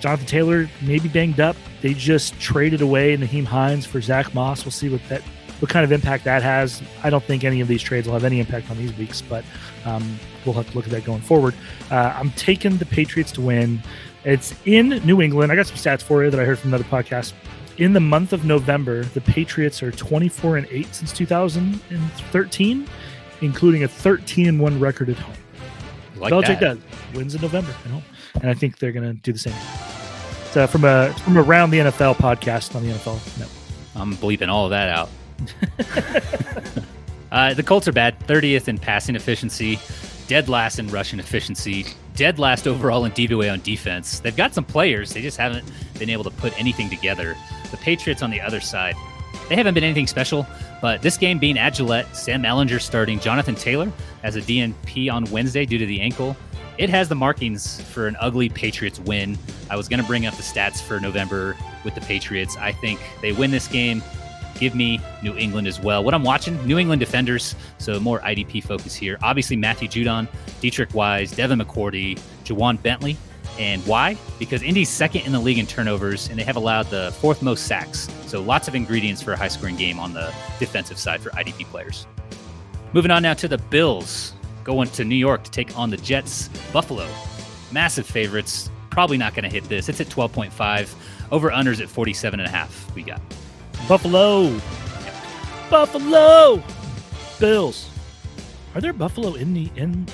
Jonathan 0.00 0.26
Taylor 0.26 0.68
maybe 0.82 1.08
banged 1.08 1.40
up. 1.40 1.56
They 1.80 1.94
just 1.94 2.38
traded 2.38 2.82
away 2.82 3.16
Nyheim 3.16 3.44
Hines 3.44 3.86
for 3.86 4.00
Zach 4.00 4.32
Moss. 4.34 4.64
We'll 4.64 4.72
see 4.72 4.88
what 4.88 5.00
that 5.08 5.22
what 5.60 5.70
kind 5.70 5.84
of 5.84 5.92
impact 5.92 6.24
that 6.24 6.42
has. 6.42 6.82
I 7.02 7.10
don't 7.10 7.24
think 7.24 7.44
any 7.44 7.60
of 7.60 7.68
these 7.68 7.82
trades 7.82 8.06
will 8.06 8.14
have 8.14 8.24
any 8.24 8.40
impact 8.40 8.70
on 8.70 8.76
these 8.76 8.96
weeks, 8.96 9.22
but 9.22 9.44
um, 9.84 10.18
we'll 10.44 10.54
have 10.54 10.70
to 10.70 10.76
look 10.76 10.84
at 10.84 10.90
that 10.90 11.04
going 11.04 11.20
forward. 11.20 11.54
Uh, 11.90 12.12
I'm 12.14 12.30
taking 12.32 12.76
the 12.76 12.86
Patriots 12.86 13.32
to 13.32 13.40
win. 13.40 13.82
It's 14.24 14.54
in 14.64 14.88
New 15.04 15.22
England. 15.22 15.52
I 15.52 15.56
got 15.56 15.66
some 15.66 15.76
stats 15.76 16.02
for 16.02 16.24
you 16.24 16.30
that 16.30 16.40
I 16.40 16.44
heard 16.44 16.58
from 16.58 16.70
another 16.70 16.84
podcast. 16.84 17.32
In 17.78 17.92
the 17.92 18.00
month 18.00 18.32
of 18.32 18.44
November, 18.44 19.04
the 19.04 19.20
Patriots 19.20 19.82
are 19.82 19.90
24 19.90 20.56
and 20.58 20.66
8 20.70 20.94
since 20.94 21.12
2013, 21.12 22.88
including 23.42 23.84
a 23.84 23.88
13 23.88 24.48
and 24.48 24.60
1 24.60 24.80
record 24.80 25.10
at 25.10 25.18
home. 25.18 25.34
Like 26.16 26.32
Belichick 26.32 26.60
that. 26.60 26.60
does 26.60 26.78
wins 27.14 27.34
in 27.34 27.42
November 27.42 27.70
at 27.70 27.90
home, 27.90 28.02
and 28.40 28.50
I 28.50 28.54
think 28.54 28.78
they're 28.78 28.92
going 28.92 29.06
to 29.06 29.14
do 29.14 29.32
the 29.32 29.38
same. 29.38 29.54
Uh, 30.54 30.66
from 30.66 30.84
a 30.84 31.12
from 31.22 31.36
around 31.36 31.68
the 31.68 31.78
NFL 31.78 32.16
podcast 32.16 32.74
on 32.74 32.82
the 32.82 32.90
NFL 32.90 33.38
Network. 33.38 33.50
I'm 33.94 34.14
bleeping 34.14 34.48
all 34.48 34.64
of 34.64 34.70
that 34.70 34.88
out. 34.88 35.10
uh, 37.32 37.54
the 37.54 37.62
Colts 37.62 37.88
are 37.88 37.92
bad. 37.92 38.18
30th 38.20 38.68
in 38.68 38.78
passing 38.78 39.16
efficiency, 39.16 39.78
dead 40.26 40.48
last 40.48 40.78
in 40.78 40.88
rushing 40.88 41.18
efficiency, 41.18 41.86
dead 42.14 42.38
last 42.38 42.66
overall 42.66 43.04
in 43.04 43.12
DVOA 43.12 43.52
on 43.52 43.60
defense. 43.60 44.20
They've 44.20 44.36
got 44.36 44.54
some 44.54 44.64
players. 44.64 45.12
They 45.12 45.22
just 45.22 45.36
haven't 45.36 45.70
been 45.98 46.10
able 46.10 46.24
to 46.24 46.30
put 46.30 46.58
anything 46.58 46.90
together. 46.90 47.36
The 47.70 47.76
Patriots 47.78 48.22
on 48.22 48.30
the 48.30 48.40
other 48.40 48.60
side, 48.60 48.96
they 49.48 49.56
haven't 49.56 49.74
been 49.74 49.84
anything 49.84 50.06
special. 50.06 50.46
But 50.80 51.02
this 51.02 51.16
game 51.16 51.38
being 51.38 51.58
at 51.58 51.74
Gillette, 51.74 52.14
Sam 52.16 52.42
Ehlinger 52.42 52.80
starting, 52.80 53.18
Jonathan 53.20 53.54
Taylor 53.54 53.90
as 54.22 54.36
a 54.36 54.40
DNP 54.42 55.12
on 55.12 55.24
Wednesday 55.30 55.64
due 55.64 55.78
to 55.78 55.86
the 55.86 56.00
ankle. 56.00 56.36
It 56.78 56.90
has 56.90 57.08
the 57.08 57.14
markings 57.14 57.80
for 57.80 58.06
an 58.06 58.16
ugly 58.20 58.50
Patriots 58.50 59.00
win. 59.00 59.38
I 59.70 59.76
was 59.76 59.88
going 59.88 60.00
to 60.00 60.06
bring 60.06 60.26
up 60.26 60.34
the 60.34 60.42
stats 60.42 60.82
for 60.82 61.00
November 61.00 61.56
with 61.84 61.94
the 61.94 62.02
Patriots. 62.02 62.56
I 62.58 62.72
think 62.72 63.00
they 63.22 63.32
win 63.32 63.50
this 63.50 63.66
game. 63.66 64.02
Give 64.58 64.74
me 64.74 65.00
New 65.22 65.36
England 65.36 65.66
as 65.66 65.80
well. 65.80 66.02
What 66.02 66.14
I'm 66.14 66.22
watching, 66.22 66.64
New 66.66 66.78
England 66.78 67.00
defenders, 67.00 67.54
so 67.78 68.00
more 68.00 68.20
IDP 68.20 68.62
focus 68.64 68.94
here. 68.94 69.18
Obviously, 69.22 69.56
Matthew 69.56 69.88
Judon, 69.88 70.28
Deatrich 70.60 70.94
Wise, 70.94 71.30
Devin 71.30 71.58
McCourty, 71.58 72.18
Ja'Whaun 72.44 72.82
Bentley. 72.82 73.16
And 73.58 73.86
why? 73.86 74.16
Because 74.38 74.62
Indy's 74.62 74.88
second 74.88 75.22
in 75.22 75.32
the 75.32 75.38
league 75.38 75.58
in 75.58 75.66
turnovers, 75.66 76.28
and 76.28 76.38
they 76.38 76.44
have 76.44 76.56
allowed 76.56 76.86
the 76.86 77.12
fourth 77.20 77.42
most 77.42 77.66
sacks. 77.66 78.08
So 78.26 78.42
lots 78.42 78.68
of 78.68 78.74
ingredients 78.74 79.22
for 79.22 79.32
a 79.32 79.36
high 79.36 79.48
scoring 79.48 79.76
game 79.76 79.98
on 79.98 80.12
the 80.12 80.32
defensive 80.58 80.98
side 80.98 81.20
for 81.20 81.30
IDP 81.30 81.64
players. 81.66 82.06
Moving 82.92 83.10
on 83.10 83.22
now 83.22 83.34
to 83.34 83.48
the 83.48 83.58
Bills, 83.58 84.34
going 84.64 84.88
to 84.90 85.04
New 85.04 85.16
York 85.16 85.44
to 85.44 85.50
take 85.50 85.76
on 85.78 85.90
the 85.90 85.96
Jets. 85.96 86.48
Buffalo, 86.72 87.08
massive 87.72 88.06
favorites. 88.06 88.70
Probably 88.90 89.16
not 89.16 89.34
going 89.34 89.44
to 89.44 89.50
hit 89.50 89.64
this. 89.68 89.88
It's 89.88 90.00
at 90.00 90.08
12.5. 90.08 90.94
Over 91.30 91.50
unders 91.50 91.80
at 91.80 91.88
47.5. 91.88 92.94
We 92.94 93.02
got. 93.02 93.20
Buffalo, 93.88 94.60
Buffalo, 95.70 96.62
Bills. 97.38 97.88
Are 98.74 98.80
there 98.80 98.92
Buffalo 98.92 99.34
in 99.34 99.54
the 99.54 99.70
in? 99.76 100.06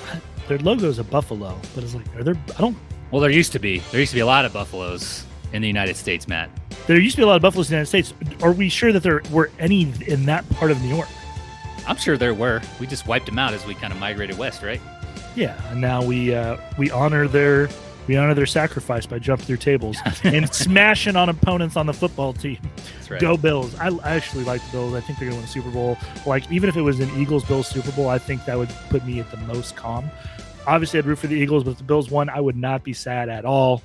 Their 0.47 0.59
logo 0.59 0.89
is 0.89 0.99
a 0.99 1.03
buffalo, 1.03 1.57
but 1.73 1.83
it's 1.83 1.95
like, 1.95 2.05
are 2.15 2.23
there? 2.23 2.35
I 2.55 2.61
don't. 2.61 2.77
Well, 3.09 3.19
there 3.21 3.31
used 3.31 3.51
to 3.53 3.59
be. 3.59 3.79
There 3.91 3.99
used 3.99 4.11
to 4.11 4.15
be 4.15 4.21
a 4.21 4.25
lot 4.25 4.45
of 4.45 4.53
buffaloes 4.53 5.25
in 5.53 5.61
the 5.61 5.67
United 5.67 5.95
States, 5.95 6.27
Matt. 6.27 6.49
There 6.85 6.99
used 6.99 7.15
to 7.15 7.21
be 7.21 7.23
a 7.23 7.27
lot 7.27 7.37
of 7.37 7.41
buffaloes 7.41 7.67
in 7.67 7.71
the 7.71 7.77
United 7.77 8.07
States. 8.07 8.43
Are 8.43 8.51
we 8.51 8.69
sure 8.69 8.91
that 8.91 9.01
there 9.01 9.21
were 9.31 9.49
any 9.57 9.91
in 10.05 10.25
that 10.25 10.47
part 10.51 10.69
of 10.69 10.81
New 10.81 10.93
York? 10.93 11.07
I'm 11.87 11.97
sure 11.97 12.17
there 12.17 12.33
were. 12.33 12.61
We 12.79 12.87
just 12.87 13.07
wiped 13.07 13.25
them 13.25 13.39
out 13.39 13.53
as 13.53 13.65
we 13.65 13.73
kind 13.73 13.91
of 13.91 13.99
migrated 13.99 14.37
west, 14.37 14.61
right? 14.61 14.81
Yeah, 15.35 15.59
and 15.71 15.81
now 15.81 16.03
we 16.03 16.35
uh, 16.35 16.57
we 16.77 16.91
honor 16.91 17.27
their 17.27 17.69
we 18.07 18.17
honor 18.17 18.33
their 18.33 18.45
sacrifice 18.45 19.05
by 19.05 19.19
jumping 19.19 19.45
through 19.45 19.57
tables 19.57 19.97
and 20.23 20.53
smashing 20.53 21.15
on 21.15 21.29
opponents 21.29 21.75
on 21.75 21.85
the 21.85 21.93
football 21.93 22.33
team. 22.33 22.59
That's 22.97 23.11
right. 23.11 23.21
Go 23.21 23.37
Bills! 23.37 23.75
I, 23.75 23.89
I 23.89 24.15
actually 24.15 24.43
like 24.43 24.63
the 24.65 24.71
Bills. 24.71 24.93
I 24.93 25.01
think 25.01 25.19
they're 25.19 25.29
going 25.29 25.41
to 25.41 25.45
win 25.45 25.45
the 25.45 25.47
Super 25.47 25.71
Bowl. 25.71 25.97
Like 26.25 26.49
even 26.51 26.69
if 26.69 26.75
it 26.75 26.81
was 26.81 26.99
an 26.99 27.09
Eagles 27.19 27.43
Bills 27.45 27.67
Super 27.67 27.91
Bowl, 27.91 28.09
I 28.09 28.17
think 28.17 28.45
that 28.45 28.57
would 28.57 28.69
put 28.89 29.05
me 29.05 29.19
at 29.19 29.29
the 29.31 29.37
most 29.37 29.75
calm. 29.75 30.09
Obviously, 30.65 30.99
I'd 30.99 31.05
root 31.05 31.19
for 31.19 31.27
the 31.27 31.35
Eagles, 31.35 31.63
but 31.63 31.71
if 31.71 31.77
the 31.77 31.83
Bills 31.83 32.09
won, 32.09 32.29
I 32.29 32.39
would 32.39 32.55
not 32.55 32.83
be 32.83 32.93
sad 32.93 33.29
at 33.29 33.45
all. 33.45 33.81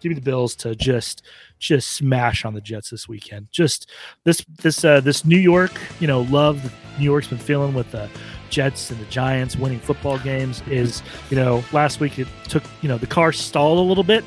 Give 0.00 0.10
me 0.10 0.14
the 0.16 0.22
Bills 0.22 0.54
to 0.56 0.74
just 0.74 1.22
just 1.58 1.92
smash 1.92 2.44
on 2.44 2.52
the 2.52 2.60
Jets 2.60 2.90
this 2.90 3.08
weekend. 3.08 3.48
Just 3.50 3.90
this 4.24 4.44
this 4.62 4.84
uh, 4.84 5.00
this 5.00 5.24
New 5.24 5.38
York, 5.38 5.72
you 6.00 6.06
know, 6.06 6.22
love 6.22 6.62
New 6.98 7.04
York's 7.04 7.28
been 7.28 7.38
feeling 7.38 7.74
with 7.74 7.90
the 7.90 8.08
Jets 8.54 8.90
and 8.90 9.00
the 9.00 9.04
Giants 9.06 9.56
winning 9.56 9.80
football 9.80 10.18
games 10.18 10.62
is, 10.68 11.02
you 11.28 11.36
know, 11.36 11.64
last 11.72 11.98
week 11.98 12.18
it 12.20 12.28
took, 12.48 12.62
you 12.82 12.88
know, 12.88 12.96
the 12.98 13.06
car 13.06 13.32
stalled 13.32 13.78
a 13.78 13.82
little 13.82 14.04
bit. 14.04 14.24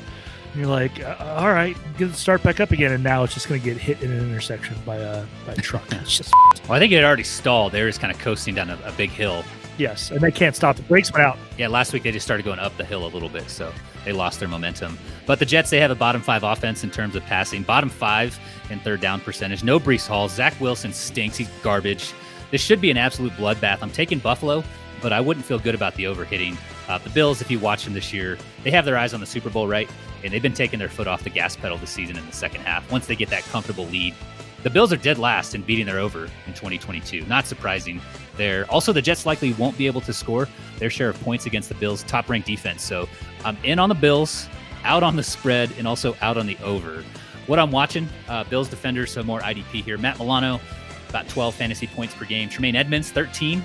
And 0.52 0.60
you're 0.60 0.70
like, 0.70 1.02
uh, 1.02 1.36
all 1.38 1.48
right, 1.48 1.76
get 1.96 2.14
start 2.14 2.42
back 2.42 2.60
up 2.60 2.70
again, 2.70 2.92
and 2.92 3.02
now 3.02 3.22
it's 3.22 3.34
just 3.34 3.48
going 3.48 3.60
to 3.60 3.64
get 3.64 3.76
hit 3.78 4.02
in 4.02 4.10
an 4.10 4.18
intersection 4.18 4.76
by 4.84 4.96
a 4.96 5.24
by 5.46 5.52
a 5.52 5.56
truck. 5.56 5.82
It's 5.92 6.16
just 6.16 6.32
Well, 6.64 6.72
I 6.72 6.78
think 6.78 6.92
it 6.92 7.02
already 7.04 7.24
stalled. 7.24 7.72
They 7.72 7.82
were 7.82 7.88
just 7.88 8.00
kind 8.00 8.12
of 8.12 8.18
coasting 8.20 8.54
down 8.54 8.70
a, 8.70 8.78
a 8.84 8.92
big 8.92 9.10
hill. 9.10 9.44
yes, 9.78 10.10
and 10.10 10.20
they 10.20 10.30
can't 10.32 10.56
stop. 10.56 10.76
The 10.76 10.82
brakes 10.82 11.12
went 11.12 11.24
out. 11.24 11.38
Yeah, 11.56 11.68
last 11.68 11.92
week 11.92 12.02
they 12.02 12.12
just 12.12 12.26
started 12.26 12.44
going 12.44 12.58
up 12.58 12.76
the 12.76 12.84
hill 12.84 13.06
a 13.06 13.10
little 13.12 13.28
bit, 13.28 13.48
so 13.48 13.72
they 14.04 14.12
lost 14.12 14.40
their 14.40 14.48
momentum. 14.48 14.98
But 15.26 15.38
the 15.38 15.46
Jets, 15.46 15.70
they 15.70 15.80
have 15.80 15.90
a 15.90 15.94
bottom 15.94 16.22
five 16.22 16.42
offense 16.42 16.82
in 16.82 16.90
terms 16.90 17.14
of 17.14 17.22
passing, 17.24 17.62
bottom 17.62 17.88
five 17.90 18.38
in 18.70 18.78
third 18.80 19.00
down 19.00 19.20
percentage. 19.20 19.62
No 19.62 19.78
Breece 19.78 20.06
Hall. 20.06 20.28
Zach 20.28 20.58
Wilson 20.60 20.92
stinks. 20.92 21.36
He's 21.36 21.48
garbage. 21.62 22.12
This 22.50 22.60
should 22.60 22.80
be 22.80 22.90
an 22.90 22.96
absolute 22.96 23.32
bloodbath. 23.32 23.78
I'm 23.82 23.90
taking 23.90 24.18
Buffalo, 24.18 24.64
but 25.02 25.12
I 25.12 25.20
wouldn't 25.20 25.44
feel 25.44 25.58
good 25.58 25.74
about 25.74 25.94
the 25.94 26.04
overhitting. 26.04 26.56
Uh, 26.88 26.98
the 26.98 27.10
Bills, 27.10 27.40
if 27.40 27.50
you 27.50 27.58
watch 27.58 27.84
them 27.84 27.92
this 27.92 28.12
year, 28.12 28.38
they 28.64 28.70
have 28.70 28.84
their 28.84 28.96
eyes 28.96 29.12
on 29.14 29.20
the 29.20 29.26
Super 29.26 29.50
Bowl, 29.50 29.68
right? 29.68 29.88
And 30.24 30.32
they've 30.32 30.42
been 30.42 30.54
taking 30.54 30.78
their 30.78 30.88
foot 30.88 31.06
off 31.06 31.24
the 31.24 31.30
gas 31.30 31.56
pedal 31.56 31.76
this 31.78 31.90
season 31.90 32.16
in 32.16 32.26
the 32.26 32.32
second 32.32 32.62
half 32.62 32.90
once 32.90 33.06
they 33.06 33.14
get 33.14 33.28
that 33.30 33.42
comfortable 33.44 33.84
lead. 33.86 34.14
The 34.62 34.70
Bills 34.70 34.92
are 34.92 34.96
dead 34.96 35.18
last 35.18 35.54
in 35.54 35.62
beating 35.62 35.86
their 35.86 35.98
over 35.98 36.24
in 36.24 36.52
2022. 36.52 37.24
Not 37.26 37.46
surprising. 37.46 38.00
There 38.36 38.68
also 38.70 38.92
the 38.92 39.02
Jets 39.02 39.24
likely 39.24 39.52
won't 39.52 39.78
be 39.78 39.86
able 39.86 40.00
to 40.00 40.12
score 40.12 40.48
their 40.78 40.90
share 40.90 41.10
of 41.10 41.20
points 41.22 41.46
against 41.46 41.68
the 41.68 41.76
Bills' 41.76 42.02
top-ranked 42.04 42.46
defense. 42.46 42.82
So 42.82 43.08
I'm 43.44 43.56
in 43.62 43.78
on 43.78 43.88
the 43.88 43.94
Bills, 43.94 44.48
out 44.82 45.04
on 45.04 45.14
the 45.14 45.22
spread, 45.22 45.70
and 45.78 45.86
also 45.86 46.16
out 46.22 46.36
on 46.36 46.46
the 46.46 46.56
over. 46.62 47.04
What 47.46 47.58
I'm 47.58 47.70
watching, 47.70 48.08
uh, 48.28 48.44
Bills 48.44 48.68
defenders, 48.68 49.12
so 49.12 49.22
more 49.22 49.40
IDP 49.40 49.84
here. 49.84 49.96
Matt 49.96 50.18
Milano, 50.18 50.60
about 51.08 51.28
12 51.28 51.54
fantasy 51.54 51.86
points 51.86 52.14
per 52.14 52.24
game. 52.24 52.48
Tremaine 52.48 52.76
Edmunds, 52.76 53.10
13. 53.10 53.62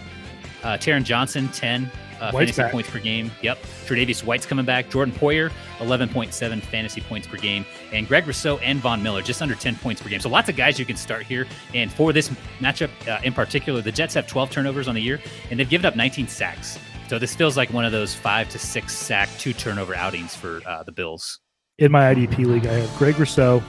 Uh, 0.64 0.78
Taron 0.78 1.04
Johnson, 1.04 1.50
10 1.50 1.92
uh, 2.20 2.32
fantasy 2.32 2.62
back. 2.62 2.72
points 2.72 2.90
per 2.90 3.00
game. 3.00 3.30
Yep. 3.42 3.62
Tre'Davious 3.86 4.24
White's 4.24 4.46
coming 4.46 4.66
back. 4.66 4.90
Jordan 4.90 5.14
Poyer, 5.14 5.52
11.7 5.80 6.62
fantasy 6.62 7.02
points 7.02 7.28
per 7.28 7.38
game. 7.38 7.66
And 7.92 8.08
Greg 8.08 8.26
Rousseau 8.26 8.58
and 8.60 8.80
Von 8.80 9.04
Miller, 9.04 9.22
just 9.22 9.42
under 9.42 9.56
10 9.56 9.76
points 9.76 10.02
per 10.02 10.10
game. 10.10 10.22
So 10.22 10.30
lots 10.30 10.48
of 10.50 10.56
guys 10.56 10.80
you 10.80 10.86
can 10.86 10.96
start 10.96 11.24
here. 11.24 11.46
And 11.74 11.92
for 11.92 12.14
this 12.14 12.30
matchup 12.60 12.90
uh, 13.08 13.20
in 13.24 13.34
particular, 13.34 13.82
the 13.82 13.92
Jets 13.92 14.14
have 14.14 14.28
12 14.28 14.52
turnovers 14.52 14.88
on 14.88 14.96
the 14.96 15.02
year, 15.02 15.20
and 15.52 15.60
they've 15.60 15.70
given 15.70 15.86
up 15.86 15.96
19 15.96 16.28
sacks. 16.28 16.80
So 17.10 17.20
this 17.20 17.36
feels 17.36 17.58
like 17.58 17.72
one 17.72 17.86
of 17.86 17.92
those 17.92 18.16
five 18.16 18.50
to 18.50 18.60
six 18.60 18.96
sack, 18.96 19.30
two 19.38 19.54
turnover 19.54 19.94
outings 19.94 20.34
for 20.36 20.62
uh, 20.66 20.84
the 20.84 20.92
Bills. 20.92 21.40
In 21.78 21.92
my 21.92 22.14
IDP 22.14 22.46
league, 22.46 22.66
I 22.68 22.74
have 22.74 22.98
Greg 22.98 23.20
Rousseau, 23.20 23.62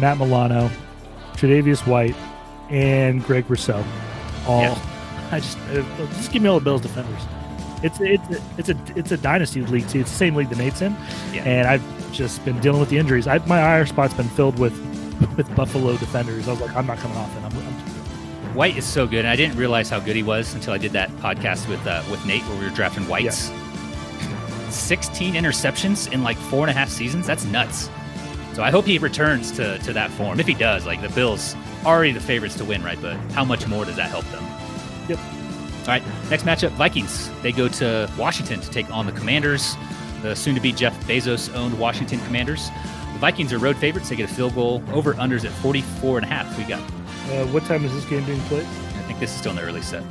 Matt 0.00 0.18
Milano, 0.18 0.70
Tre'Davious 1.34 1.86
White, 1.86 2.16
and 2.70 3.22
Greg 3.24 3.44
Rousseau. 3.48 3.84
All 4.46 4.62
Yeah. 4.62 4.78
I 5.32 5.40
just 5.40 5.58
uh, 5.70 5.82
just 6.14 6.32
give 6.32 6.42
me 6.42 6.48
all 6.48 6.58
the 6.58 6.64
Bills 6.64 6.80
defenders. 6.80 7.20
It's 7.82 7.98
it's 8.00 8.28
a, 8.30 8.42
it's 8.58 8.68
a 8.68 8.76
it's 8.96 9.12
a 9.12 9.16
dynasty 9.16 9.62
league 9.62 9.88
too. 9.88 10.00
It's 10.00 10.10
the 10.10 10.16
same 10.16 10.34
league 10.34 10.48
that 10.50 10.58
Nate's 10.58 10.82
in, 10.82 10.94
Yeah. 11.32 11.44
and 11.44 11.68
I've 11.68 12.12
just 12.12 12.44
been 12.44 12.58
dealing 12.60 12.80
with 12.80 12.90
the 12.90 12.98
injuries. 12.98 13.26
I, 13.26 13.38
my 13.46 13.78
IR 13.78 13.86
spot's 13.86 14.12
been 14.14 14.28
filled 14.28 14.58
with 14.58 14.72
with 15.36 15.54
Buffalo 15.54 15.96
defenders. 15.96 16.48
I 16.48 16.52
was 16.52 16.60
like, 16.60 16.74
I'm 16.76 16.86
not 16.86 16.98
coming 16.98 17.16
off 17.16 17.34
it. 17.36 17.42
I'm, 17.44 17.56
I'm 17.56 18.54
White 18.54 18.76
is 18.76 18.84
so 18.84 19.06
good, 19.06 19.20
and 19.20 19.28
I 19.28 19.36
didn't 19.36 19.56
realize 19.56 19.88
how 19.88 20.00
good 20.00 20.16
he 20.16 20.24
was 20.24 20.52
until 20.54 20.72
I 20.74 20.78
did 20.78 20.90
that 20.92 21.08
podcast 21.18 21.68
with 21.68 21.86
uh, 21.86 22.02
with 22.10 22.24
Nate 22.26 22.42
where 22.42 22.58
we 22.58 22.64
were 22.64 22.70
drafting 22.74 23.06
whites. 23.08 23.50
16 24.70 25.34
interceptions 25.34 26.12
in 26.12 26.22
like 26.22 26.36
four 26.36 26.62
and 26.62 26.70
a 26.70 26.72
half 26.74 26.88
seasons. 26.88 27.26
That's 27.26 27.44
nuts. 27.44 27.88
So 28.54 28.62
I 28.62 28.70
hope 28.70 28.84
he 28.86 28.98
returns 28.98 29.52
to 29.52 29.78
to 29.78 29.92
that 29.92 30.10
form. 30.10 30.40
If 30.40 30.46
he 30.48 30.54
does, 30.54 30.84
like 30.86 31.00
the 31.00 31.08
Bills 31.10 31.54
already 31.84 32.12
the 32.12 32.20
favorites 32.20 32.56
to 32.56 32.64
win, 32.64 32.82
right? 32.82 33.00
But 33.00 33.16
how 33.32 33.44
much 33.44 33.66
more 33.66 33.84
does 33.84 33.96
that 33.96 34.10
help 34.10 34.24
them? 34.26 34.44
Yep. 35.08 35.18
All 35.82 35.86
right, 35.86 36.02
next 36.30 36.44
matchup: 36.44 36.70
Vikings. 36.72 37.30
They 37.42 37.52
go 37.52 37.68
to 37.68 38.10
Washington 38.18 38.60
to 38.60 38.70
take 38.70 38.90
on 38.90 39.06
the 39.06 39.12
Commanders, 39.12 39.76
the 40.22 40.34
soon-to-be 40.36 40.72
Jeff 40.72 40.98
Bezos-owned 41.06 41.78
Washington 41.78 42.20
Commanders. 42.26 42.68
The 43.14 43.18
Vikings 43.18 43.52
are 43.52 43.58
road 43.58 43.76
favorites. 43.76 44.08
They 44.10 44.16
get 44.16 44.30
a 44.30 44.34
field 44.34 44.54
goal 44.54 44.82
over 44.92 45.14
unders 45.14 45.44
at 45.44 45.52
44 45.52 46.18
and 46.18 46.26
a 46.26 46.28
half. 46.28 46.56
We 46.58 46.64
got. 46.64 46.80
Uh, 46.80 47.46
what 47.48 47.64
time 47.64 47.84
is 47.84 47.92
this 47.94 48.04
game 48.04 48.24
being 48.24 48.40
played? 48.42 48.64
I 48.64 49.02
think 49.06 49.18
this 49.20 49.30
is 49.32 49.36
still 49.38 49.50
in 49.50 49.56
the 49.56 49.62
early 49.62 49.82
set. 49.82 50.02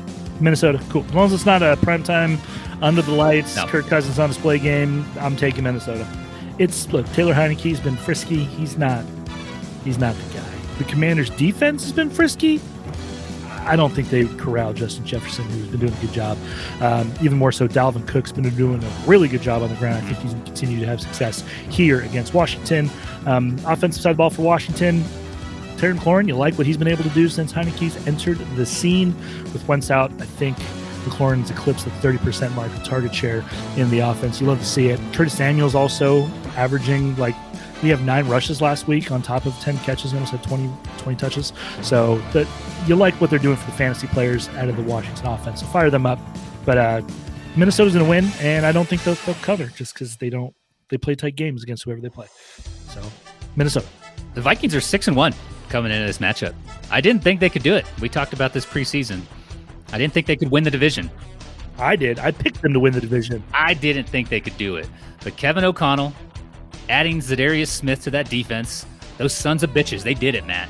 Minnesota. 0.42 0.82
Cool. 0.90 1.04
As 1.06 1.14
long 1.14 1.26
as 1.28 1.34
it's 1.34 1.46
not 1.46 1.62
a 1.62 1.78
prime 1.78 2.02
time, 2.04 2.40
under 2.82 3.02
the 3.02 3.12
lights, 3.12 3.56
No. 3.56 3.68
Kirk 3.68 3.88
Cousins 3.88 4.20
on 4.20 4.30
display 4.30 4.58
game, 4.58 5.06
I'm 5.20 5.36
taking 5.36 5.64
Minnesota. 5.66 6.08
It's 6.58 6.92
look, 6.92 7.06
Taylor 7.14 7.34
Heinicke's 7.34 7.80
been 7.80 7.96
frisky. 7.98 8.44
He's 8.44 8.78
not. 8.78 9.06
He's 9.84 9.98
not 9.98 10.16
the 10.16 10.34
guy. 10.40 10.49
The 10.80 10.86
Commanders' 10.86 11.30
defense 11.30 11.84
has 11.84 11.92
been 11.92 12.10
frisky. 12.10 12.60
I 13.68 13.76
don't 13.76 13.92
think 13.92 14.10
they 14.10 14.26
corral 14.38 14.74
Justin 14.74 15.06
Jefferson, 15.06 15.46
who's 15.46 15.68
been 15.68 15.82
doing 15.82 15.94
a 15.94 16.02
good 16.02 16.14
job. 16.14 16.38
Um, 16.82 17.14
even 17.22 17.38
more 17.38 17.52
so, 17.52 17.68
Dalvin 17.68 18.08
Cook's 18.08 18.32
been 18.32 18.50
doing 18.56 18.84
a 18.84 19.04
really 19.06 19.28
good 19.28 19.44
job 19.44 19.62
on 19.62 19.70
the 19.70 19.76
ground. 19.76 19.98
I 19.98 20.14
think 20.14 20.20
he's 20.20 20.34
going 20.34 20.80
to 20.80 20.86
have 20.88 21.00
success 21.00 21.44
here 21.70 22.02
against 22.02 22.34
Washington. 22.34 22.90
Um, 23.28 23.60
offensive 23.68 24.02
side 24.02 24.12
of 24.12 24.18
ball 24.18 24.32
for 24.32 24.42
Washington, 24.42 25.04
Terry 25.80 25.94
McLaurin, 25.94 26.28
you 26.28 26.36
like 26.36 26.58
what 26.58 26.68
he's 26.68 26.76
been 26.76 26.90
able 26.90 27.04
to 27.04 27.10
do 27.12 27.30
since 27.30 27.54
Heinicke's 27.54 28.06
entered 28.06 28.38
the 28.58 28.66
scene. 28.66 29.16
With 29.54 29.66
Wentz 29.66 29.90
out, 29.90 30.12
I 30.20 30.26
think 30.26 30.58
McLaurin's 31.06 31.50
eclipsed 31.50 31.86
the 31.86 31.92
30% 31.92 32.54
mark 32.54 32.70
of 32.76 32.84
target 32.84 33.16
share 33.16 33.46
in 33.78 33.90
the 33.90 34.00
offense. 34.00 34.42
You 34.42 34.48
love 34.48 34.60
to 34.60 34.66
see 34.66 34.90
it. 34.90 35.00
Curtis 35.14 35.38
Samuel's 35.38 35.76
also 35.76 36.26
averaging 36.58 37.16
like 37.16 37.36
we 37.82 37.90
have 37.90 38.04
nine 38.04 38.28
rushes 38.28 38.62
last 38.62 38.88
week 38.88 39.12
on 39.12 39.22
top 39.22 39.46
of 39.46 39.58
10 39.60 39.78
catches. 39.80 40.12
and 40.12 40.20
almost 40.20 40.32
had 40.32 40.44
20, 40.44 40.70
20 40.98 41.18
touches. 41.18 41.54
So 41.82 42.18
that 42.34 42.48
you 42.88 42.96
like 42.96 43.14
what 43.22 43.30
they're 43.30 43.40
doing 43.40 43.56
for 43.56 43.66
the 43.66 43.78
fantasy 43.78 44.08
players 44.08 44.50
out 44.50 44.70
of 44.70 44.76
the 44.76 44.84
Washington 44.84 45.28
offense. 45.28 45.62
So 45.62 45.68
fire 45.68 45.90
them 45.90 46.06
up. 46.06 46.20
But 46.66 46.78
uh, 46.78 47.02
Minnesota's 47.56 47.94
going 47.94 48.06
to 48.06 48.10
win, 48.10 48.26
and 48.42 48.66
I 48.66 48.72
don't 48.72 48.88
think 48.88 49.04
they'll, 49.04 49.16
they'll 49.26 49.36
cover 49.36 49.68
just 49.68 49.94
because 49.94 50.18
they 50.18 50.30
don't 50.30 50.54
they 50.90 50.98
play 50.98 51.16
tight 51.16 51.36
games 51.36 51.64
against 51.64 51.84
whoever 51.84 52.02
they 52.02 52.10
play. 52.10 52.28
So 52.90 53.02
Minnesota. 53.56 53.88
The 54.34 54.42
Vikings 54.42 54.76
are 54.76 54.82
six 54.82 55.08
and 55.08 55.16
one 55.16 55.34
coming 55.70 55.92
into 55.92 56.06
this 56.06 56.18
matchup. 56.18 56.54
I 56.92 57.02
didn't 57.02 57.24
think 57.24 57.40
they 57.40 57.50
could 57.50 57.64
do 57.64 57.76
it. 57.76 57.86
We 58.02 58.10
talked 58.10 58.34
about 58.34 58.54
this 58.54 58.66
preseason. 58.66 59.22
I 59.92 59.98
didn't 59.98 60.14
think 60.14 60.28
they 60.28 60.36
could 60.36 60.52
win 60.52 60.64
the 60.64 60.72
division. 60.72 61.10
I 61.78 61.96
did. 61.96 62.20
I 62.20 62.32
picked 62.32 62.62
them 62.62 62.74
to 62.74 62.80
win 62.80 62.94
the 62.94 63.02
division. 63.02 63.44
I 63.54 63.74
didn't 63.74 64.10
think 64.10 64.30
they 64.30 64.42
could 64.42 64.58
do 64.58 64.76
it. 64.76 64.90
But 65.24 65.38
Kevin 65.38 65.64
O'Connell, 65.64 66.14
adding 66.90 67.20
Za'Darius 67.20 67.68
Smith 67.68 68.04
to 68.04 68.12
that 68.12 68.30
defense, 68.30 68.86
those 69.18 69.34
sons 69.34 69.64
of 69.64 69.70
bitches, 69.72 70.04
they 70.04 70.14
did 70.14 70.36
it, 70.36 70.46
Matt. 70.46 70.70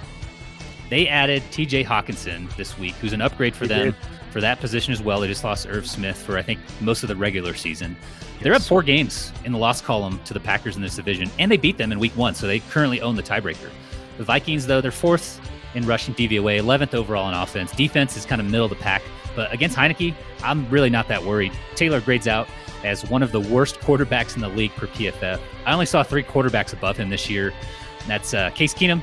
They 0.89 1.07
added 1.07 1.43
TJ 1.51 1.85
Hockenson 1.85 2.53
this 2.55 2.77
week, 2.77 2.93
who's 2.95 3.13
an 3.13 3.21
upgrade 3.21 3.55
for 3.55 3.67
They 3.67 3.75
them 3.75 3.85
did. 3.85 3.95
for 4.31 4.41
that 4.41 4.59
position 4.59 4.91
as 4.91 5.01
well. 5.01 5.19
They 5.19 5.27
just 5.27 5.43
lost 5.43 5.67
Irv 5.67 5.87
Smith 5.87 6.17
for, 6.17 6.37
I 6.37 6.41
think, 6.41 6.59
most 6.81 7.03
of 7.03 7.09
the 7.09 7.15
regular 7.15 7.53
season. 7.53 7.95
They're 8.41 8.53
up 8.53 8.61
four 8.61 8.81
games 8.83 9.31
in 9.45 9.51
the 9.51 9.57
loss 9.57 9.81
column 9.81 10.19
to 10.25 10.33
the 10.33 10.39
Packers 10.39 10.75
in 10.75 10.81
this 10.81 10.95
division, 10.95 11.29
and 11.39 11.51
they 11.51 11.57
beat 11.57 11.77
them 11.77 11.91
in 11.91 11.99
week 11.99 12.15
one, 12.15 12.33
so 12.33 12.47
they 12.47 12.59
currently 12.59 13.01
own 13.01 13.15
the 13.15 13.23
tiebreaker. 13.23 13.69
The 14.17 14.23
Vikings, 14.23 14.65
though, 14.65 14.81
they're 14.81 14.91
fourth 14.91 15.39
in 15.75 15.85
rushing 15.85 16.15
DVOA, 16.15 16.59
11th 16.61 16.95
overall 16.95 17.27
in 17.27 17.35
offense. 17.35 17.71
Defense 17.73 18.17
is 18.17 18.25
kind 18.25 18.41
of 18.41 18.47
middle 18.47 18.65
of 18.65 18.71
the 18.71 18.77
pack, 18.77 19.03
but 19.35 19.53
against 19.53 19.77
Heinicke, 19.77 20.15
I'm 20.43 20.67
really 20.69 20.89
not 20.89 21.07
that 21.09 21.23
worried. 21.23 21.51
Taylor 21.75 22.01
grades 22.01 22.27
out 22.27 22.47
as 22.83 23.09
one 23.09 23.23
of 23.23 23.31
the 23.31 23.39
worst 23.39 23.79
quarterbacks 23.79 24.35
in 24.35 24.41
the 24.41 24.49
league 24.49 24.71
per 24.71 24.87
PFF. 24.87 25.39
I 25.65 25.73
only 25.73 25.85
saw 25.85 26.03
three 26.03 26.23
quarterbacks 26.23 26.73
above 26.73 26.97
him 26.97 27.09
this 27.09 27.29
year. 27.29 27.53
And 28.01 28.07
that's 28.07 28.33
uh, 28.33 28.49
Case 28.51 28.73
Keenum, 28.73 29.01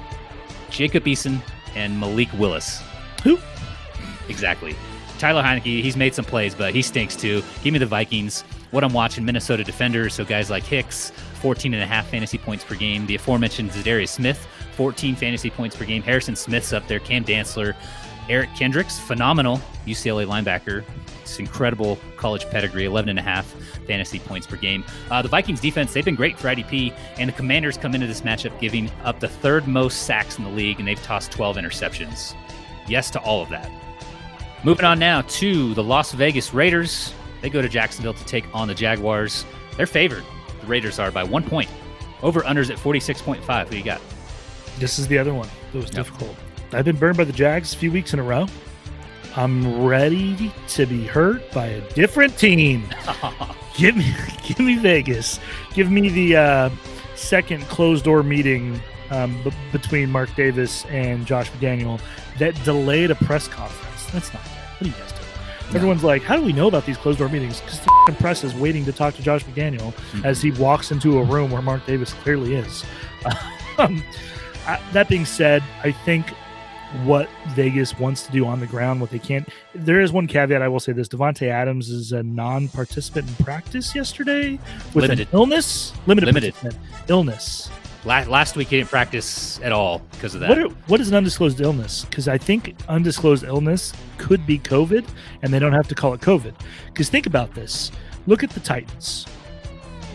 Jacob 0.70 1.04
Eason, 1.04 1.40
and 1.74 1.98
Malik 1.98 2.28
Willis. 2.38 2.82
Who? 3.22 3.38
Exactly. 4.28 4.74
Tyler 5.18 5.42
Heinicke, 5.42 5.82
he's 5.82 5.96
made 5.96 6.14
some 6.14 6.24
plays, 6.24 6.54
but 6.54 6.74
he 6.74 6.82
stinks 6.82 7.16
too. 7.16 7.42
Give 7.62 7.72
me 7.72 7.78
the 7.78 7.86
Vikings. 7.86 8.42
What 8.70 8.84
I'm 8.84 8.92
watching, 8.92 9.24
Minnesota 9.24 9.64
defenders, 9.64 10.14
so 10.14 10.24
guys 10.24 10.50
like 10.50 10.64
Hicks, 10.64 11.10
14 11.40 11.72
and 11.72 11.82
a 11.82 11.86
half 11.86 12.08
fantasy 12.08 12.36
points 12.36 12.64
per 12.64 12.74
game. 12.74 13.06
The 13.06 13.14
aforementioned 13.14 13.70
Za'Darius 13.70 14.08
Smith, 14.08 14.46
14 14.72 15.16
fantasy 15.16 15.48
points 15.48 15.76
per 15.76 15.84
game. 15.84 16.02
Harrison 16.02 16.36
Smith's 16.36 16.72
up 16.72 16.86
there. 16.86 16.98
Cam 16.98 17.24
Dantzler, 17.24 17.74
Eric 18.28 18.50
Kendricks, 18.56 18.98
phenomenal 18.98 19.60
UCLA 19.86 20.26
linebacker. 20.26 20.84
It's 21.26 21.40
incredible 21.40 21.98
college 22.16 22.48
pedigree, 22.50 22.84
11 22.84 23.08
and 23.10 23.18
a 23.18 23.22
half 23.22 23.46
fantasy 23.86 24.20
points 24.20 24.46
per 24.46 24.56
game. 24.56 24.84
Uh, 25.10 25.22
the 25.22 25.28
Vikings 25.28 25.60
defense, 25.60 25.92
they've 25.92 26.04
been 26.04 26.14
great 26.14 26.38
for 26.38 26.46
IDP, 26.48 26.94
and 27.18 27.28
the 27.28 27.32
Commanders 27.32 27.76
come 27.76 27.94
into 27.94 28.06
this 28.06 28.20
matchup 28.20 28.58
giving 28.60 28.90
up 29.02 29.18
the 29.18 29.28
third 29.28 29.66
most 29.66 30.04
sacks 30.04 30.38
in 30.38 30.44
the 30.44 30.50
league, 30.50 30.78
and 30.78 30.86
they've 30.86 31.02
tossed 31.02 31.32
12 31.32 31.56
interceptions. 31.56 32.34
Yes 32.88 33.10
to 33.10 33.20
all 33.20 33.42
of 33.42 33.48
that. 33.48 33.68
Moving 34.62 34.84
on 34.84 34.98
now 35.00 35.22
to 35.22 35.74
the 35.74 35.82
Las 35.82 36.12
Vegas 36.12 36.54
Raiders. 36.54 37.12
They 37.42 37.50
go 37.50 37.60
to 37.60 37.68
Jacksonville 37.68 38.14
to 38.14 38.24
take 38.24 38.44
on 38.54 38.68
the 38.68 38.74
Jaguars. 38.74 39.44
They're 39.76 39.86
favored. 39.86 40.24
The 40.60 40.66
Raiders 40.68 40.98
are 41.00 41.10
by 41.10 41.24
one 41.24 41.42
point. 41.42 41.68
Over 42.22 42.42
unders 42.42 42.70
at 42.70 42.78
46.5. 42.78 43.68
Who 43.68 43.76
you 43.76 43.82
got? 43.84 44.00
This 44.78 44.98
is 45.00 45.08
the 45.08 45.18
other 45.18 45.34
one 45.34 45.48
that 45.72 45.78
was 45.78 45.86
Yep. 45.86 45.94
difficult. 45.94 46.36
I've 46.72 46.84
been 46.84 46.96
burned 46.96 47.16
by 47.16 47.24
the 47.24 47.32
Jags 47.32 47.74
a 47.74 47.76
few 47.76 47.90
weeks 47.90 48.12
in 48.14 48.18
a 48.20 48.22
row. 48.22 48.46
I'm 49.36 49.84
ready 49.84 50.50
to 50.68 50.86
be 50.86 51.06
hurt 51.06 51.52
by 51.52 51.66
a 51.66 51.80
different 51.92 52.38
team. 52.38 52.88
Give 53.76 53.94
me, 53.94 54.14
give 54.42 54.58
me 54.58 54.76
Vegas. 54.76 55.38
Give 55.74 55.90
me 55.90 56.08
the 56.08 56.36
uh, 56.36 56.70
second 57.14 57.62
closed 57.64 58.06
door 58.06 58.22
meeting 58.22 58.80
um, 59.10 59.38
b- 59.44 59.52
between 59.70 60.10
Mark 60.10 60.34
Davis 60.34 60.86
and 60.86 61.26
Josh 61.26 61.50
McDaniel 61.50 62.00
that 62.38 62.54
delayed 62.64 63.10
a 63.10 63.14
press 63.16 63.48
conference. 63.48 64.06
That's 64.12 64.32
not 64.32 64.42
good. 64.44 64.52
What 64.52 64.82
are 64.82 64.86
you 64.86 64.92
guys 64.92 65.12
doing? 65.12 65.76
Everyone's 65.76 66.04
like, 66.04 66.22
how 66.22 66.36
do 66.36 66.42
we 66.42 66.54
know 66.54 66.68
about 66.68 66.86
these 66.86 66.96
closed 66.96 67.18
door 67.18 67.28
meetings? 67.28 67.60
Because 67.60 67.80
the 67.80 67.90
f***ing 67.90 68.16
press 68.16 68.44
is 68.44 68.54
waiting 68.54 68.86
to 68.86 68.92
talk 68.92 69.12
to 69.16 69.22
Josh 69.22 69.44
McDaniel 69.44 69.92
as 70.24 70.40
he 70.40 70.52
walks 70.52 70.90
into 70.90 71.18
a 71.18 71.24
room 71.24 71.50
where 71.50 71.60
Mark 71.60 71.84
Davis 71.84 72.14
clearly 72.14 72.54
is. 72.54 72.82
um, 73.78 74.02
I, 74.66 74.80
that 74.92 75.10
being 75.10 75.26
said, 75.26 75.62
I 75.84 75.92
think 75.92 76.32
what 77.04 77.28
Vegas 77.50 77.98
wants 77.98 78.24
to 78.26 78.32
do 78.32 78.46
on 78.46 78.60
the 78.60 78.66
ground, 78.66 79.00
what 79.00 79.10
they 79.10 79.18
can't. 79.18 79.48
There 79.74 80.00
is 80.00 80.12
one 80.12 80.26
caveat 80.26 80.62
I 80.62 80.68
will 80.68 80.80
say 80.80 80.92
this: 80.92 81.08
Davante 81.08 81.48
Adams 81.48 81.90
is 81.90 82.12
a 82.12 82.22
non-participant 82.22 83.28
in 83.28 83.44
practice 83.44 83.94
yesterday 83.94 84.58
with 84.94 85.02
Limited. 85.04 85.28
an 85.28 85.34
illness, 85.38 85.92
limited, 86.06 86.26
Limited. 86.26 86.54
illness. 87.08 87.70
La- 88.04 88.20
Last 88.28 88.54
week 88.56 88.68
he 88.68 88.76
didn't 88.76 88.88
practice 88.90 89.60
at 89.62 89.72
all 89.72 90.00
because 90.12 90.34
of 90.34 90.40
that. 90.40 90.48
What 90.48 90.58
are, 90.58 90.68
what 90.86 91.00
is 91.00 91.08
an 91.08 91.14
undisclosed 91.16 91.60
illness? 91.60 92.04
Because 92.04 92.28
I 92.28 92.38
think 92.38 92.76
undisclosed 92.88 93.42
illness 93.42 93.92
could 94.16 94.46
be 94.46 94.58
COVID, 94.60 95.04
and 95.42 95.52
they 95.52 95.58
don't 95.58 95.72
have 95.72 95.88
to 95.88 95.94
call 95.96 96.14
it 96.14 96.20
COVID. 96.20 96.54
Because 96.86 97.08
think 97.08 97.26
about 97.26 97.54
this: 97.54 97.90
look 98.28 98.44
at 98.44 98.50
the 98.50 98.60
Titans. 98.60 99.26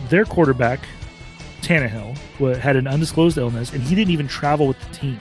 Their 0.10 0.23
quarterback, 0.25 0.79
Tannehill, 1.62 2.17
had 2.57 2.75
an 2.75 2.88
undisclosed 2.88 3.38
illness, 3.38 3.71
and 3.73 3.81
he 3.84 3.93
didn't 3.95 4.12
even 4.12 4.27
travel 4.27 4.67
with 4.67 4.79
the 4.88 4.93
team. 4.95 5.19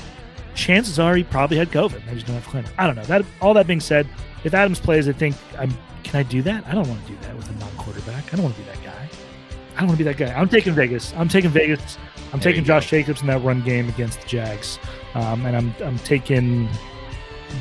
Chances 0.60 0.98
are 0.98 1.16
he 1.16 1.24
probably 1.24 1.56
had 1.56 1.70
COVID. 1.70 2.04
They 2.04 2.12
just 2.14 2.26
don't 2.26 2.38
have 2.38 2.54
it. 2.66 2.70
I 2.76 2.86
don't 2.86 2.94
know. 2.94 3.04
That 3.04 3.24
all 3.40 3.54
that 3.54 3.66
being 3.66 3.80
said, 3.80 4.06
if 4.44 4.52
Adams 4.52 4.78
plays, 4.78 5.08
I 5.08 5.12
think 5.12 5.34
I'm. 5.58 5.72
Can 6.02 6.20
I 6.20 6.22
do 6.22 6.42
that? 6.42 6.66
I 6.66 6.72
don't 6.72 6.86
want 6.86 7.00
to 7.06 7.12
do 7.12 7.18
that 7.22 7.34
with 7.34 7.48
a 7.48 7.52
non-quarterback. 7.54 8.32
I 8.32 8.36
don't 8.36 8.44
want 8.44 8.56
to 8.56 8.60
be 8.60 8.66
that 8.66 8.82
guy. 8.84 9.08
I 9.76 9.78
don't 9.80 9.88
want 9.88 9.98
to 9.98 10.04
be 10.04 10.12
that 10.12 10.18
guy. 10.18 10.34
I'm 10.34 10.50
taking 10.50 10.74
Vegas. 10.74 11.14
I'm 11.14 11.28
taking 11.28 11.50
Vegas. 11.50 11.96
I'm 12.32 12.40
There 12.40 12.52
taking. 12.52 12.64
Josh 12.64 12.90
Jacobs 12.90 13.22
in 13.22 13.28
that 13.28 13.42
run 13.42 13.62
game 13.62 13.88
against 13.88 14.20
the 14.20 14.28
Jags, 14.28 14.78
um, 15.14 15.46
and 15.46 15.56
I'm 15.56 15.74
I'm 15.82 15.98
taking 16.00 16.68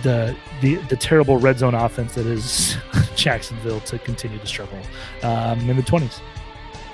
the 0.03 0.35
the 0.59 0.75
the 0.89 0.97
terrible 0.97 1.37
red 1.37 1.57
zone 1.57 1.75
offense 1.75 2.15
that 2.15 2.25
is 2.25 2.75
Jacksonville 3.15 3.79
to 3.81 3.97
continue 3.99 4.39
to 4.39 4.47
struggle 4.47 4.79
um, 5.23 5.69
in 5.69 5.77
the 5.77 5.83
20s. 5.83 6.19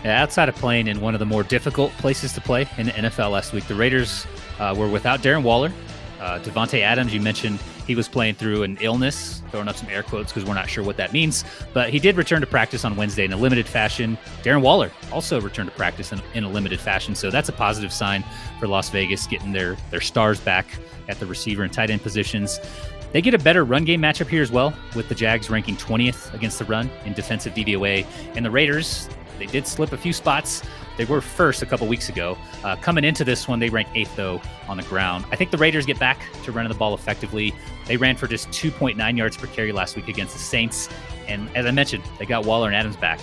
Yeah, 0.04 0.22
outside 0.22 0.50
of 0.50 0.56
playing 0.56 0.86
in 0.86 1.02
one 1.02 1.16
of 1.16 1.20
the 1.20 1.26
more 1.26 1.42
difficult 1.42 1.92
places 1.94 2.32
to 2.34 2.42
play 2.42 2.68
in 2.78 2.86
the 2.86 2.92
NFL 2.92 3.32
last 3.32 3.54
week, 3.54 3.66
the 3.66 3.74
Raiders 3.74 4.28
uh, 4.60 4.76
were 4.78 4.88
without 4.88 5.22
Darren 5.22 5.42
Waller. 5.42 5.72
Uh, 6.20 6.40
Davante 6.40 6.82
Adams, 6.82 7.14
you 7.14 7.22
mentioned 7.22 7.60
he 7.86 7.96
was 7.96 8.08
playing 8.08 8.36
through 8.36 8.64
an 8.64 8.78
illness, 8.82 9.42
throwing 9.52 9.68
up 9.68 9.76
some 9.76 9.90
air 9.90 10.04
quotes 10.04 10.32
because 10.32 10.48
we're 10.48 10.56
not 10.56 10.70
sure 10.70 10.84
what 10.84 10.98
that 10.98 11.14
means. 11.14 11.44
But 11.74 11.90
he 11.90 12.00
did 12.00 12.18
return 12.18 12.42
to 12.42 12.48
practice 12.48 12.86
on 12.86 12.96
Wednesday 12.96 13.26
in 13.26 13.34
a 13.34 13.38
limited 13.38 13.68
fashion. 13.68 14.18
Darren 14.42 14.62
Waller 14.62 14.92
also 15.12 15.40
returned 15.42 15.70
to 15.70 15.76
practice 15.76 16.12
in, 16.12 16.22
in 16.34 16.44
a 16.44 16.50
limited 16.50 16.80
fashion. 16.80 17.16
So 17.16 17.30
that's 17.30 17.50
a 17.50 17.54
positive 17.54 17.94
sign 17.94 18.24
for 18.60 18.68
Las 18.68 18.90
Vegas 18.90 19.28
getting 19.28 19.52
their, 19.52 19.76
their 19.92 20.02
stars 20.02 20.40
back 20.40 20.66
at 21.08 21.20
the 21.20 21.26
receiver 21.26 21.64
and 21.64 21.72
tight 21.72 21.90
end 21.90 22.02
positions. 22.02 22.60
They 23.12 23.22
get 23.22 23.34
a 23.34 23.40
better 23.40 23.64
run 23.64 23.86
game 23.86 24.02
matchup 24.02 24.28
here 24.28 24.42
as 24.42 24.52
well, 24.52 24.74
with 24.96 25.08
the 25.08 25.16
Jags 25.16 25.50
ranking 25.50 25.78
20th 25.78 26.34
against 26.34 26.60
the 26.60 26.66
run 26.66 26.90
in 27.06 27.14
defensive 27.14 27.54
DVOA. 27.54 28.06
And 28.36 28.46
the 28.46 28.52
Raiders, 28.52 29.08
they 29.38 29.46
did 29.46 29.68
slip 29.68 29.94
a 29.94 29.98
few 29.98 30.12
spots. 30.12 30.64
They 30.98 31.06
were 31.06 31.22
first 31.22 31.62
a 31.62 31.66
couple 31.66 31.88
weeks 31.88 32.10
ago. 32.10 32.38
Uh, 32.64 32.76
coming 32.78 33.04
into 33.04 33.24
this 33.24 33.48
one, 33.48 33.60
they 33.60 33.70
ranked 33.70 33.92
eighth, 33.96 34.16
though, 34.16 34.42
on 34.68 34.78
the 34.78 34.84
ground. 34.84 35.26
I 35.32 35.36
think 35.36 35.52
the 35.52 35.58
Raiders 35.58 35.86
get 35.86 36.00
back 36.00 36.20
to 36.44 36.52
running 36.52 36.72
the 36.72 36.78
ball 36.78 36.94
effectively. 36.94 37.54
They 37.86 37.98
ran 37.98 38.16
for 38.16 38.28
just 38.28 38.50
2.9 38.50 39.18
yards 39.18 39.38
per 39.38 39.48
carry 39.48 39.72
last 39.72 39.96
week 39.96 40.08
against 40.08 40.34
the 40.34 40.40
Saints. 40.40 40.90
And 41.28 41.50
as 41.56 41.66
I 41.66 41.72
mentioned, 41.72 42.04
they 42.18 42.26
got 42.26 42.46
Waller 42.46 42.68
and 42.68 42.76
Adams 42.76 42.96
back. 42.96 43.20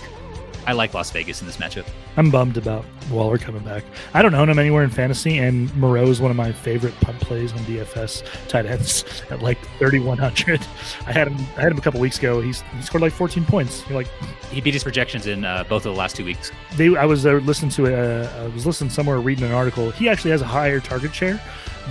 I 0.65 0.71
like 0.73 0.93
Las 0.93 1.11
Vegas 1.11 1.41
in 1.41 1.47
this 1.47 1.57
matchup. 1.57 1.85
I'm 2.15 2.31
bummed 2.31 2.57
about 2.57 2.85
Waller 3.11 3.37
coming 3.37 3.63
back. 3.63 3.83
I 4.13 4.21
don't 4.21 4.33
own 4.33 4.49
him 4.49 4.59
anywhere 4.59 4.83
in 4.83 4.89
fantasy, 4.89 5.37
and 5.37 5.73
Moreau 5.75 6.07
is 6.07 6.21
one 6.21 6.31
of 6.31 6.37
my 6.37 6.51
favorite 6.51 6.93
punt 7.01 7.19
plays 7.19 7.51
on 7.51 7.59
DFS 7.59 8.23
tight 8.47 8.65
ends 8.65 9.03
at 9.29 9.41
like 9.41 9.57
3100. 9.79 10.61
I 11.05 11.11
had 11.11 11.27
him. 11.27 11.35
I 11.57 11.61
had 11.61 11.71
him 11.71 11.77
a 11.77 11.81
couple 11.81 11.99
weeks 11.99 12.17
ago. 12.17 12.39
He's 12.41 12.61
he 12.61 12.81
scored 12.81 13.01
like 13.01 13.13
14 13.13 13.43
points. 13.45 13.83
You're 13.89 13.97
like 13.97 14.07
He 14.51 14.61
beat 14.61 14.73
his 14.73 14.83
projections 14.83 15.27
in 15.27 15.43
uh, 15.43 15.65
both 15.65 15.85
of 15.85 15.93
the 15.93 15.99
last 15.99 16.15
two 16.15 16.25
weeks. 16.25 16.51
they. 16.75 16.95
I 16.95 17.05
was 17.05 17.25
uh, 17.25 17.33
listening 17.43 17.71
to 17.71 17.87
a. 17.87 18.43
I 18.43 18.47
was 18.47 18.65
listening 18.65 18.89
somewhere 18.89 19.19
reading 19.19 19.45
an 19.45 19.51
article. 19.51 19.91
He 19.91 20.07
actually 20.07 20.31
has 20.31 20.41
a 20.41 20.47
higher 20.47 20.79
target 20.79 21.13
share 21.13 21.41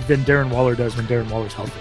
than 0.07 0.21
Darren 0.21 0.49
Waller 0.49 0.75
does 0.75 0.95
when 0.95 1.05
Darren 1.05 1.29
Waller's 1.29 1.53
healthy. 1.53 1.79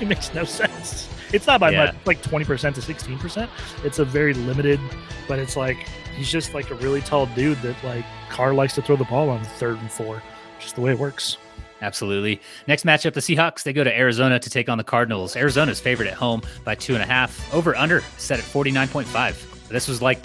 it 0.04 0.08
makes 0.08 0.32
no 0.32 0.44
sense. 0.44 1.08
It's 1.32 1.46
not 1.46 1.60
by 1.60 1.70
Yeah. 1.70 1.86
much, 1.86 1.94
like 2.06 2.22
20% 2.22 2.74
to 2.76 2.80
16%. 2.82 3.48
It's 3.84 3.98
a 3.98 4.04
very 4.04 4.34
limited, 4.34 4.80
but 5.26 5.38
it's 5.38 5.56
like 5.56 5.76
he's 6.16 6.30
just 6.30 6.54
like 6.54 6.70
a 6.70 6.74
really 6.76 7.00
tall 7.00 7.26
dude 7.26 7.60
that 7.62 7.76
like 7.84 8.04
Carr 8.30 8.54
likes 8.54 8.74
to 8.76 8.82
throw 8.82 8.96
the 8.96 9.04
ball 9.04 9.28
on 9.30 9.42
third 9.44 9.78
and 9.78 9.90
four. 9.90 10.22
Just 10.60 10.74
the 10.74 10.80
way 10.80 10.92
it 10.92 10.98
works. 10.98 11.36
Absolutely. 11.80 12.40
Next 12.66 12.84
matchup, 12.84 13.12
the 13.14 13.20
Seahawks, 13.20 13.62
they 13.62 13.72
go 13.72 13.84
to 13.84 13.96
Arizona 13.96 14.38
to 14.40 14.50
take 14.50 14.68
on 14.68 14.78
the 14.78 14.84
Cardinals. 14.84 15.36
Arizona's 15.36 15.78
favored 15.78 16.08
at 16.08 16.14
home 16.14 16.42
by 16.64 16.74
two 16.74 16.94
and 16.94 17.02
a 17.02 17.06
half. 17.06 17.52
Over 17.54 17.76
under 17.76 18.02
set 18.16 18.38
at 18.40 18.44
49.5. 18.44 19.68
This 19.68 19.86
was 19.86 20.02
like 20.02 20.18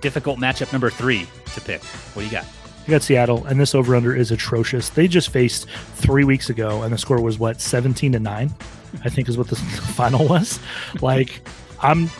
difficult 0.00 0.38
matchup 0.38 0.72
number 0.72 0.88
three 0.88 1.26
to 1.54 1.60
pick. 1.60 1.82
What 2.14 2.22
do 2.22 2.26
you 2.26 2.32
got? 2.32 2.44
You 2.86 2.92
got 2.92 3.02
Seattle, 3.02 3.44
and 3.46 3.60
this 3.60 3.74
over 3.74 3.94
under 3.96 4.14
is 4.14 4.30
atrocious. 4.30 4.88
They 4.88 5.06
just 5.08 5.30
faced 5.30 5.66
three 5.96 6.24
weeks 6.24 6.48
ago, 6.48 6.82
and 6.82 6.92
the 6.92 6.98
score 6.98 7.20
was 7.20 7.38
what, 7.38 7.60
17 7.60 8.12
to 8.12 8.20
9, 8.20 8.54
I 9.04 9.08
think 9.08 9.28
is 9.28 9.38
what 9.38 9.48
the 9.48 9.56
final 9.96 10.26
was. 10.26 10.58
Like, 11.00 11.40
I'm 11.80 12.10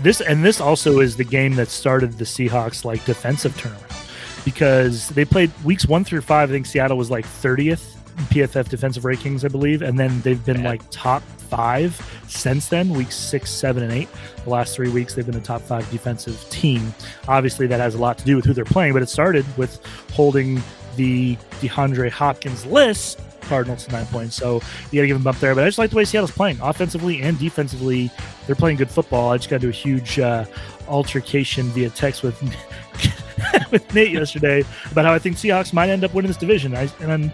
this, 0.00 0.20
and 0.20 0.44
this 0.44 0.60
also 0.60 1.00
is 1.00 1.16
the 1.16 1.24
game 1.24 1.56
that 1.56 1.68
started 1.68 2.18
the 2.18 2.24
Seahawks 2.24 2.84
like 2.84 3.04
defensive 3.04 3.52
turnaround 3.56 4.44
because 4.44 5.08
they 5.10 5.24
played 5.24 5.52
weeks 5.64 5.86
one 5.86 6.04
through 6.04 6.22
five. 6.22 6.50
I 6.50 6.52
think 6.52 6.66
Seattle 6.66 6.96
was 6.96 7.10
like 7.10 7.26
30th 7.26 7.96
in 8.18 8.24
PFF 8.24 8.68
defensive 8.68 9.02
rankings, 9.02 9.44
I 9.44 9.48
believe, 9.48 9.82
and 9.82 9.98
then 9.98 10.20
they've 10.22 10.44
been 10.44 10.62
like 10.62 10.82
top 10.90 11.22
five 11.22 12.00
since 12.28 12.68
then, 12.68 12.90
weeks 12.90 13.14
six, 13.14 13.50
seven, 13.50 13.82
and 13.82 13.92
eight. 13.92 14.08
The 14.44 14.50
last 14.50 14.74
three 14.74 14.88
weeks, 14.88 15.14
they've 15.14 15.26
been 15.26 15.36
a 15.36 15.40
top 15.40 15.60
five 15.62 15.88
defensive 15.90 16.48
team. 16.48 16.94
Obviously, 17.28 17.66
that 17.66 17.80
has 17.80 17.94
a 17.94 17.98
lot 17.98 18.18
to 18.18 18.24
do 18.24 18.36
with 18.36 18.44
who 18.44 18.54
they're 18.54 18.64
playing, 18.64 18.92
but 18.92 19.02
it 19.02 19.08
started 19.08 19.44
with 19.58 19.84
holding 20.12 20.62
the 20.96 21.36
DeAndre 21.60 22.10
Hopkins 22.10 22.64
list 22.66 23.20
Cardinals 23.50 23.84
to 23.84 23.92
nine 23.92 24.06
points. 24.06 24.36
So 24.36 24.54
you 24.90 24.98
got 24.98 25.02
to 25.02 25.06
give 25.08 25.18
them 25.18 25.26
up 25.26 25.36
there. 25.40 25.54
But 25.54 25.64
I 25.64 25.68
just 25.68 25.78
like 25.78 25.90
the 25.90 25.96
way 25.96 26.04
Seattle's 26.04 26.30
playing 26.30 26.58
offensively 26.62 27.20
and 27.20 27.38
defensively. 27.38 28.10
They're 28.46 28.54
playing 28.54 28.76
good 28.76 28.90
football. 28.90 29.30
I 29.30 29.36
just 29.36 29.50
got 29.50 29.56
to 29.56 29.62
do 29.62 29.68
a 29.68 29.72
huge 29.72 30.18
uh, 30.20 30.44
altercation 30.88 31.66
via 31.70 31.90
text 31.90 32.22
with 32.22 32.40
with 33.72 33.92
Nate 33.92 34.12
yesterday 34.12 34.64
about 34.90 35.04
how 35.04 35.12
I 35.12 35.18
think 35.18 35.36
Seahawks 35.36 35.72
might 35.72 35.88
end 35.88 36.04
up 36.04 36.14
winning 36.14 36.28
this 36.28 36.36
division. 36.36 36.76
I, 36.76 36.88
and 37.00 37.12
I'm, 37.12 37.32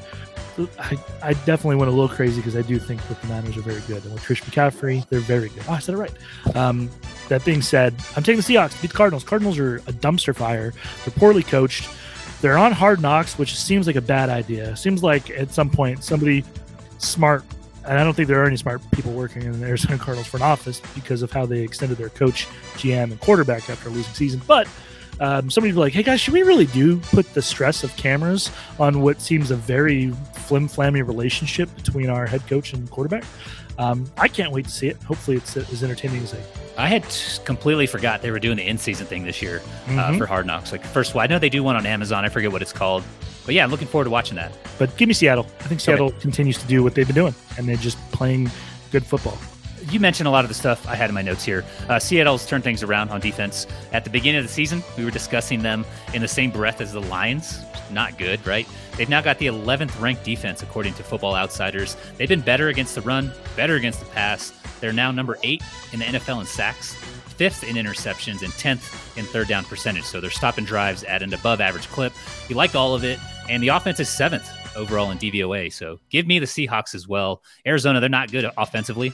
I, 0.79 0.97
I 1.23 1.33
definitely 1.45 1.77
went 1.77 1.91
a 1.91 1.95
little 1.95 2.09
crazy 2.09 2.37
because 2.37 2.57
I 2.57 2.63
do 2.63 2.79
think 2.79 3.07
that 3.09 3.21
the 3.21 3.29
Niners 3.29 3.59
are 3.59 3.63
very 3.63 3.83
good. 3.83 4.03
And 4.05 4.15
with 4.15 4.23
Trish 4.23 4.43
McCaffrey, 4.43 5.07
they're 5.11 5.21
very 5.21 5.51
good. 5.51 5.65
Oh, 5.69 5.75
I 5.75 5.81
said 5.81 5.95
it 5.95 5.99
right. 5.99 6.13
Um, 6.55 6.91
that 7.29 7.45
being 7.45 7.61
said, 7.61 7.95
I'm 8.17 8.23
taking 8.23 8.41
the 8.41 8.55
Seahawks 8.55 8.75
to 8.77 8.83
beat 8.83 8.91
the 8.91 8.97
Cardinals. 8.97 9.23
Cardinals 9.23 9.59
are 9.59 9.77
a 9.77 9.93
dumpster 9.93 10.35
fire. 10.35 10.73
They're 11.05 11.15
poorly 11.15 11.43
coached. 11.43 11.89
They're 12.41 12.59
on 12.59 12.73
hard 12.73 13.01
knocks, 13.01 13.39
which 13.39 13.57
seems 13.59 13.87
like 13.87 13.97
a 13.97 14.01
bad 14.01 14.29
idea. 14.29 14.77
Seems 14.77 15.03
like 15.03 15.31
at 15.31 15.53
some 15.53 15.71
point 15.71 16.05
somebody 16.05 16.45
smart, 16.99 17.45
and 17.85 17.99
I 17.99 18.05
don't 18.05 18.15
think 18.15 18.29
there 18.29 18.43
are 18.43 18.47
any 18.47 18.57
smart 18.57 18.83
people 18.91 19.13
working 19.13 19.43
in 19.43 19.59
the 19.61 19.67
Arizona 19.67 19.99
Cardinals 19.99 20.27
front 20.27 20.45
office 20.45 20.81
because 20.95 21.23
of 21.23 21.31
how 21.31 21.47
they 21.47 21.61
extended 21.61 21.99
their 21.99 22.11
coach, 22.11 22.47
GM, 22.75 23.05
and 23.05 23.21
quarterback 23.21 23.69
after 23.71 23.89
a 23.89 23.93
losing 23.93 24.13
season. 24.15 24.43
But 24.47 24.69
um, 25.19 25.51
somebody 25.51 25.73
be 25.73 25.79
like, 25.79 25.93
"Hey 25.95 26.03
guys, 26.03 26.21
should 26.21 26.35
we 26.35 26.43
really 26.43 26.67
do 26.67 26.99
put 26.99 27.33
the 27.33 27.43
stress 27.43 27.85
of 27.85 27.97
cameras 27.97 28.51
on 28.79 29.01
what 29.01 29.21
seems 29.21 29.51
a 29.51 29.57
very 29.57 30.11
flim 30.35 30.69
flammy 30.69 31.07
relationship 31.07 31.75
between 31.75 32.11
our 32.11 32.27
head 32.27 32.47
coach 32.47 32.75
and 32.75 32.91
quarterback?" 32.91 33.25
Um, 33.79 34.11
I 34.17 34.29
can't 34.29 34.53
wait 34.53 34.65
to 34.67 34.71
see 34.71 34.89
it. 34.89 35.03
Hopefully, 35.03 35.37
it's 35.37 35.57
as 35.57 35.83
entertaining 35.83 36.23
as 36.23 36.35
I. 36.35 36.39
I 36.79 36.89
had 36.89 37.05
completely 37.45 37.87
forgot 37.87 38.23
they 38.23 38.31
were 38.31 38.39
doing 38.39 38.57
the 38.57 38.67
in 38.67 38.77
season 38.79 39.07
thing 39.07 39.25
this 39.25 39.41
year 39.41 39.63
uh, 39.89 39.91
Mhm. 39.91 40.19
for 40.19 40.27
Hard 40.27 40.47
Knocks. 40.47 40.73
Like, 40.73 40.85
first 40.85 41.11
of 41.11 41.17
all, 41.17 41.23
I 41.23 41.27
know 41.27 41.39
they 41.39 41.49
do 41.49 41.63
one 41.63 41.75
on 41.77 41.87
Amazon. 41.87 42.25
I 42.25 42.29
forget 42.29 42.53
what 42.53 42.61
it's 42.63 42.73
called. 42.73 43.03
But 43.47 43.55
yeah, 43.55 43.65
I'm 43.65 43.71
looking 43.71 43.87
forward 43.89 44.05
to 44.05 44.11
watching 44.11 44.37
that. 44.37 44.53
But 44.79 44.97
give 44.97 45.07
me 45.09 45.15
Seattle. 45.15 45.47
I 45.61 45.65
think 45.69 45.81
Seattle 45.81 46.11
continues 46.21 46.59
to 46.59 46.67
do 46.67 46.83
what 46.83 46.95
they've 46.95 47.07
been 47.07 47.15
doing, 47.15 47.35
and 47.57 47.69
they're 47.69 47.77
just 47.77 47.97
playing 48.13 48.51
good 48.93 49.07
football. 49.07 49.39
You 49.89 50.01
mentioned 50.01 50.27
a 50.27 50.31
lot 50.31 50.45
of 50.45 50.49
the 50.49 50.55
stuff 50.55 50.87
I 50.89 50.97
had 50.97 51.11
in 51.11 51.15
my 51.15 51.23
notes 51.23 51.45
here. 51.45 51.65
Uh, 51.89 52.01
Seattle's 52.01 52.45
turned 52.45 52.65
things 52.65 52.83
around 52.83 53.11
on 53.11 53.21
defense. 53.21 53.69
At 53.93 54.03
the 54.03 54.11
beginning 54.11 54.41
of 54.41 54.45
the 54.45 54.53
season, 54.53 54.83
we 54.99 55.05
were 55.05 55.13
discussing 55.13 55.63
them 55.63 55.85
in 56.13 56.23
the 56.23 56.29
same 56.29 56.51
breath 56.51 56.81
as 56.81 56.93
the 56.93 57.01
Lions. 57.01 57.61
Not 57.93 58.19
good, 58.19 58.45
right? 58.45 58.67
They've 58.97 59.09
now 59.09 59.21
got 59.21 59.39
the 59.39 59.47
11th 59.47 60.01
ranked 60.01 60.25
defense 60.25 60.61
according 60.63 60.95
to 60.95 61.05
Football 61.05 61.37
Outsiders. 61.37 61.97
They've 62.17 62.29
been 62.29 62.41
better 62.41 62.67
against 62.67 62.97
the 62.97 63.01
run, 63.03 63.33
better 63.55 63.77
against 63.77 64.01
the 64.01 64.07
pass. 64.07 64.53
They're 64.81 64.93
now 64.93 65.13
number 65.13 65.39
eight 65.45 65.63
in 65.93 66.01
the 66.01 66.07
NFL 66.07 66.41
in 66.41 66.47
sacks, 66.47 66.95
fifth 66.95 67.63
in 67.63 67.77
interceptions, 67.77 68.43
and 68.43 68.53
10th 68.55 69.17
in 69.17 69.25
third 69.25 69.47
down 69.47 69.65
percentage. 69.65 70.05
So 70.05 70.21
they're 70.21 70.31
stopping 70.31 70.65
drives 70.65 71.05
at 71.05 71.23
an 71.23 71.33
above 71.33 71.61
average 71.61 71.87
clip. 71.89 72.13
You 72.49 72.57
like 72.57 72.75
all 72.75 72.97
of 72.97 73.05
it. 73.05 73.21
And 73.49 73.63
the 73.63 73.69
offense 73.69 74.01
is 74.01 74.09
seventh 74.09 74.51
overall 74.75 75.13
in 75.13 75.19
DVOA. 75.19 75.73
So 75.73 76.01
give 76.11 76.27
me 76.27 76.41
the 76.41 76.47
Seahawks 76.47 76.95
as 76.95 77.07
well. 77.07 77.43
Arizona, 77.65 78.01
they're 78.01 78.09
not 78.09 78.33
good 78.33 78.51
offensively 78.59 79.13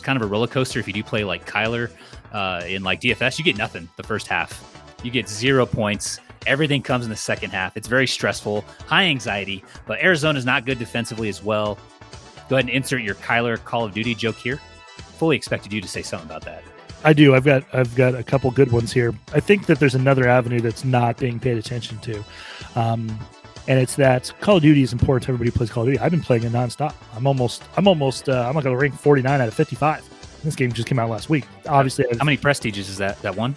kind 0.00 0.16
of 0.16 0.22
a 0.22 0.26
roller 0.26 0.46
coaster 0.46 0.78
if 0.78 0.86
you 0.86 0.92
do 0.92 1.02
play 1.02 1.24
like 1.24 1.46
Kyler 1.46 1.90
uh, 2.32 2.62
in 2.66 2.82
like 2.82 3.00
DFS. 3.00 3.38
You 3.38 3.44
get 3.44 3.56
nothing 3.56 3.88
the 3.96 4.02
first 4.02 4.26
half. 4.26 4.66
You 5.02 5.10
get 5.10 5.28
zero 5.28 5.66
points. 5.66 6.20
Everything 6.46 6.82
comes 6.82 7.04
in 7.04 7.10
the 7.10 7.16
second 7.16 7.50
half. 7.50 7.76
It's 7.76 7.88
very 7.88 8.06
stressful, 8.06 8.64
high 8.86 9.04
anxiety. 9.04 9.62
But 9.86 10.02
Arizona's 10.02 10.44
not 10.44 10.64
good 10.64 10.78
defensively 10.78 11.28
as 11.28 11.42
well. 11.42 11.78
Go 12.48 12.56
ahead 12.56 12.66
and 12.66 12.70
insert 12.70 13.02
your 13.02 13.14
Kyler 13.16 13.62
Call 13.62 13.84
of 13.84 13.92
Duty 13.92 14.14
joke 14.14 14.36
here. 14.36 14.56
Fully 15.18 15.36
expected 15.36 15.72
you 15.72 15.80
to 15.80 15.88
say 15.88 16.02
something 16.02 16.28
about 16.28 16.42
that. 16.42 16.64
I 17.04 17.12
do. 17.12 17.34
I've 17.34 17.44
got 17.44 17.64
I've 17.72 17.94
got 17.94 18.14
a 18.14 18.22
couple 18.22 18.50
good 18.50 18.72
ones 18.72 18.92
here. 18.92 19.14
I 19.32 19.40
think 19.40 19.66
that 19.66 19.78
there's 19.78 19.94
another 19.94 20.28
avenue 20.28 20.60
that's 20.60 20.84
not 20.84 21.16
being 21.16 21.40
paid 21.40 21.56
attention 21.56 21.98
to, 22.00 22.24
um, 22.74 23.18
and 23.68 23.78
it's 23.78 23.94
that 23.96 24.32
Call 24.40 24.56
of 24.56 24.62
Duty 24.62 24.82
is 24.82 24.92
important 24.92 25.24
to 25.24 25.30
everybody 25.32 25.50
who 25.50 25.56
plays 25.56 25.70
Call 25.70 25.82
of 25.84 25.88
Duty. 25.88 25.98
I've 25.98 26.10
been 26.10 26.20
playing 26.22 26.44
it 26.44 26.52
nonstop. 26.52 26.94
I'm 27.14 27.26
almost 27.26 27.62
I'm 27.76 27.86
almost 27.88 28.28
uh, 28.28 28.46
I'm 28.48 28.54
not 28.54 28.64
going 28.64 28.74
to 28.76 28.80
rank 28.80 28.94
49 28.98 29.40
out 29.40 29.48
of 29.48 29.54
55. 29.54 30.08
This 30.44 30.56
game 30.56 30.72
just 30.72 30.88
came 30.88 30.98
out 30.98 31.10
last 31.10 31.28
week. 31.28 31.44
Obviously, 31.68 32.06
I've- 32.06 32.18
How 32.18 32.24
many 32.24 32.36
prestiges 32.38 32.88
is 32.88 32.96
that? 32.98 33.20
That 33.22 33.36
one? 33.36 33.54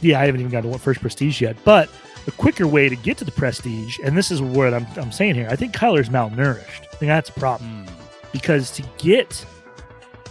yeah, 0.00 0.20
I 0.20 0.26
haven't 0.26 0.40
even 0.40 0.52
gotten 0.52 0.70
to 0.70 0.78
first 0.78 1.00
prestige 1.00 1.40
yet. 1.40 1.56
But 1.64 1.90
the 2.24 2.30
quicker 2.30 2.66
way 2.68 2.88
to 2.88 2.94
get 2.96 3.18
to 3.18 3.24
the 3.24 3.32
prestige, 3.32 3.98
and 4.04 4.16
this 4.16 4.30
is 4.30 4.40
what 4.40 4.72
I'm, 4.72 4.86
I'm 4.96 5.10
saying 5.12 5.34
here, 5.34 5.48
I 5.50 5.56
think 5.56 5.74
Kyler's 5.74 6.08
malnourished. 6.08 6.84
I 6.92 6.96
think 6.96 7.08
that's 7.10 7.28
a 7.30 7.32
problem 7.32 7.84
Hmm. 7.86 7.92
because 8.32 8.70
to 8.72 8.82
get 8.98 9.44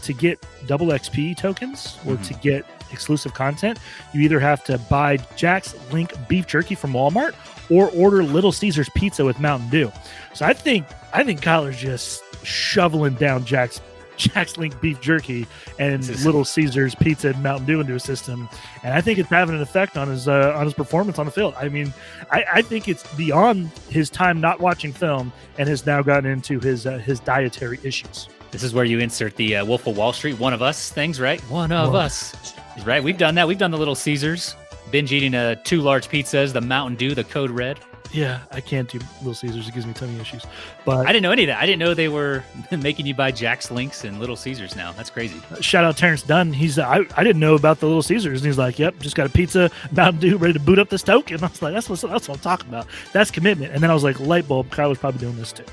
to 0.04 0.14
get 0.14 0.44
double 0.68 0.88
XP 0.88 1.36
tokens 1.38 1.98
or 2.08 2.16
to 2.18 2.34
get 2.36 2.66
exclusive 2.94 3.34
content, 3.34 3.80
you 4.14 4.22
either 4.22 4.40
have 4.40 4.64
to 4.66 4.78
buy 4.78 5.18
Jack's 5.36 5.76
Link 5.92 6.14
beef 6.28 6.48
jerky 6.48 6.76
from 6.76 6.94
Walmart 6.94 7.34
or 7.70 7.90
order 7.92 8.24
Little 8.24 8.52
Caesars 8.52 8.90
pizza 8.96 9.26
with 9.26 9.40
Mountain 9.40 9.70
Dew. 9.70 9.92
So 10.34 10.46
I 10.46 10.54
think 10.54 10.86
I 11.14 11.24
think 11.24 11.42
Kyler's 11.42 11.80
just 11.80 12.24
shoveling 12.46 13.16
down 13.16 13.46
Jack's 13.46 13.82
Jack's 14.18 14.58
Link 14.58 14.80
beef 14.80 15.02
jerky 15.02 15.48
and 15.80 16.08
Little 16.24 16.46
Caesars 16.46 16.94
pizza 16.94 17.30
and 17.30 17.42
Mountain 17.42 17.66
Dew 17.66 17.80
into 17.82 17.94
his 17.94 18.04
system, 18.04 18.48
and 18.84 18.94
I 18.94 19.02
think 19.02 19.18
it's 19.18 19.30
having 19.30 19.56
an 19.56 19.62
effect 19.62 19.98
on 19.98 20.08
his 20.08 20.28
uh, 20.28 20.54
on 20.56 20.66
his 20.66 20.74
performance 20.76 21.18
on 21.18 21.26
the 21.26 21.32
field. 21.32 21.56
I 21.58 21.68
mean, 21.70 21.92
I, 22.32 22.46
I 22.54 22.62
think 22.62 22.88
it's 22.88 23.12
beyond 23.16 23.72
his 23.90 24.12
time 24.12 24.40
not 24.40 24.60
watching 24.60 24.94
film 24.94 25.34
and 25.58 25.68
has 25.68 25.86
now 25.88 26.04
gotten 26.04 26.30
into 26.30 26.60
his 26.60 26.86
uh, 26.86 27.00
his 27.00 27.20
dietary 27.22 27.80
issues. 27.84 28.30
This 28.52 28.62
is 28.62 28.72
where 28.72 28.86
you 28.86 29.00
insert 29.00 29.36
the 29.36 29.56
uh, 29.58 29.66
Wolf 29.66 29.88
of 29.88 29.98
Wall 29.98 30.14
Street, 30.14 30.38
one 30.38 30.54
of 30.54 30.62
us 30.62 30.92
things, 30.92 31.20
right? 31.20 31.42
One 31.50 31.72
of 31.72 31.94
One. 31.94 32.04
us, 32.06 32.54
right? 32.86 33.04
We've 33.04 33.18
done 33.18 33.36
that. 33.36 33.48
We've 33.48 33.58
done 33.58 33.72
the 33.72 33.78
Little 33.78 33.96
Caesars, 33.96 34.56
binge 34.92 35.12
eating 35.12 35.36
uh, 35.36 35.56
two 35.64 35.82
large 35.82 36.10
pizzas, 36.10 36.54
the 36.54 36.62
Mountain 36.62 36.98
Dew, 36.98 37.16
the 37.16 37.24
Code 37.24 37.52
Red. 37.52 37.80
Yeah, 38.12 38.42
I 38.52 38.62
can't 38.62 38.88
do 38.88 39.00
Little 39.20 39.34
Caesars. 39.34 39.68
It 39.68 39.74
gives 39.74 39.88
me 39.88 39.94
tummy 39.94 40.20
issues. 40.20 40.46
But 40.86 41.08
I 41.08 41.12
didn't 41.12 41.24
know 41.24 41.32
any 41.32 41.44
of 41.44 41.48
that. 41.48 41.60
I 41.60 41.66
didn't 41.66 41.80
know 41.80 41.96
they 41.96 42.10
were 42.10 42.44
making 42.72 43.08
you 43.08 43.16
buy 43.16 43.32
Jack's 43.32 43.72
Links 43.72 44.04
and 44.04 44.20
Little 44.20 44.36
Caesars 44.36 44.76
now. 44.76 44.92
That's 44.92 45.10
crazy. 45.10 45.42
shout 45.62 45.84
out 45.84 45.98
Terrence 45.98 46.22
Dunn. 46.22 46.54
He's 46.54 46.78
I, 46.78 47.06
I 47.18 47.24
didn't 47.24 47.40
know 47.40 47.56
about 47.56 47.80
the 47.80 47.88
Little 47.88 48.04
Caesars, 48.04 48.42
and 48.42 48.46
he's 48.46 48.58
like, 48.60 48.78
"Yep, 48.78 49.00
just 49.00 49.16
got 49.16 49.26
a 49.26 49.30
pizza, 49.30 49.72
Mountain 49.92 50.22
Dew, 50.22 50.38
ready 50.38 50.54
to 50.54 50.60
boot 50.60 50.78
up 50.78 50.90
this 50.90 51.02
token." 51.02 51.38
I 51.44 51.48
was 51.48 51.62
like, 51.62 51.74
"That's 51.74 51.90
what 51.90 52.02
that's 52.02 52.28
what 52.30 52.38
I'm 52.38 52.44
talking 52.44 52.70
about. 52.70 52.86
That's 53.14 53.32
commitment." 53.32 53.74
And 53.74 53.82
then 53.82 53.90
I 53.90 53.96
was 53.96 54.04
like, 54.04 54.20
"Light 54.20 54.48
bulb, 54.48 54.70
Kyler's 54.70 55.00
probably 55.00 55.20
doing 55.20 55.36
this 55.38 55.52
too." 55.52 55.66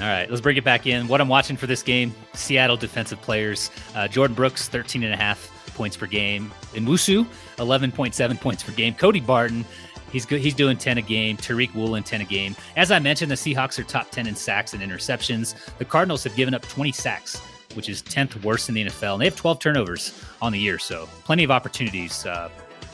All 0.00 0.08
right, 0.08 0.28
let's 0.28 0.40
bring 0.40 0.56
it 0.56 0.64
back 0.64 0.88
in. 0.88 1.06
What 1.06 1.20
I'm 1.20 1.28
watching 1.28 1.56
for 1.56 1.68
this 1.68 1.84
game 1.84 2.12
Seattle 2.32 2.76
defensive 2.76 3.22
players. 3.22 3.70
Uh, 3.94 4.08
Jordyn 4.08 4.34
Brooks, 4.34 4.68
13 4.68 5.04
and 5.04 5.14
a 5.14 5.16
half 5.16 5.53
points 5.74 5.96
per 5.96 6.06
game. 6.06 6.50
Nwosu, 6.72 7.26
11.7 7.56 8.40
points 8.40 8.62
per 8.62 8.72
game. 8.72 8.94
Cody 8.94 9.20
Barton, 9.20 9.64
he's 10.12 10.24
good. 10.24 10.40
He's 10.40 10.54
doing 10.54 10.76
10 10.76 10.98
a 10.98 11.02
game. 11.02 11.36
Tariq 11.36 11.74
Woolen, 11.74 12.02
10 12.02 12.20
a 12.20 12.24
game. 12.24 12.56
As 12.76 12.90
I 12.90 12.98
mentioned, 12.98 13.30
the 13.30 13.36
Seahawks 13.36 13.78
are 13.78 13.84
top 13.84 14.10
10 14.10 14.26
in 14.26 14.34
sacks 14.34 14.72
and 14.72 14.82
interceptions. 14.82 15.54
The 15.78 15.84
Cardinals 15.84 16.24
have 16.24 16.34
given 16.36 16.54
up 16.54 16.62
20 16.62 16.92
sacks, 16.92 17.38
which 17.74 17.88
is 17.88 18.02
10th 18.02 18.42
worst 18.42 18.68
in 18.68 18.74
the 18.74 18.86
NFL. 18.86 19.14
And 19.14 19.20
they 19.20 19.26
have 19.26 19.36
12 19.36 19.58
turnovers 19.58 20.24
on 20.40 20.52
the 20.52 20.58
year. 20.58 20.78
So 20.78 21.06
plenty 21.24 21.44
of 21.44 21.50
opportunities 21.50 22.24
uh, 22.26 22.48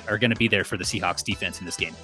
are 0.09 0.19
going 0.19 0.31
to 0.31 0.37
be 0.37 0.49
there 0.49 0.65
for 0.65 0.77
the 0.77 0.85
Seahawks 0.85 1.23
defense 1.23 1.61
in 1.61 1.67
this 1.67 1.77
game. 1.77 1.95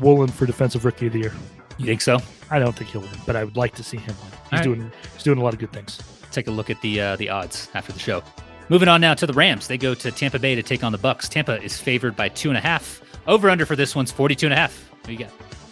Woolen 0.00 0.28
for 0.28 0.46
defensive 0.46 0.84
rookie 0.84 1.06
of 1.06 1.12
the 1.12 1.20
year. 1.20 1.32
You 1.78 1.86
think 1.86 2.00
so? 2.00 2.18
I 2.50 2.58
don't 2.58 2.74
think 2.74 2.90
he'll 2.90 3.00
win, 3.00 3.10
but 3.26 3.36
I 3.36 3.44
would 3.44 3.56
like 3.56 3.74
to 3.76 3.82
see 3.82 3.96
him 3.96 4.14
win. 4.22 4.30
He's 4.30 4.52
right. 4.52 4.62
doing 4.62 4.92
he's 5.14 5.22
doing 5.22 5.38
a 5.38 5.42
lot 5.42 5.54
of 5.54 5.58
good 5.58 5.72
things. 5.72 6.00
take 6.30 6.46
a 6.46 6.50
look 6.50 6.70
at 6.70 6.80
the 6.82 7.00
uh, 7.00 7.16
the 7.16 7.28
odds 7.30 7.68
after 7.74 7.92
the 7.92 7.98
show. 7.98 8.22
Moving 8.68 8.88
on 8.88 9.00
now 9.00 9.14
to 9.14 9.26
the 9.26 9.32
Rams. 9.32 9.68
They 9.68 9.76
go 9.76 9.94
to 9.94 10.10
Tampa 10.10 10.38
Bay 10.38 10.54
to 10.54 10.62
take 10.62 10.82
on 10.82 10.92
the 10.92 10.98
Bucks. 10.98 11.28
Tampa 11.28 11.62
is 11.62 11.78
favored 11.78 12.16
by 12.16 12.28
two 12.30 12.48
and 12.48 12.56
a 12.56 12.60
half. 12.60 13.02
Over 13.26 13.50
under 13.50 13.66
for 13.66 13.76
this 13.76 13.94
one's 13.94 14.10
42 14.10 14.46
and 14.46 14.52
a 14.52 14.56
half. 14.56 14.90
What 15.02 15.12
you 15.12 15.18
got? 15.18 15.30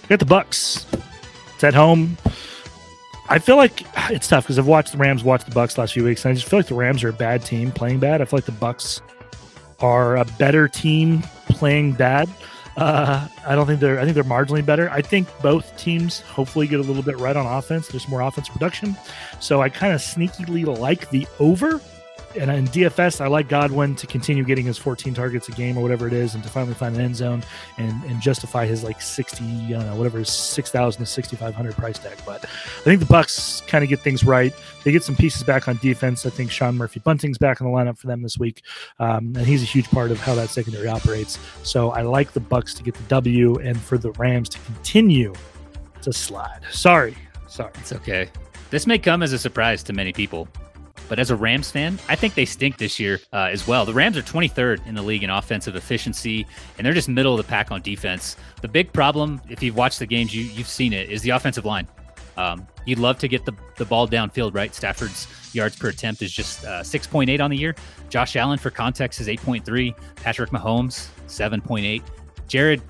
Got 0.09 0.19
the 0.19 0.27
Bucks. 0.27 0.87
It's 1.55 1.65
at 1.65 1.75
home. 1.75 2.17
I 3.29 3.39
feel 3.39 3.57
like 3.57 3.87
it's 4.11 4.29
tough 4.29 4.45
because 4.45 4.59
I've 4.59 4.67
watched 4.67 4.93
the 4.93 4.99
Rams 4.99 5.25
watch 5.25 5.45
the 5.45 5.53
Bucks 5.53 5.79
last 5.79 5.95
few 5.95 6.05
weeks, 6.05 6.25
and 6.25 6.33
I 6.33 6.35
just 6.35 6.49
feel 6.49 6.59
like 6.59 6.67
the 6.67 6.75
Rams 6.75 7.03
are 7.03 7.09
a 7.09 7.15
bad 7.15 7.43
team 7.45 7.73
playing 7.73 8.01
bad. 8.01 8.21
I 8.21 8.25
feel 8.27 8.37
like 8.37 8.45
the 8.45 8.53
Bucks 8.53 9.01
are 9.81 10.17
a 10.17 10.25
better 10.25 10.69
team 10.69 11.23
playing 11.49 11.93
bad. 11.93 12.29
Uh, 12.77 13.27
I 13.47 13.55
don't 13.55 13.67
think 13.67 13.81
they're. 13.81 14.01
I 14.01 14.05
think 14.05 14.15
they're 14.15 14.25
marginally 14.25 14.65
better. 14.65 14.91
I 14.91 15.03
think 15.03 15.29
both 15.43 15.77
teams 15.77 16.21
hopefully 16.21 16.67
get 16.67 16.81
a 16.81 16.83
little 16.83 17.03
bit 17.03 17.19
right 17.19 17.37
on 17.37 17.47
offense. 17.47 17.89
There's 17.89 18.09
more 18.09 18.23
offense 18.23 18.49
production, 18.49 18.97
so 19.41 19.61
I 19.61 19.69
kind 19.69 19.93
of 19.93 20.01
sneakily 20.01 20.65
like 20.79 21.11
the 21.11 21.27
over. 21.39 21.81
And 22.39 22.51
in 22.51 22.67
DFS, 22.67 23.21
I 23.21 23.27
like 23.27 23.49
Godwin 23.49 23.95
to 23.97 24.07
continue 24.07 24.45
getting 24.45 24.65
his 24.65 24.79
14 24.79 25.15
targets 25.15 25.49
a 25.49 25.53
game 25.53 25.77
or 25.77 25.83
whatever 25.83 26.07
it 26.07 26.13
is, 26.13 26.35
and 26.35 26.43
to 26.43 26.49
finally 26.49 26.75
find 26.75 26.95
an 26.95 27.01
end 27.01 27.17
zone 27.17 27.43
and, 27.79 28.03
and 28.05 28.21
justify 28.21 28.67
his 28.67 28.83
like 28.83 29.01
60, 29.01 29.45
I 29.45 29.71
don't 29.71 29.87
know, 29.87 29.97
whatever 29.97 30.19
his 30.19 30.31
6,000 30.31 31.01
to 31.01 31.07
6,500 31.07 31.77
price 31.77 31.99
tag. 31.99 32.19
But 32.25 32.45
I 32.45 32.85
think 32.85 33.01
the 33.01 33.07
Bucks 33.07 33.63
kind 33.67 33.85
of 33.85 33.91
get 33.91 34.01
things 34.01 34.25
right. 34.25 34.55
They 34.85 34.93
get 34.93 35.05
some 35.05 35.17
pieces 35.17 35.43
back 35.43 35.69
on 35.69 35.77
defense. 35.79 36.25
I 36.27 36.31
think 36.31 36.51
Sean 36.51 36.77
Murphy 36.77 37.01
Bunting's 37.01 37.39
back 37.39 37.61
in 37.61 37.67
the 37.67 37.73
lineup 37.73 37.99
for 37.99 38.07
them 38.07 38.23
this 38.23 38.39
week, 38.39 38.63
um, 38.99 39.35
and 39.37 39.47
he's 39.47 39.63
a 39.63 39.67
huge 39.67 39.89
part 39.91 40.11
of 40.11 40.19
how 40.19 40.35
that 40.35 40.51
secondary 40.51 40.89
operates. 40.89 41.39
So 41.63 41.91
I 41.91 42.03
like 42.03 42.33
the 42.33 42.41
Bucks 42.41 42.75
to 42.75 42.83
get 42.83 42.95
the 42.95 43.05
W, 43.05 43.57
and 43.59 43.81
for 43.81 43.99
the 43.99 44.13
Rams 44.13 44.49
to 44.51 44.59
continue 44.61 45.35
to 46.03 46.13
slide. 46.13 46.61
Sorry, 46.71 47.17
sorry. 47.47 47.73
It's 47.79 47.93
okay. 47.93 48.29
This 48.71 48.87
may 48.87 48.99
come 48.99 49.23
as 49.23 49.33
a 49.33 49.39
surprise 49.39 49.83
to 49.85 49.93
many 49.93 50.13
people, 50.13 50.49
but 51.13 51.19
as 51.19 51.31
a 51.31 51.37
Rams 51.37 51.71
fan, 51.71 51.99
I 52.09 52.17
think 52.17 52.33
they 52.33 52.47
stink 52.47 52.79
this 52.79 52.99
year 52.99 53.21
uh, 53.35 53.51
as 53.53 53.69
well. 53.69 53.85
The 53.85 53.93
Rams 53.93 54.17
are 54.17 54.23
23rd 54.23 54.87
in 54.87 54.95
the 54.95 55.03
league 55.03 55.23
in 55.23 55.29
offensive 55.29 55.77
efficiency, 55.77 56.47
and 56.79 56.87
they're 56.87 56.95
just 56.95 57.07
middle 57.07 57.35
of 57.35 57.37
the 57.37 57.47
pack 57.47 57.71
on 57.71 57.83
defense. 57.83 58.39
The 58.63 58.69
big 58.69 58.91
problem, 58.95 59.39
if 59.51 59.63
you've 59.63 59.77
watched 59.77 59.99
the 59.99 60.07
games, 60.07 60.35
you, 60.35 60.45
you've 60.45 60.67
seen 60.67 60.95
it, 60.95 61.11
is 61.11 61.21
the 61.21 61.29
offensive 61.29 61.67
line. 61.67 61.87
Um, 62.39 62.67
you'd 62.87 62.99
love 62.99 63.19
to 63.19 63.29
get 63.29 63.45
the, 63.45 63.53
the 63.77 63.85
ball 63.85 64.09
downfield, 64.09 64.55
right? 64.55 64.75
Stafford's 64.75 65.27
yards 65.55 65.77
per 65.77 65.91
attempt 65.91 66.23
is 66.23 66.33
just 66.33 66.65
uh, 66.65 66.81
6.8 66.81 67.43
on 67.43 67.51
the 67.51 67.59
year. 67.59 67.75
Josh 68.09 68.35
Allen, 68.37 68.59
for 68.59 68.71
context, 68.71 69.21
is 69.21 69.29
8.3. 69.29 69.95
Patrick 70.17 70.49
Mahomes, 70.49 71.09
7.8. 71.27 72.03
Jared 72.49 72.81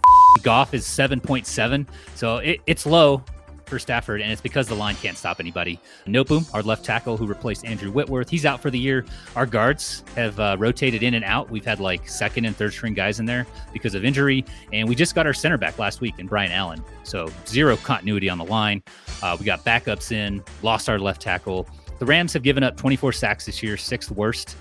Goff 0.45 0.75
is 0.75 0.85
7.7. 0.85 1.89
So 2.15 2.37
it, 2.37 2.61
it's 2.69 2.87
low 2.87 3.25
for 3.73 3.79
Stafford, 3.79 4.21
and 4.21 4.31
it's 4.31 4.43
because 4.43 4.69
the 4.69 4.75
line 4.75 4.97
can't 4.97 5.17
stop 5.17 5.41
anybody. 5.41 5.81
Noteboom, 6.07 6.47
our 6.53 6.63
left 6.63 6.85
tackle 6.85 7.17
who 7.17 7.27
replaced 7.27 7.65
Andrew 7.65 7.91
Whitworth, 7.91 8.29
he's 8.29 8.45
out 8.45 8.61
for 8.61 8.69
the 8.69 8.79
year. 8.79 9.07
Our 9.35 9.47
guards 9.47 10.05
have 10.15 10.39
uh, 10.39 10.57
rotated 10.59 11.03
in 11.03 11.15
and 11.15 11.25
out. 11.25 11.51
We've 11.51 11.65
had 11.65 11.81
like 11.81 12.07
second 12.07 12.45
and 12.45 12.55
third 12.55 12.75
string 12.75 12.93
guys 12.93 13.19
in 13.19 13.25
there 13.25 13.47
because 13.73 13.95
of 13.95 14.05
injury, 14.05 14.45
and 14.75 14.87
we 14.87 14.95
just 14.95 15.15
got 15.15 15.27
our 15.27 15.33
center 15.33 15.57
back 15.57 15.79
last 15.79 16.03
week 16.03 16.19
in 16.19 16.27
Brian 16.27 16.53
Allen. 16.53 16.85
So 17.03 17.31
zero 17.47 17.79
continuity 17.79 18.29
on 18.29 18.37
the 18.37 18.45
line. 18.45 18.83
Uh, 19.23 19.39
we 19.41 19.47
got 19.47 19.65
backups 19.65 20.13
in, 20.13 20.45
lost 20.61 20.91
our 20.91 20.99
left 20.99 21.23
tackle. 21.23 21.67
The 21.99 22.05
Rams 22.05 22.35
have 22.35 22.43
given 22.43 22.63
up 22.63 22.77
24 22.77 23.13
sacks 23.13 23.47
this 23.47 23.63
year, 23.63 23.79
sixth 23.79 24.11
worst. 24.11 24.55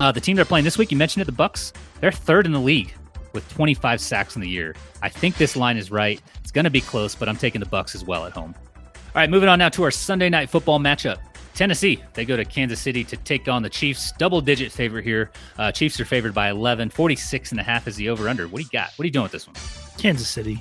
Uh, 0.00 0.12
the 0.12 0.20
team 0.20 0.36
they're 0.36 0.44
playing 0.44 0.66
this 0.66 0.76
week, 0.76 0.90
you 0.90 0.98
mentioned 0.98 1.22
it, 1.22 1.26
the 1.26 1.32
Bucks. 1.32 1.72
They're 2.02 2.12
third 2.12 2.44
in 2.44 2.52
the 2.52 2.60
league 2.60 2.92
with 3.32 3.48
25 3.54 4.00
sacks 4.00 4.34
in 4.36 4.42
the 4.42 4.48
year. 4.48 4.74
I 5.02 5.08
think 5.08 5.36
this 5.36 5.56
line 5.56 5.76
is 5.76 5.90
right. 5.90 6.20
It's 6.50 6.54
going 6.56 6.64
to 6.64 6.70
be 6.70 6.80
close, 6.80 7.14
but 7.14 7.28
I'm 7.28 7.36
taking 7.36 7.60
the 7.60 7.68
Bucks 7.68 7.94
as 7.94 8.02
well 8.02 8.26
at 8.26 8.32
home. 8.32 8.56
All 8.84 8.92
right, 9.14 9.30
moving 9.30 9.48
on 9.48 9.60
now 9.60 9.68
to 9.68 9.84
our 9.84 9.92
Sunday 9.92 10.28
night 10.28 10.50
football 10.50 10.80
matchup. 10.80 11.18
Tennessee, 11.54 12.02
they 12.14 12.24
go 12.24 12.36
to 12.36 12.44
Kansas 12.44 12.80
City 12.80 13.04
to 13.04 13.16
take 13.18 13.46
on 13.46 13.62
the 13.62 13.70
Chiefs. 13.70 14.10
Double 14.18 14.40
digit 14.40 14.72
favorite 14.72 15.04
here. 15.04 15.30
Uh, 15.58 15.70
Chiefs 15.70 16.00
are 16.00 16.04
favored 16.04 16.34
by 16.34 16.50
11. 16.50 16.90
46 16.90 17.52
and 17.52 17.60
a 17.60 17.62
half 17.62 17.86
is 17.86 17.94
the 17.94 18.08
over 18.08 18.28
under. 18.28 18.48
What 18.48 18.58
do 18.58 18.64
you 18.64 18.70
got? 18.72 18.90
What 18.96 19.04
are 19.04 19.06
you 19.06 19.12
doing 19.12 19.22
with 19.22 19.30
this 19.30 19.46
one? 19.46 19.54
Kansas 19.96 20.26
City. 20.26 20.60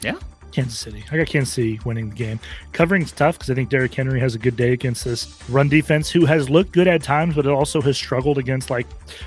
Yeah? 0.00 0.14
Kansas 0.56 0.78
City. 0.78 1.04
I 1.12 1.18
got 1.18 1.26
Kansas 1.26 1.52
City 1.52 1.78
winning 1.84 2.08
the 2.08 2.14
game. 2.14 2.40
Covering's 2.72 3.12
tough 3.12 3.36
because 3.36 3.50
I 3.50 3.54
think 3.54 3.68
Derrick 3.68 3.92
Henry 3.92 4.18
has 4.20 4.34
a 4.34 4.38
good 4.38 4.56
day 4.56 4.72
against 4.72 5.04
this 5.04 5.38
run 5.50 5.68
defense, 5.68 6.10
who 6.10 6.24
has 6.24 6.48
looked 6.48 6.72
good 6.72 6.88
at 6.88 7.02
times, 7.02 7.34
but 7.34 7.44
it 7.44 7.52
also 7.52 7.82
has 7.82 7.98
struggled 7.98 8.38
against 8.38 8.70
like 8.70 8.86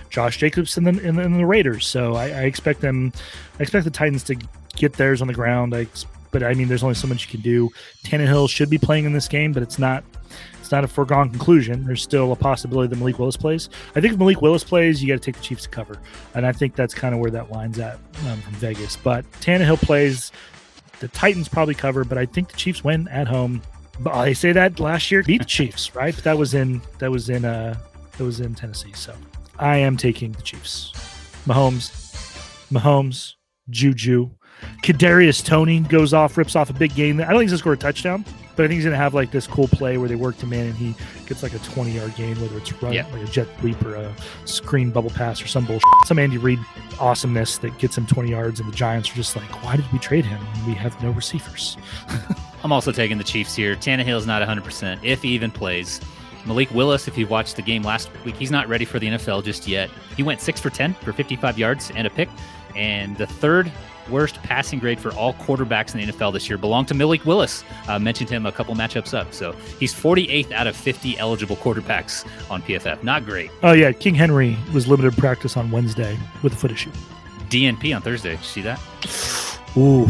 Josh 0.09 0.38
Jacobs 0.38 0.75
and 0.75 0.88
the, 0.88 1.07
and 1.07 1.19
the, 1.19 1.21
and 1.21 1.39
the 1.39 1.45
Raiders. 1.45 1.86
So 1.86 2.15
I, 2.15 2.30
I 2.30 2.41
expect 2.45 2.82
them. 2.82 3.13
I 3.59 3.61
expect 3.61 3.86
the 3.86 3.91
Titans 3.91 4.23
to 4.23 4.38
get 4.75 4.93
theirs 4.93 5.21
on 5.21 5.27
the 5.27 5.34
ground. 5.36 5.75
I, 5.75 5.86
but 6.32 6.41
I 6.41 6.55
mean, 6.55 6.67
there's 6.67 6.82
only 6.82 6.95
so 6.95 7.07
much 7.07 7.25
you 7.25 7.32
can 7.32 7.41
do. 7.41 7.69
Tannehill 8.03 8.49
should 8.49 8.71
be 8.71 8.80
playing 8.80 9.05
in 9.05 9.13
this 9.13 9.27
game, 9.27 9.53
but 9.53 9.61
it's 9.61 9.77
not. 9.77 10.03
It's 10.59 10.71
not 10.71 10.84
a 10.84 10.88
foregone 10.88 11.30
conclusion. 11.30 11.86
There's 11.86 12.03
still 12.03 12.32
a 12.32 12.36
possibility 12.36 12.89
that 12.89 12.97
Malik 12.97 13.17
Willis 13.17 13.38
plays. 13.38 13.69
I 13.95 14.01
think 14.01 14.13
if 14.13 14.19
Malik 14.19 14.41
Willis 14.41 14.63
plays, 14.63 15.01
you 15.01 15.07
got 15.07 15.15
to 15.15 15.25
take 15.25 15.36
the 15.36 15.41
Chiefs 15.41 15.63
to 15.63 15.69
cover, 15.69 15.97
and 16.34 16.45
I 16.45 16.51
think 16.51 16.75
that's 16.75 16.93
kind 16.93 17.13
of 17.13 17.21
where 17.21 17.32
that 17.32 17.51
line's 17.51 17.80
at 17.80 17.99
um, 18.27 18.39
from 18.41 18.53
Vegas. 18.53 18.95
But 18.95 19.30
Tannehill 19.41 19.82
plays 19.82 20.32
the 20.99 21.07
Titans 21.09 21.47
probably 21.47 21.75
cover, 21.75 22.03
but 22.03 22.17
I 22.17 22.25
think 22.25 22.49
the 22.49 22.57
Chiefs 22.57 22.83
win 22.83 23.07
at 23.09 23.27
home. 23.27 23.61
But 23.99 24.15
I 24.15 24.33
say 24.33 24.51
that 24.53 24.79
last 24.79 25.11
year 25.11 25.23
beat 25.23 25.39
the 25.39 25.45
Chiefs, 25.45 25.95
right? 25.95 26.13
But 26.13 26.23
that 26.23 26.37
was 26.37 26.53
in 26.53 26.81
that 26.99 27.11
was 27.11 27.29
in 27.29 27.45
uh 27.45 27.77
that 28.17 28.23
was 28.23 28.39
in 28.39 28.55
Tennessee. 28.55 28.93
So 28.93 29.13
I 29.57 29.77
am 29.77 29.97
taking 29.97 30.31
the 30.31 30.41
Chiefs. 30.41 30.91
Mahomes, 31.45 31.91
Mahomes, 32.71 33.33
Juju, 33.69 34.29
Kadarius 34.83 35.43
Toney 35.43 35.79
goes 35.81 36.13
off, 36.13 36.37
rips 36.37 36.55
off 36.55 36.69
a 36.69 36.73
big 36.73 36.93
game. 36.95 37.19
I 37.19 37.25
don't 37.25 37.33
think 37.33 37.43
he's 37.43 37.51
gonna 37.51 37.59
score 37.59 37.73
a 37.73 37.77
touchdown, 37.77 38.25
but 38.60 38.66
I 38.66 38.68
think 38.68 38.80
he's 38.80 38.84
gonna 38.84 38.97
have 38.97 39.14
like 39.14 39.32
this 39.32 39.47
cool 39.47 39.70
play 39.70 39.97
where 39.97 40.10
they 40.10 40.18
work 40.18 40.36
him 40.36 40.51
in 40.51 40.66
and 40.68 40.76
he 40.76 40.93
gets 41.28 41.43
like 41.43 41.53
a 41.53 41.60
20 41.60 41.91
yard 41.91 42.14
gain, 42.16 42.36
whether 42.41 42.57
it's 42.57 42.74
run 42.84 42.91
Yeah. 42.91 43.05
like 43.14 43.22
a 43.22 43.32
jet 43.32 43.47
sweep 43.62 43.82
or 43.86 43.95
a 43.95 44.14
screen 44.43 44.91
bubble 44.91 45.12
pass 45.12 45.41
or 45.41 45.47
some 45.47 45.64
bullshit, 45.66 45.88
some 46.07 46.20
Andy 46.20 46.38
Reid 46.38 46.60
awesomeness 46.99 47.57
that 47.60 47.78
gets 47.78 47.97
him 47.97 48.05
20 48.05 48.30
yards. 48.32 48.60
And 48.60 48.70
the 48.70 48.76
Giants 48.76 49.10
are 49.12 49.16
just 49.16 49.38
like, 49.38 49.64
why 49.64 49.78
did 49.78 49.89
we 49.93 49.99
trade 49.99 50.26
him? 50.26 50.41
We 50.68 50.74
have 50.74 51.01
no 51.01 51.12
receivers. 51.12 51.78
I'm 52.66 52.74
also 52.74 52.91
taking 52.91 53.18
the 53.18 53.24
Chiefs 53.24 53.55
here. 53.55 53.76
Tannehill's 53.78 54.28
not 54.28 54.45
100%, 54.45 54.99
if 55.03 55.22
he 55.22 55.30
even 55.30 55.51
plays. 55.51 56.01
Malik 56.45 56.70
Willis, 56.72 57.07
if 57.07 57.18
you 57.18 57.28
watched 57.28 57.55
the 57.55 57.62
game 57.62 57.82
last 57.84 58.10
week, 58.26 58.36
he's 58.36 58.51
not 58.51 58.68
ready 58.68 58.84
for 58.84 58.99
the 58.99 59.07
NFL 59.07 59.41
just 59.45 59.70
yet. 59.70 59.89
He 60.18 60.24
went 60.24 60.41
6 60.41 60.60
for 60.60 60.70
10 60.70 60.95
for 60.95 61.14
55 61.14 61.57
yards 61.57 61.91
and 61.95 62.05
a 62.05 62.10
pick. 62.10 62.28
And 62.76 63.16
the 63.16 63.26
third 63.26 63.72
worst 64.10 64.41
passing 64.43 64.80
grade 64.80 64.99
for 64.99 65.12
all 65.14 65.34
quarterbacks 65.36 65.93
in 65.95 66.05
the 66.05 66.14
NFL 66.14 66.34
this 66.34 66.49
year 66.49 66.57
belonged 66.57 66.88
to 66.89 66.93
Malik 66.93 67.26
Willis. 67.26 67.64
Uh, 67.88 67.99
mentioned 67.99 68.30
him 68.30 68.45
a 68.45 68.51
couple 68.51 68.76
matchups 68.76 69.18
up. 69.18 69.34
So 69.34 69.53
he's 69.80 69.93
48th 69.93 70.51
out 70.51 70.68
of 70.68 70.76
50 70.76 71.18
eligible 71.18 71.55
quarterbacks 71.57 72.26
on 72.49 72.62
PFF. 72.62 73.03
Not 73.03 73.26
great. 73.26 73.51
Oh 73.64 73.72
yeah, 73.74 73.91
King 73.91 74.16
Henry 74.16 74.57
was 74.74 74.88
limited 74.88 75.18
practice 75.18 75.57
on 75.57 75.72
Wednesday 75.72 76.18
with 76.43 76.53
a 76.53 76.55
foot 76.55 76.72
issue. 76.72 76.91
DNP 77.49 77.95
on 77.95 78.01
Thursday. 78.01 78.32
Did 78.32 78.39
you 78.39 78.45
see 78.45 78.62
that? 78.62 78.80
Ooh, 79.78 80.07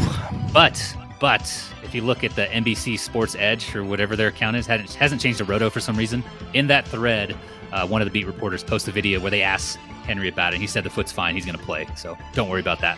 But 0.54 0.96
but 1.20 1.42
if 1.84 1.94
you 1.94 2.02
look 2.02 2.24
at 2.24 2.36
the 2.36 2.46
NBC 2.46 2.98
Sports 2.98 3.36
Edge 3.38 3.76
or 3.76 3.84
whatever 3.84 4.16
their 4.16 4.30
account 4.30 4.56
is, 4.56 4.66
hasn't, 4.68 4.94
hasn't 4.94 5.22
changed 5.22 5.40
to 5.40 5.44
Roto 5.44 5.70
for 5.70 5.80
some 5.80 5.98
reason. 5.98 6.24
In 6.54 6.68
that 6.68 6.88
thread, 6.88 7.36
uh, 7.72 7.86
one 7.88 8.02
of 8.02 8.06
the 8.06 8.12
beat 8.12 8.26
reporters 8.26 8.64
posted 8.64 8.94
a 8.94 8.96
video 8.96 9.20
where 9.20 9.32
they 9.32 9.42
asked 9.42 9.78
Henry 10.06 10.30
about 10.30 10.54
it. 10.54 10.62
He 10.62 10.68
said 10.68 10.84
the 10.84 10.90
foot's 10.90 11.12
fine. 11.12 11.36
He's 11.36 11.46
going 11.46 11.58
to 11.58 11.64
play. 11.64 11.88
So 11.96 12.18
don't 12.34 12.48
worry 12.50 12.62
about 12.62 12.80
that. 12.82 12.98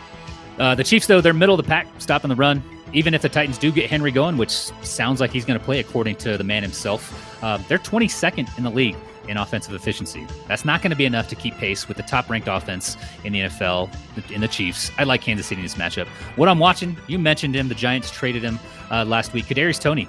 Uh, 0.58 0.74
the 0.74 0.84
Chiefs, 0.84 1.06
though, 1.06 1.20
they're 1.20 1.32
middle 1.32 1.58
of 1.58 1.64
the 1.64 1.68
pack, 1.68 1.86
stopping 1.98 2.28
the 2.28 2.36
run. 2.36 2.62
Even 2.92 3.14
if 3.14 3.22
the 3.22 3.28
Titans 3.28 3.56
do 3.56 3.72
get 3.72 3.88
Henry 3.88 4.10
going, 4.10 4.36
which 4.36 4.50
sounds 4.50 5.20
like 5.20 5.30
he's 5.30 5.46
going 5.46 5.58
to 5.58 5.64
play 5.64 5.80
according 5.80 6.16
to 6.16 6.36
the 6.36 6.44
man 6.44 6.62
himself, 6.62 7.42
uh, 7.42 7.56
they're 7.68 7.78
22nd 7.78 8.58
in 8.58 8.64
the 8.64 8.70
league 8.70 8.96
in 9.28 9.36
offensive 9.36 9.74
efficiency. 9.74 10.26
That's 10.48 10.64
not 10.64 10.82
going 10.82 10.90
to 10.90 10.96
be 10.96 11.04
enough 11.04 11.28
to 11.28 11.34
keep 11.34 11.54
pace 11.54 11.88
with 11.88 11.96
the 11.96 12.02
top 12.02 12.28
ranked 12.28 12.48
offense 12.48 12.96
in 13.24 13.32
the 13.32 13.40
NFL, 13.40 13.90
in 14.30 14.40
the 14.40 14.48
Chiefs. 14.48 14.90
I 14.98 15.04
like 15.04 15.22
Kansas 15.22 15.46
City 15.46 15.60
in 15.60 15.64
this 15.64 15.76
matchup. 15.76 16.06
What 16.36 16.48
I'm 16.48 16.58
watching, 16.58 16.96
you 17.06 17.18
mentioned 17.18 17.54
him. 17.54 17.68
The 17.68 17.74
Giants 17.74 18.10
traded 18.10 18.42
him 18.42 18.58
uh, 18.90 19.04
last 19.04 19.32
week. 19.32 19.46
Kadarius 19.46 19.80
Toney. 19.80 20.08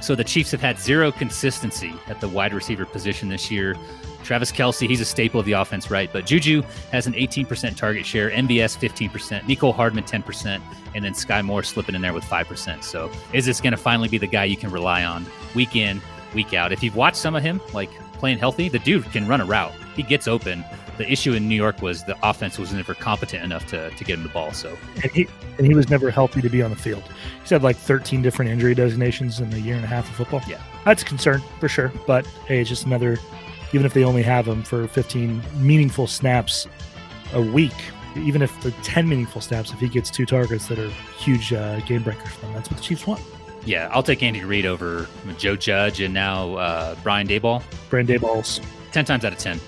So 0.00 0.14
the 0.14 0.24
Chiefs 0.24 0.50
have 0.50 0.60
had 0.60 0.78
zero 0.78 1.12
consistency 1.12 1.94
at 2.08 2.20
the 2.20 2.28
wide 2.28 2.52
receiver 2.52 2.84
position 2.84 3.28
this 3.28 3.50
year. 3.50 3.76
Travis 4.22 4.52
Kelce, 4.52 4.88
he's 4.88 5.00
a 5.00 5.04
staple 5.04 5.40
of 5.40 5.46
the 5.46 5.52
offense, 5.52 5.90
right? 5.90 6.10
But 6.12 6.26
Juju 6.26 6.62
has 6.92 7.06
an 7.06 7.14
18% 7.14 7.76
target 7.76 8.04
share, 8.04 8.30
MVS 8.30 8.78
15%, 8.78 9.42
Mecole 9.42 9.74
Hardman 9.74 10.04
10%, 10.04 10.60
and 10.94 11.04
then 11.04 11.12
Skyy 11.12 11.44
Moore 11.44 11.62
slipping 11.62 11.94
in 11.94 12.02
there 12.02 12.12
with 12.12 12.24
5%. 12.24 12.82
So 12.82 13.10
is 13.32 13.46
this 13.46 13.60
going 13.60 13.72
to 13.72 13.76
finally 13.76 14.08
be 14.08 14.18
the 14.18 14.26
guy 14.26 14.44
you 14.44 14.56
can 14.56 14.70
rely 14.70 15.04
on 15.04 15.26
week 15.54 15.74
in, 15.74 16.00
week 16.34 16.54
out. 16.54 16.72
If 16.72 16.82
you've 16.82 16.96
watched 16.96 17.16
some 17.16 17.34
of 17.34 17.42
him, 17.42 17.60
like 17.72 17.90
playing 18.14 18.38
healthy, 18.38 18.68
the 18.68 18.78
dude 18.78 19.04
can 19.06 19.26
run 19.26 19.40
a 19.40 19.44
route. 19.44 19.72
He 19.96 20.02
gets 20.02 20.28
open. 20.28 20.64
The 21.00 21.10
issue 21.10 21.32
in 21.32 21.48
New 21.48 21.54
York 21.54 21.80
was 21.80 22.04
the 22.04 22.14
offense 22.22 22.58
was 22.58 22.74
never 22.74 22.92
competent 22.92 23.42
enough 23.42 23.64
to, 23.68 23.88
to 23.88 24.04
get 24.04 24.18
him 24.18 24.22
the 24.22 24.28
ball. 24.28 24.52
So 24.52 24.76
and 25.02 25.10
he 25.12 25.26
and 25.56 25.66
he 25.66 25.74
was 25.74 25.88
never 25.88 26.10
healthy 26.10 26.42
to 26.42 26.50
be 26.50 26.60
on 26.60 26.68
the 26.68 26.76
field. 26.76 27.02
He's 27.40 27.48
had 27.48 27.62
like 27.62 27.78
13 27.78 28.20
different 28.20 28.50
injury 28.50 28.74
designations 28.74 29.40
in 29.40 29.50
a 29.54 29.56
year 29.56 29.76
and 29.76 29.84
a 29.84 29.86
half 29.86 30.06
of 30.10 30.16
football. 30.16 30.42
Yeah. 30.46 30.60
that's 30.84 31.00
a 31.00 31.06
concern 31.06 31.42
for 31.58 31.70
sure. 31.70 31.90
But 32.06 32.26
hey, 32.46 32.60
it's 32.60 32.68
just 32.68 32.84
another. 32.84 33.16
Even 33.72 33.86
if 33.86 33.94
they 33.94 34.04
only 34.04 34.22
have 34.22 34.46
him 34.46 34.62
for 34.62 34.86
15 34.88 35.42
meaningful 35.56 36.06
snaps 36.06 36.68
a 37.32 37.40
week, 37.40 37.72
even 38.14 38.42
if 38.42 38.60
the 38.60 38.70
10 38.82 39.08
meaningful 39.08 39.40
snaps, 39.40 39.72
if 39.72 39.80
he 39.80 39.88
gets 39.88 40.10
two 40.10 40.26
targets 40.26 40.68
that 40.68 40.78
are 40.78 40.90
huge 41.16 41.54
uh, 41.54 41.80
game 41.86 42.02
breakers 42.02 42.28
for 42.28 42.40
them, 42.42 42.52
that's 42.52 42.70
what 42.70 42.76
the 42.76 42.84
Chiefs 42.84 43.06
want. 43.06 43.22
yeah, 43.64 43.88
I'll 43.90 44.02
take 44.02 44.22
Andy 44.22 44.44
Reid 44.44 44.66
over 44.66 45.06
Joe 45.38 45.56
Judge 45.56 46.02
and 46.02 46.12
now 46.12 46.56
uh, 46.56 46.94
Brian 47.02 47.26
Daboll. 47.26 47.62
Brand 47.88 48.20
balls. 48.20 48.60
10 48.92 49.06
times 49.06 49.24
out 49.24 49.32
of 49.32 49.38
10. 49.38 49.58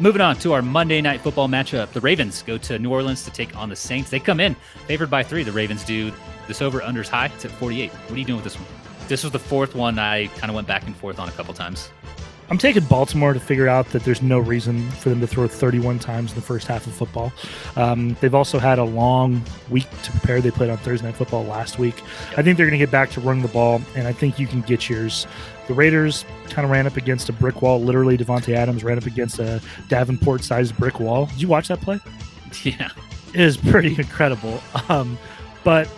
Moving 0.00 0.22
on 0.22 0.36
to 0.36 0.54
our 0.54 0.62
Monday 0.62 1.02
night 1.02 1.20
football 1.20 1.46
matchup. 1.46 1.90
The 1.90 2.00
Ravens 2.00 2.42
go 2.42 2.56
to 2.56 2.78
New 2.78 2.90
Orleans 2.90 3.22
to 3.24 3.30
take 3.30 3.54
on 3.54 3.68
the 3.68 3.76
Saints. 3.76 4.08
They 4.08 4.18
come 4.18 4.40
in 4.40 4.54
favored 4.86 5.10
by 5.10 5.22
three. 5.22 5.42
The 5.42 5.52
Ravens 5.52 5.84
do. 5.84 6.10
This 6.48 6.62
over 6.62 6.80
unders 6.80 7.08
high. 7.08 7.26
It's 7.26 7.44
at 7.44 7.50
48. 7.50 7.90
What 7.90 8.12
are 8.12 8.18
you 8.18 8.24
doing 8.24 8.38
with 8.38 8.44
this 8.44 8.56
one? 8.56 8.66
This 9.08 9.24
was 9.24 9.32
the 9.32 9.38
fourth 9.38 9.74
one 9.74 9.98
I 9.98 10.28
kind 10.28 10.48
of 10.48 10.54
went 10.54 10.66
back 10.66 10.86
and 10.86 10.96
forth 10.96 11.18
on 11.18 11.28
a 11.28 11.32
couple 11.32 11.52
times. 11.52 11.90
I'm 12.48 12.56
taking 12.56 12.82
Baltimore 12.84 13.34
to 13.34 13.38
figure 13.38 13.68
out 13.68 13.90
that 13.90 14.02
there's 14.04 14.22
no 14.22 14.38
reason 14.38 14.90
for 14.90 15.10
them 15.10 15.20
to 15.20 15.26
throw 15.26 15.46
31 15.46 15.98
times 15.98 16.32
in 16.32 16.36
the 16.36 16.42
first 16.42 16.66
half 16.66 16.86
of 16.86 16.94
football. 16.94 17.30
Um, 17.76 18.16
they've 18.20 18.34
also 18.34 18.58
had 18.58 18.78
a 18.78 18.84
long 18.84 19.42
week 19.68 19.88
to 20.02 20.10
prepare. 20.10 20.40
They 20.40 20.50
played 20.50 20.70
on 20.70 20.78
Thursday 20.78 21.06
Night 21.06 21.16
Football 21.16 21.44
last 21.44 21.78
week. 21.78 22.02
I 22.36 22.42
think 22.42 22.56
they're 22.56 22.66
going 22.66 22.72
to 22.72 22.78
get 22.78 22.90
back 22.90 23.10
to 23.10 23.20
running 23.20 23.42
the 23.42 23.48
ball, 23.48 23.82
and 23.94 24.08
I 24.08 24.12
think 24.12 24.38
you 24.38 24.46
can 24.46 24.62
get 24.62 24.88
yours. 24.88 25.26
The 25.70 25.76
Raiders 25.76 26.24
kind 26.48 26.64
of 26.64 26.72
ran 26.72 26.88
up 26.88 26.96
against 26.96 27.28
a 27.28 27.32
brick 27.32 27.62
wall. 27.62 27.80
Literally, 27.80 28.18
Davante 28.18 28.56
Adams 28.56 28.82
ran 28.82 28.98
up 28.98 29.06
against 29.06 29.38
a 29.38 29.62
Davenport-sized 29.86 30.76
brick 30.76 30.98
wall. 30.98 31.26
Did 31.26 31.42
you 31.42 31.46
watch 31.46 31.68
that 31.68 31.80
play? 31.80 32.00
Yeah. 32.64 32.90
It 33.32 33.40
is 33.40 33.56
pretty 33.56 33.94
incredible. 33.96 34.60
Um, 34.88 35.16
but 35.62 35.88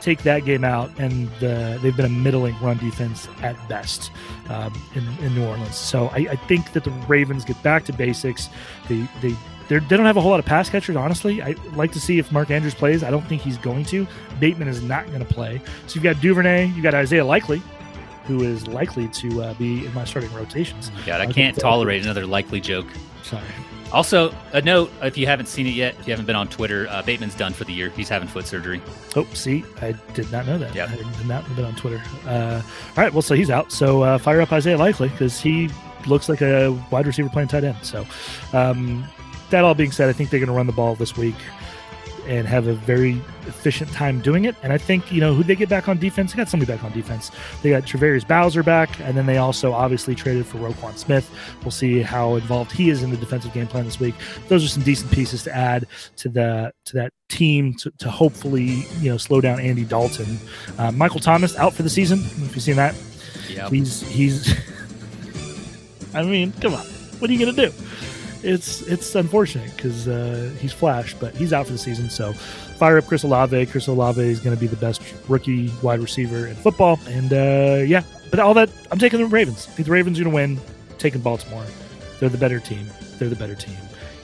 take 0.00 0.24
that 0.24 0.44
game 0.44 0.64
out, 0.64 0.90
and 0.98 1.28
uh, 1.36 1.78
they've 1.78 1.96
been 1.96 2.06
a 2.06 2.08
middling 2.08 2.58
run 2.60 2.76
defense 2.78 3.28
at 3.40 3.56
best 3.68 4.10
um, 4.48 4.74
in, 4.96 5.06
in 5.24 5.32
New 5.36 5.46
Orleans. 5.46 5.76
So 5.76 6.08
I, 6.08 6.26
I 6.30 6.36
think 6.48 6.72
that 6.72 6.82
the 6.82 6.90
Ravens 7.06 7.44
get 7.44 7.62
back 7.62 7.84
to 7.84 7.92
basics. 7.92 8.48
They 8.88 9.06
they 9.22 9.36
they're, 9.68 9.80
they 9.80 9.96
don't 9.96 10.06
have 10.06 10.16
a 10.16 10.20
whole 10.20 10.32
lot 10.32 10.40
of 10.40 10.46
pass 10.46 10.68
catchers, 10.68 10.96
honestly. 10.96 11.40
I 11.40 11.54
like 11.74 11.92
to 11.92 12.00
see 12.00 12.18
if 12.18 12.30
Mark 12.32 12.50
Andrews 12.50 12.74
plays. 12.74 13.02
I 13.04 13.10
don't 13.10 13.26
think 13.26 13.40
he's 13.40 13.56
going 13.58 13.84
to. 13.86 14.06
Bateman 14.40 14.68
is 14.68 14.82
not 14.82 15.06
going 15.06 15.24
to 15.24 15.32
play. 15.32 15.60
So 15.86 15.94
you've 15.94 16.02
got 16.02 16.20
Duvernay, 16.20 16.66
you've 16.66 16.82
got 16.82 16.94
Isaiah 16.94 17.24
Likely, 17.24 17.62
who 18.26 18.42
is 18.42 18.66
likely 18.66 19.08
to 19.08 19.42
uh, 19.42 19.54
be 19.54 19.86
in 19.86 19.92
my 19.94 20.04
starting 20.04 20.32
rotations. 20.32 20.90
God, 21.06 21.20
I 21.20 21.22
I 21.22 21.24
can't 21.26 21.34
think 21.34 21.54
that- 21.56 21.60
tolerate 21.60 22.02
another 22.02 22.26
likely 22.26 22.60
joke. 22.60 22.86
Sorry. 23.22 23.42
Also, 23.92 24.34
a 24.52 24.60
note 24.60 24.90
if 25.02 25.16
you 25.16 25.24
haven't 25.26 25.46
seen 25.46 25.66
it 25.68 25.74
yet, 25.74 25.94
if 26.00 26.06
you 26.08 26.12
haven't 26.12 26.26
been 26.26 26.34
on 26.34 26.48
Twitter, 26.48 26.88
uh, 26.90 27.00
Bateman's 27.02 27.36
done 27.36 27.52
for 27.52 27.62
the 27.62 27.72
year. 27.72 27.90
He's 27.90 28.08
having 28.08 28.26
foot 28.26 28.44
surgery. 28.46 28.82
Oh, 29.14 29.24
see, 29.34 29.64
I 29.80 29.92
did 30.14 30.32
not 30.32 30.46
know 30.46 30.58
that. 30.58 30.74
Yeah. 30.74 30.86
I 30.90 30.96
did 30.96 31.28
not 31.28 31.48
know 31.48 31.54
that 31.56 31.64
on 31.64 31.76
Twitter. 31.76 32.02
Uh, 32.26 32.60
all 32.64 33.04
right, 33.04 33.12
well, 33.12 33.22
so 33.22 33.34
he's 33.36 33.50
out. 33.50 33.70
So 33.70 34.02
uh, 34.02 34.18
fire 34.18 34.40
up 34.40 34.52
Isaiah 34.52 34.76
Likely 34.78 35.10
because 35.10 35.40
he 35.40 35.70
looks 36.06 36.28
like 36.28 36.42
a 36.42 36.70
wide 36.90 37.06
receiver 37.06 37.28
playing 37.28 37.48
tight 37.48 37.62
end. 37.62 37.76
So 37.82 38.04
um, 38.52 39.04
that 39.50 39.62
all 39.64 39.74
being 39.76 39.92
said, 39.92 40.08
I 40.08 40.12
think 40.12 40.30
they're 40.30 40.40
going 40.40 40.48
to 40.48 40.54
run 40.56 40.66
the 40.66 40.72
ball 40.72 40.96
this 40.96 41.16
week 41.16 41.36
and 42.26 42.46
have 42.48 42.66
a 42.66 42.74
very 42.74 43.20
efficient 43.46 43.90
time 43.92 44.20
doing 44.20 44.44
it. 44.44 44.54
And 44.62 44.72
I 44.72 44.78
think 44.78 45.10
you 45.12 45.20
know 45.20 45.34
who 45.34 45.42
they 45.42 45.54
get 45.54 45.68
back 45.68 45.88
on 45.88 45.98
defense. 45.98 46.32
They 46.32 46.36
got 46.38 46.48
somebody 46.48 46.72
back 46.72 46.82
on 46.84 46.92
defense. 46.92 47.30
They 47.62 47.70
got 47.70 47.82
Travarius 47.84 48.26
Bowser 48.26 48.62
back, 48.62 48.98
and 49.00 49.16
then 49.16 49.26
they 49.26 49.36
also 49.38 49.72
obviously 49.72 50.14
traded 50.14 50.46
for 50.46 50.58
Roquan 50.58 50.96
Smith. 50.96 51.30
We'll 51.62 51.70
see 51.70 52.00
how 52.02 52.34
involved 52.36 52.72
he 52.72 52.90
is 52.90 53.02
in 53.02 53.10
the 53.10 53.16
defensive 53.16 53.52
game 53.52 53.66
plan 53.66 53.84
this 53.84 54.00
week. 54.00 54.14
Those 54.48 54.64
are 54.64 54.68
some 54.68 54.82
decent 54.82 55.10
pieces 55.12 55.42
to 55.44 55.54
add 55.54 55.86
to 56.16 56.28
the 56.28 56.72
to 56.86 56.96
that 56.96 57.12
team 57.28 57.74
to, 57.74 57.90
to 57.98 58.10
hopefully 58.10 58.84
you 59.00 59.10
know 59.10 59.16
slow 59.16 59.40
down 59.40 59.60
Andy 59.60 59.84
Dalton. 59.84 60.38
Uh, 60.78 60.90
Michael 60.92 61.20
Thomas 61.20 61.56
out 61.56 61.74
for 61.74 61.82
the 61.82 61.90
season. 61.90 62.18
I 62.20 62.22
don't 62.28 62.38
know 62.40 62.44
If 62.46 62.54
you've 62.56 62.62
seen 62.62 62.76
that, 62.76 62.94
Yeah. 63.48 63.68
he's 63.70 64.00
he's. 64.02 64.54
I 66.14 66.22
mean, 66.22 66.52
come 66.60 66.74
on, 66.74 66.84
what 67.18 67.28
are 67.28 67.32
you 67.32 67.44
gonna 67.44 67.68
do? 67.68 67.72
It's 68.44 68.82
it's 68.82 69.14
unfortunate 69.14 69.74
because 69.74 70.06
uh, 70.06 70.54
he's 70.60 70.72
Flash, 70.72 71.14
but 71.14 71.34
he's 71.34 71.52
out 71.52 71.66
for 71.66 71.72
the 71.72 71.78
season. 71.78 72.10
So 72.10 72.32
fire 72.32 72.98
up 72.98 73.06
Chris 73.06 73.22
Olave. 73.22 73.66
Chris 73.66 73.86
Olave 73.86 74.20
is 74.20 74.40
going 74.40 74.54
to 74.54 74.60
be 74.60 74.66
the 74.66 74.76
best 74.76 75.02
rookie 75.28 75.72
wide 75.82 76.00
receiver 76.00 76.46
in 76.46 76.54
football, 76.56 77.00
and 77.08 77.32
uh, 77.32 77.82
yeah. 77.84 78.02
But 78.30 78.40
all 78.40 78.54
that, 78.54 78.68
I'm 78.90 78.98
taking 78.98 79.20
the 79.20 79.26
Ravens. 79.26 79.66
I 79.68 79.72
think 79.72 79.86
the 79.86 79.92
Ravens 79.92 80.18
are 80.20 80.24
going 80.24 80.32
to 80.32 80.34
win. 80.34 80.60
Taking 80.98 81.20
Baltimore. 81.20 81.64
They're 82.18 82.28
the 82.28 82.38
better 82.38 82.60
team. 82.60 82.86
They're 83.18 83.28
the 83.28 83.36
better 83.36 83.54
team. 83.54 83.76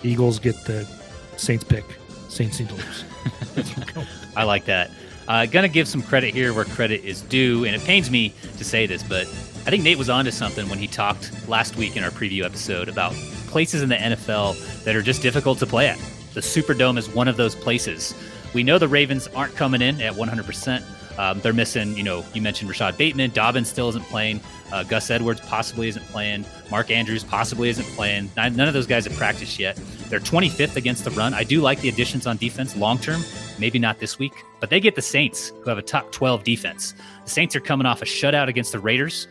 Eagles 0.02 0.38
get 0.38 0.56
the 0.64 0.88
Saints 1.36 1.64
pick. 1.64 1.84
Saints 2.28 2.60
need 2.60 2.68
to 2.68 2.74
lose. 2.74 3.04
That's 3.54 3.70
what 3.76 3.88
I'm 3.88 3.94
going 3.94 4.06
with. 4.06 4.32
I 4.36 4.44
like 4.44 4.64
that. 4.66 4.90
Uh, 5.28 5.46
gonna 5.46 5.68
give 5.68 5.86
some 5.86 6.02
credit 6.02 6.34
here 6.34 6.52
where 6.52 6.64
credit 6.64 7.04
is 7.04 7.22
due, 7.22 7.64
and 7.64 7.74
it 7.74 7.82
pains 7.82 8.10
me 8.10 8.34
to 8.58 8.64
say 8.64 8.86
this, 8.86 9.02
but 9.02 9.26
I 9.66 9.70
think 9.70 9.84
Nate 9.84 9.98
was 9.98 10.08
onto 10.08 10.30
something 10.30 10.68
when 10.68 10.78
he 10.78 10.86
talked 10.86 11.30
last 11.48 11.76
week 11.76 11.96
in 11.96 12.02
our 12.02 12.10
preview 12.10 12.44
episode 12.44 12.88
about 12.88 13.12
places 13.48 13.82
in 13.82 13.88
the 13.90 13.96
NFL 13.96 14.82
that 14.84 14.96
are 14.96 15.02
just 15.02 15.22
difficult 15.22 15.58
to 15.58 15.66
play 15.66 15.88
at. 15.88 15.98
The 16.32 16.40
Superdome 16.40 16.96
is 16.96 17.08
one 17.08 17.28
of 17.28 17.36
those 17.36 17.54
places. 17.54 18.14
We 18.54 18.62
know 18.62 18.78
the 18.78 18.88
Ravens 18.88 19.28
aren't 19.28 19.54
coming 19.56 19.82
in 19.82 20.00
at 20.00 20.14
100%. 20.14 20.82
Um, 21.18 21.40
they're 21.40 21.52
missing, 21.52 21.96
you 21.96 22.02
know, 22.02 22.24
you 22.32 22.40
mentioned 22.40 22.70
Rashod 22.70 22.96
Bateman. 22.96 23.32
Dobbins 23.32 23.68
still 23.68 23.90
isn't 23.90 24.04
playing. 24.06 24.40
Uh, 24.72 24.84
Gus 24.84 25.10
Edwards 25.10 25.40
possibly 25.42 25.88
isn't 25.88 26.06
playing. 26.06 26.46
Mark 26.70 26.90
Andrews 26.90 27.24
possibly 27.24 27.68
isn't 27.68 27.86
playing. 27.88 28.30
None 28.36 28.56
none 28.56 28.68
of 28.68 28.74
those 28.74 28.86
guys 28.86 29.04
have 29.04 29.16
practiced 29.16 29.58
yet. 29.58 29.76
They're 30.08 30.20
25th 30.20 30.76
against 30.76 31.04
the 31.04 31.10
run. 31.10 31.34
I 31.34 31.44
do 31.44 31.60
like 31.60 31.80
the 31.80 31.90
additions 31.90 32.26
on 32.26 32.38
defense 32.38 32.76
long 32.76 32.98
term. 32.98 33.22
Maybe 33.60 33.78
not 33.78 33.98
this 33.98 34.18
week, 34.18 34.32
but 34.58 34.70
they 34.70 34.80
get 34.80 34.94
the 34.94 35.02
Saints, 35.02 35.52
who 35.60 35.68
have 35.68 35.78
a 35.78 35.82
top 35.82 36.10
12 36.12 36.42
defense. 36.42 36.94
The 37.24 37.30
Saints 37.30 37.54
are 37.54 37.60
coming 37.60 37.86
off 37.86 38.00
a 38.00 38.06
shutout 38.06 38.48
against 38.48 38.72
the 38.72 38.78
Raiders. 38.78 39.28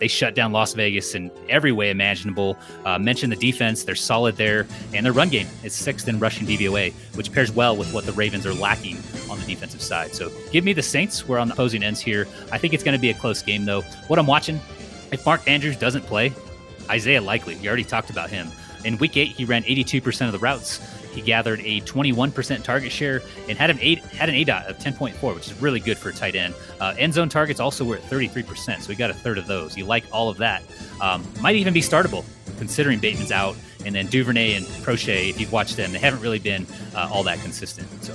They 0.00 0.08
shut 0.08 0.34
down 0.34 0.52
Las 0.52 0.74
Vegas 0.74 1.14
in 1.14 1.30
every 1.48 1.72
way 1.72 1.88
imaginable. 1.88 2.58
Uh, 2.84 2.98
mention 2.98 3.30
the 3.30 3.36
defense; 3.36 3.84
they're 3.84 3.94
solid 3.94 4.36
there, 4.36 4.66
and 4.92 5.06
their 5.06 5.14
run 5.14 5.30
game 5.30 5.46
is 5.62 5.72
sixth 5.72 6.08
in 6.08 6.18
rushing 6.18 6.46
DVOA, 6.46 6.92
which 7.14 7.32
pairs 7.32 7.50
well 7.50 7.74
with 7.74 7.92
what 7.94 8.04
the 8.04 8.12
Ravens 8.12 8.44
are 8.44 8.52
lacking 8.52 8.98
on 9.30 9.40
the 9.40 9.46
defensive 9.46 9.80
side. 9.80 10.14
So, 10.14 10.30
give 10.50 10.62
me 10.62 10.74
the 10.74 10.82
Saints. 10.82 11.26
We're 11.26 11.38
on 11.38 11.48
the 11.48 11.54
opposing 11.54 11.82
ends 11.82 12.00
here. 12.00 12.26
I 12.52 12.58
think 12.58 12.74
it's 12.74 12.84
going 12.84 12.96
to 12.96 13.00
be 13.00 13.10
a 13.10 13.14
close 13.14 13.40
game, 13.40 13.64
though. 13.64 13.80
What 14.08 14.18
I'm 14.18 14.26
watching, 14.26 14.60
if 15.10 15.24
Mark 15.24 15.48
Andrews 15.48 15.76
doesn't 15.76 16.04
play, 16.04 16.32
Isaiah 16.90 17.22
Likely, 17.22 17.54
you 17.54 17.68
already 17.68 17.84
talked 17.84 18.10
about 18.10 18.28
him. 18.28 18.48
In 18.84 18.98
Week 18.98 19.16
Eight, 19.16 19.28
he 19.28 19.46
ran 19.46 19.62
82% 19.62 20.26
of 20.26 20.32
the 20.32 20.38
routes. 20.38 20.80
He 21.14 21.22
gathered 21.22 21.60
a 21.60 21.80
21% 21.82 22.62
target 22.64 22.90
share 22.90 23.22
and 23.48 23.56
had 23.56 23.70
an 23.70 23.78
eight 23.80 24.00
had 24.00 24.28
an 24.28 24.34
aDOT 24.34 24.66
of 24.68 24.78
10.4, 24.78 25.34
which 25.34 25.46
is 25.46 25.60
really 25.60 25.80
good 25.80 25.96
for 25.96 26.08
a 26.08 26.12
tight 26.12 26.34
end. 26.34 26.54
Uh, 26.80 26.94
end 26.98 27.14
zone 27.14 27.28
targets 27.28 27.60
also 27.60 27.84
were 27.84 27.96
at 27.96 28.02
33%, 28.02 28.80
so 28.80 28.88
we 28.88 28.96
got 28.96 29.10
a 29.10 29.14
third 29.14 29.38
of 29.38 29.46
those. 29.46 29.76
You 29.76 29.84
like 29.84 30.04
all 30.12 30.28
of 30.28 30.38
that. 30.38 30.62
Um, 31.00 31.24
might 31.40 31.56
even 31.56 31.72
be 31.72 31.80
startable 31.80 32.24
considering 32.58 32.98
Bateman's 32.98 33.32
out, 33.32 33.56
and 33.84 33.94
then 33.94 34.06
Duvernay 34.06 34.54
and 34.54 34.66
Proche. 34.66 35.30
If 35.30 35.40
you've 35.40 35.52
watched 35.52 35.76
them, 35.76 35.92
they 35.92 35.98
haven't 35.98 36.20
really 36.20 36.38
been 36.38 36.66
uh, 36.94 37.08
all 37.12 37.22
that 37.24 37.40
consistent. 37.40 37.88
So, 38.02 38.14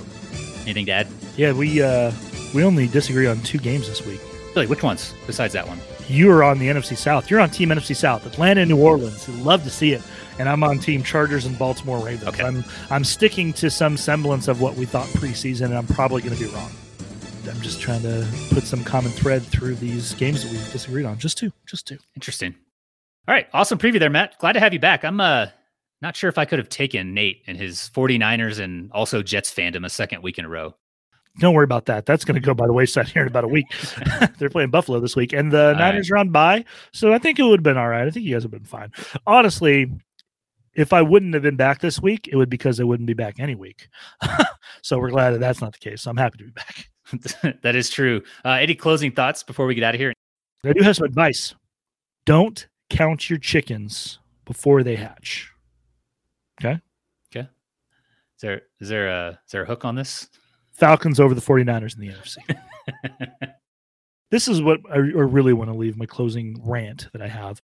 anything 0.62 0.86
to 0.86 0.92
add? 0.92 1.08
Yeah, 1.36 1.52
we 1.52 1.82
uh, 1.82 2.12
we 2.54 2.64
only 2.64 2.86
disagree 2.88 3.26
on 3.26 3.40
two 3.42 3.58
games 3.58 3.88
this 3.88 4.04
week. 4.04 4.20
Really, 4.54 4.66
which 4.66 4.82
ones 4.82 5.14
besides 5.26 5.54
that 5.54 5.66
one? 5.66 5.78
You 6.08 6.30
are 6.32 6.42
on 6.42 6.58
the 6.58 6.66
NFC 6.66 6.96
South. 6.96 7.30
You're 7.30 7.40
on 7.40 7.50
Team 7.50 7.68
NFC 7.68 7.94
South. 7.94 8.26
Atlanta 8.26 8.62
and 8.62 8.70
New 8.70 8.82
Orleans. 8.82 9.28
Love 9.28 9.62
to 9.62 9.70
see 9.70 9.92
it. 9.92 10.02
And 10.38 10.48
I'm 10.48 10.62
on 10.62 10.78
Team 10.78 11.02
Chargers 11.02 11.44
and 11.44 11.58
Baltimore 11.58 12.04
Ravens. 12.04 12.28
Okay. 12.28 12.44
I'm 12.44 12.64
I'm 12.90 13.04
sticking 13.04 13.52
to 13.54 13.70
some 13.70 13.96
semblance 13.96 14.48
of 14.48 14.60
what 14.60 14.76
we 14.76 14.86
thought 14.86 15.08
preseason, 15.08 15.66
and 15.66 15.74
I'm 15.74 15.86
probably 15.86 16.22
going 16.22 16.36
to 16.36 16.42
be 16.42 16.50
wrong. 16.50 16.70
I'm 17.48 17.60
just 17.60 17.80
trying 17.80 18.02
to 18.02 18.26
put 18.50 18.64
some 18.64 18.84
common 18.84 19.10
thread 19.10 19.42
through 19.42 19.74
these 19.76 20.14
games 20.14 20.42
that 20.42 20.52
we've 20.52 20.72
disagreed 20.72 21.06
on. 21.06 21.18
Just 21.18 21.38
two. 21.38 21.52
Just 21.66 21.86
two. 21.86 21.98
Interesting. 22.14 22.54
All 23.28 23.34
right, 23.34 23.46
awesome 23.52 23.78
preview 23.78 23.98
there, 23.98 24.10
Matt. 24.10 24.38
Glad 24.38 24.52
to 24.52 24.60
have 24.60 24.72
you 24.72 24.78
back. 24.78 25.04
I'm 25.04 25.20
uh 25.20 25.46
not 26.02 26.16
sure 26.16 26.28
if 26.28 26.38
I 26.38 26.44
could 26.44 26.58
have 26.58 26.68
taken 26.68 27.12
Nate 27.12 27.42
and 27.46 27.56
his 27.58 27.90
49ers 27.94 28.58
and 28.58 28.90
also 28.92 29.22
Jets 29.22 29.52
fandom 29.52 29.84
a 29.84 29.90
second 29.90 30.22
week 30.22 30.38
in 30.38 30.44
a 30.46 30.48
row. 30.48 30.74
Don't 31.38 31.54
worry 31.54 31.64
about 31.64 31.86
that. 31.86 32.06
That's 32.06 32.24
going 32.24 32.34
to 32.34 32.40
go 32.40 32.54
by 32.54 32.66
the 32.66 32.72
wayside 32.72 33.08
here 33.08 33.22
in 33.22 33.28
about 33.28 33.44
a 33.44 33.48
week. 33.48 33.66
They're 34.38 34.50
playing 34.50 34.70
Buffalo 34.70 34.98
this 34.98 35.14
week, 35.14 35.32
and 35.32 35.52
the 35.52 35.68
All 35.68 35.74
Niners 35.74 36.10
are 36.10 36.16
on 36.16 36.30
bye. 36.30 36.64
So 36.92 37.12
I 37.12 37.18
think 37.18 37.38
it 37.38 37.42
would 37.42 37.60
have 37.60 37.62
been 37.62 37.76
all 37.76 37.88
right. 37.88 38.06
I 38.06 38.10
think 38.10 38.26
you 38.26 38.34
guys 38.34 38.42
have 38.42 38.50
been 38.50 38.64
fine. 38.64 38.90
Honestly, 39.26 39.90
if 40.74 40.92
I 40.92 41.02
wouldn't 41.02 41.34
have 41.34 41.42
been 41.42 41.56
back 41.56 41.80
this 41.80 42.00
week, 42.00 42.28
it 42.28 42.36
would 42.36 42.48
be 42.48 42.56
because 42.56 42.80
I 42.80 42.84
wouldn't 42.84 43.06
be 43.06 43.14
back 43.14 43.40
any 43.40 43.54
week. 43.54 43.88
so 44.82 44.98
we're 44.98 45.10
glad 45.10 45.32
that 45.32 45.40
that's 45.40 45.60
not 45.60 45.72
the 45.72 45.78
case. 45.78 46.02
So 46.02 46.10
I'm 46.10 46.16
happy 46.16 46.38
to 46.38 46.44
be 46.44 46.50
back. 46.50 46.90
that 47.62 47.74
is 47.74 47.90
true. 47.90 48.22
Uh, 48.44 48.50
any 48.50 48.74
closing 48.74 49.12
thoughts 49.12 49.42
before 49.42 49.66
we 49.66 49.74
get 49.74 49.84
out 49.84 49.94
of 49.94 50.00
here? 50.00 50.12
I 50.64 50.72
do 50.72 50.82
have 50.82 50.96
some 50.96 51.06
advice. 51.06 51.54
Don't 52.24 52.68
count 52.88 53.30
your 53.30 53.38
chickens 53.38 54.18
before 54.44 54.82
they 54.82 54.96
hatch. 54.96 55.50
Okay. 56.60 56.80
Okay. 57.34 57.48
Is 57.48 58.40
there 58.40 58.62
is 58.80 58.88
there 58.88 59.08
a 59.08 59.30
is 59.30 59.52
there 59.52 59.62
a 59.62 59.66
hook 59.66 59.84
on 59.84 59.94
this? 59.94 60.28
Falcons 60.72 61.18
over 61.20 61.34
the 61.34 61.40
49ers 61.40 61.94
in 61.94 62.00
the 62.00 62.08
NFC. 62.08 63.52
this 64.30 64.48
is 64.48 64.62
what 64.62 64.80
I, 64.90 64.96
I 64.96 64.98
really 64.98 65.52
want 65.52 65.70
to 65.70 65.76
leave 65.76 65.96
my 65.96 66.06
closing 66.06 66.60
rant 66.64 67.08
that 67.12 67.22
I 67.22 67.28
have. 67.28 67.60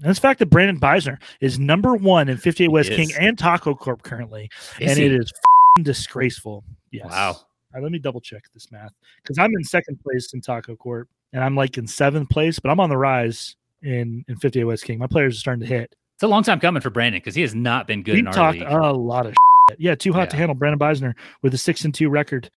And 0.00 0.10
it's 0.10 0.18
the 0.20 0.22
fact 0.22 0.38
that 0.38 0.46
Brandon 0.46 0.78
Beisner 0.78 1.20
is 1.40 1.58
number 1.58 1.94
one 1.96 2.28
in 2.28 2.36
58 2.36 2.68
West 2.68 2.90
King 2.90 3.10
and 3.18 3.36
Taco 3.36 3.74
Corp 3.74 4.02
currently, 4.02 4.48
Is 4.80 4.90
and 4.90 4.98
he? 4.98 5.06
it 5.06 5.12
is 5.12 5.32
f***ing 5.34 5.82
disgraceful. 5.84 6.62
Yes. 6.92 7.06
Wow. 7.10 7.36
Right, 7.74 7.82
let 7.82 7.92
me 7.92 7.98
double 7.98 8.20
check 8.20 8.44
this 8.54 8.70
math 8.72 8.92
because 9.22 9.38
I'm 9.38 9.50
in 9.54 9.62
second 9.64 10.00
place 10.00 10.32
in 10.32 10.40
Taco 10.40 10.74
Corp 10.76 11.08
and 11.34 11.44
I'm 11.44 11.54
like 11.54 11.76
in 11.78 11.86
seventh 11.86 12.30
place, 12.30 12.58
but 12.58 12.70
I'm 12.70 12.80
on 12.80 12.88
the 12.88 12.96
rise 12.96 13.56
in 13.82 14.24
in 14.28 14.36
58 14.36 14.64
West 14.64 14.84
King. 14.84 14.98
My 14.98 15.06
players 15.06 15.36
are 15.36 15.40
starting 15.40 15.60
to 15.60 15.66
hit. 15.66 15.94
It's 16.14 16.22
a 16.22 16.28
long 16.28 16.42
time 16.42 16.60
coming 16.60 16.80
for 16.80 16.90
Brandon 16.90 17.18
because 17.20 17.34
he 17.34 17.42
has 17.42 17.54
not 17.54 17.86
been 17.86 18.02
good 18.02 18.26
our 18.26 18.32
talked 18.32 18.58
league. 18.58 18.68
a 18.68 18.92
lot 18.92 19.26
of 19.26 19.34
shit. 19.68 19.80
yeah, 19.80 19.94
too 19.94 20.12
hot 20.12 20.30
to 20.30 20.36
handle. 20.36 20.54
Brandon 20.54 20.78
Beisner 20.78 21.14
with 21.42 21.52
a 21.54 21.58
six 21.58 21.84
and 21.84 21.94
two 21.94 22.08
record 22.08 22.50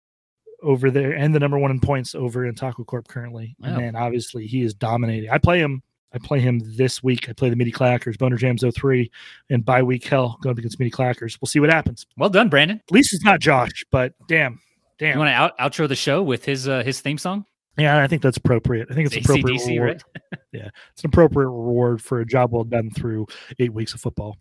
over 0.63 0.89
there 0.89 1.11
and 1.13 1.33
the 1.35 1.39
number 1.39 1.57
one 1.59 1.71
in 1.71 1.79
points 1.79 2.15
over 2.15 2.45
in 2.45 2.55
Taco 2.55 2.83
Corp 2.83 3.07
currently. 3.07 3.55
Wow. 3.59 3.69
And 3.69 3.79
then 3.79 3.95
obviously 3.95 4.47
he 4.47 4.61
is 4.61 4.73
dominating. 4.73 5.29
I 5.29 5.39
play 5.39 5.59
him. 5.59 5.81
I 6.13 6.17
play 6.19 6.39
him 6.39 6.61
this 6.75 7.01
week. 7.01 7.29
I 7.29 7.33
play 7.33 7.49
the 7.49 7.55
Midi 7.55 7.71
Clackers, 7.71 8.17
Boner 8.17 8.35
Jams 8.37 8.63
03, 8.63 9.09
and 9.49 9.63
bye 9.63 9.81
week 9.81 10.05
hell 10.05 10.37
going 10.41 10.51
up 10.53 10.57
against 10.57 10.79
Midi 10.79 10.91
Clackers. 10.91 11.37
We'll 11.41 11.47
see 11.47 11.59
what 11.59 11.69
happens. 11.71 12.05
well 12.17 12.29
done, 12.29 12.49
Brandon. 12.49 12.81
At 12.85 12.91
least 12.91 13.13
it's 13.13 13.23
not 13.23 13.39
Josh, 13.39 13.85
but 13.91 14.13
damn, 14.27 14.59
damn. 14.99 15.13
You 15.13 15.19
want 15.19 15.29
to 15.29 15.33
out, 15.33 15.57
outro 15.57 15.87
the 15.87 15.95
show 15.95 16.21
with 16.21 16.43
his 16.45 16.67
uh, 16.67 16.83
his 16.83 16.99
theme 17.01 17.17
song? 17.17 17.45
Yeah, 17.77 18.01
I 18.03 18.07
think 18.07 18.21
that's 18.21 18.37
appropriate. 18.37 18.87
I 18.91 18.93
think 18.93 19.07
it's 19.07 19.15
appropriate. 19.25 19.61
ACDC, 19.61 19.67
reward. 19.79 20.03
right? 20.31 20.39
Yeah, 20.53 20.67
it's 20.91 21.01
an 21.03 21.07
appropriate 21.07 21.47
reward 21.47 22.01
for 22.01 22.19
a 22.19 22.25
job 22.25 22.51
well 22.51 22.65
done 22.65 22.91
through 22.91 23.25
eight 23.59 23.71
weeks 23.73 23.93
of 23.93 24.01
football. 24.01 24.35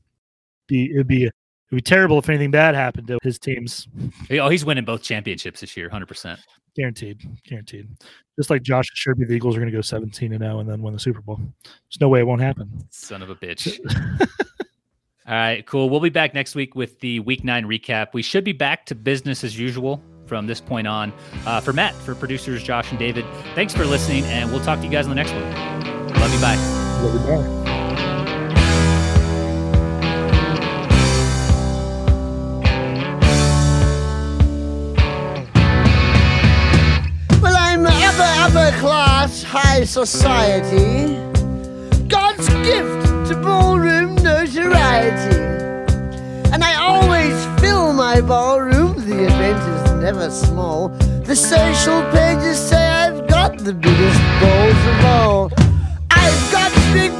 Be 0.66 0.90
it'd 0.90 1.06
be 1.06 1.22
it'd 1.26 1.32
be 1.70 1.80
terrible 1.80 2.18
if 2.18 2.28
anything 2.28 2.50
bad 2.50 2.74
happened 2.74 3.06
to 3.06 3.18
his 3.22 3.38
teams. 3.38 3.86
Oh, 4.32 4.48
he's 4.48 4.64
winning 4.64 4.84
both 4.84 5.02
championships 5.02 5.60
this 5.60 5.76
year, 5.76 5.88
hundred 5.88 6.06
percent. 6.06 6.40
Guaranteed, 6.76 7.20
guaranteed. 7.44 7.88
Just 8.36 8.50
like 8.50 8.62
Josh 8.62 8.90
assured 8.92 9.18
me 9.18 9.26
the 9.26 9.34
Eagles 9.34 9.56
are 9.56 9.60
going 9.60 9.70
to 9.70 9.76
go 9.76 9.82
seventeen 9.82 10.32
and 10.32 10.42
zero 10.42 10.60
and 10.60 10.68
then 10.68 10.82
win 10.82 10.94
the 10.94 11.00
Super 11.00 11.20
Bowl. 11.20 11.40
There's 11.64 12.00
no 12.00 12.08
way 12.08 12.20
it 12.20 12.26
won't 12.26 12.40
happen. 12.40 12.70
Son 12.90 13.22
of 13.22 13.30
a 13.30 13.34
bitch. 13.34 13.78
All 15.26 15.36
right, 15.36 15.64
cool. 15.66 15.90
We'll 15.90 16.00
be 16.00 16.08
back 16.10 16.34
next 16.34 16.54
week 16.54 16.74
with 16.74 16.98
the 17.00 17.20
Week 17.20 17.44
Nine 17.44 17.64
recap. 17.64 18.14
We 18.14 18.22
should 18.22 18.44
be 18.44 18.52
back 18.52 18.86
to 18.86 18.94
business 18.94 19.44
as 19.44 19.58
usual 19.58 20.02
from 20.26 20.46
this 20.46 20.60
point 20.60 20.86
on. 20.86 21.12
Uh, 21.44 21.60
for 21.60 21.72
Matt, 21.72 21.94
for 21.94 22.14
producers 22.14 22.62
Josh 22.62 22.90
and 22.90 22.98
David, 22.98 23.24
thanks 23.54 23.74
for 23.74 23.84
listening, 23.84 24.24
and 24.24 24.50
we'll 24.50 24.64
talk 24.64 24.78
to 24.78 24.84
you 24.84 24.90
guys 24.90 25.06
on 25.06 25.10
the 25.10 25.16
next 25.16 25.32
one. 25.32 25.42
Love 26.14 26.32
you. 26.32 26.40
Bye. 26.40 26.56
Love 27.02 27.14
you 27.14 27.20
more. 27.20 27.69
High 39.42 39.84
society. 39.84 41.16
God's 42.08 42.48
gift 42.64 43.28
to 43.28 43.38
ballroom 43.42 44.14
notoriety. 44.16 45.38
And 46.52 46.64
I 46.64 46.74
always 46.76 47.34
fill 47.60 47.92
my 47.92 48.20
ballroom, 48.20 48.94
the 49.06 49.24
event 49.24 49.58
is 49.58 49.92
never 50.02 50.30
small. 50.30 50.88
The 51.24 51.36
social 51.36 52.02
pages 52.10 52.58
say 52.58 52.86
I've 52.88 53.28
got 53.28 53.58
the 53.58 53.72
biggest 53.72 54.20
balls 54.40 54.82
of 54.92 55.04
all. 55.04 55.52
I've 56.10 56.52
got 56.52 56.72
big 56.92 57.12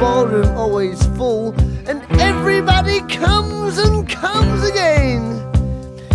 ballroom 0.00 0.56
always 0.56 1.04
full. 1.18 1.54
And 1.86 2.02
everybody 2.18 3.00
comes 3.02 3.76
and 3.76 4.08
comes 4.08 4.64
again. 4.68 5.22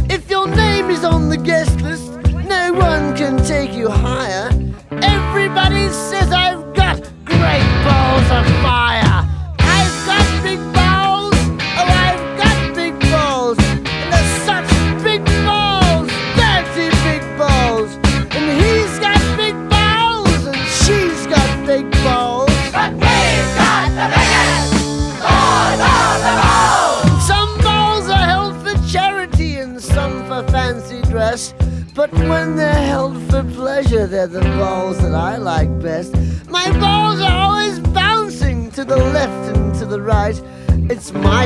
If 0.10 0.28
your 0.30 0.48
name 0.48 0.90
is 0.90 1.04
on 1.04 1.30
the 1.30 1.38
guest 1.38 1.80
list, 1.82 2.12
no 2.34 2.74
one 2.74 3.16
can 3.16 3.38
take 3.46 3.74
you 3.74 3.88
higher. 3.88 4.50
Everybody 4.90 5.88
says 5.90 6.32
I've 6.32 6.55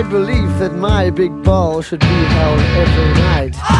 right. 0.01 0.11
believe 0.11 0.59
that 0.59 0.73
my 0.73 1.09
big 1.09 1.43
ball 1.43 1.81
should 1.81 1.99
be 1.99 2.05
held 2.05 2.59
every 2.59 3.13
night. 3.21 3.78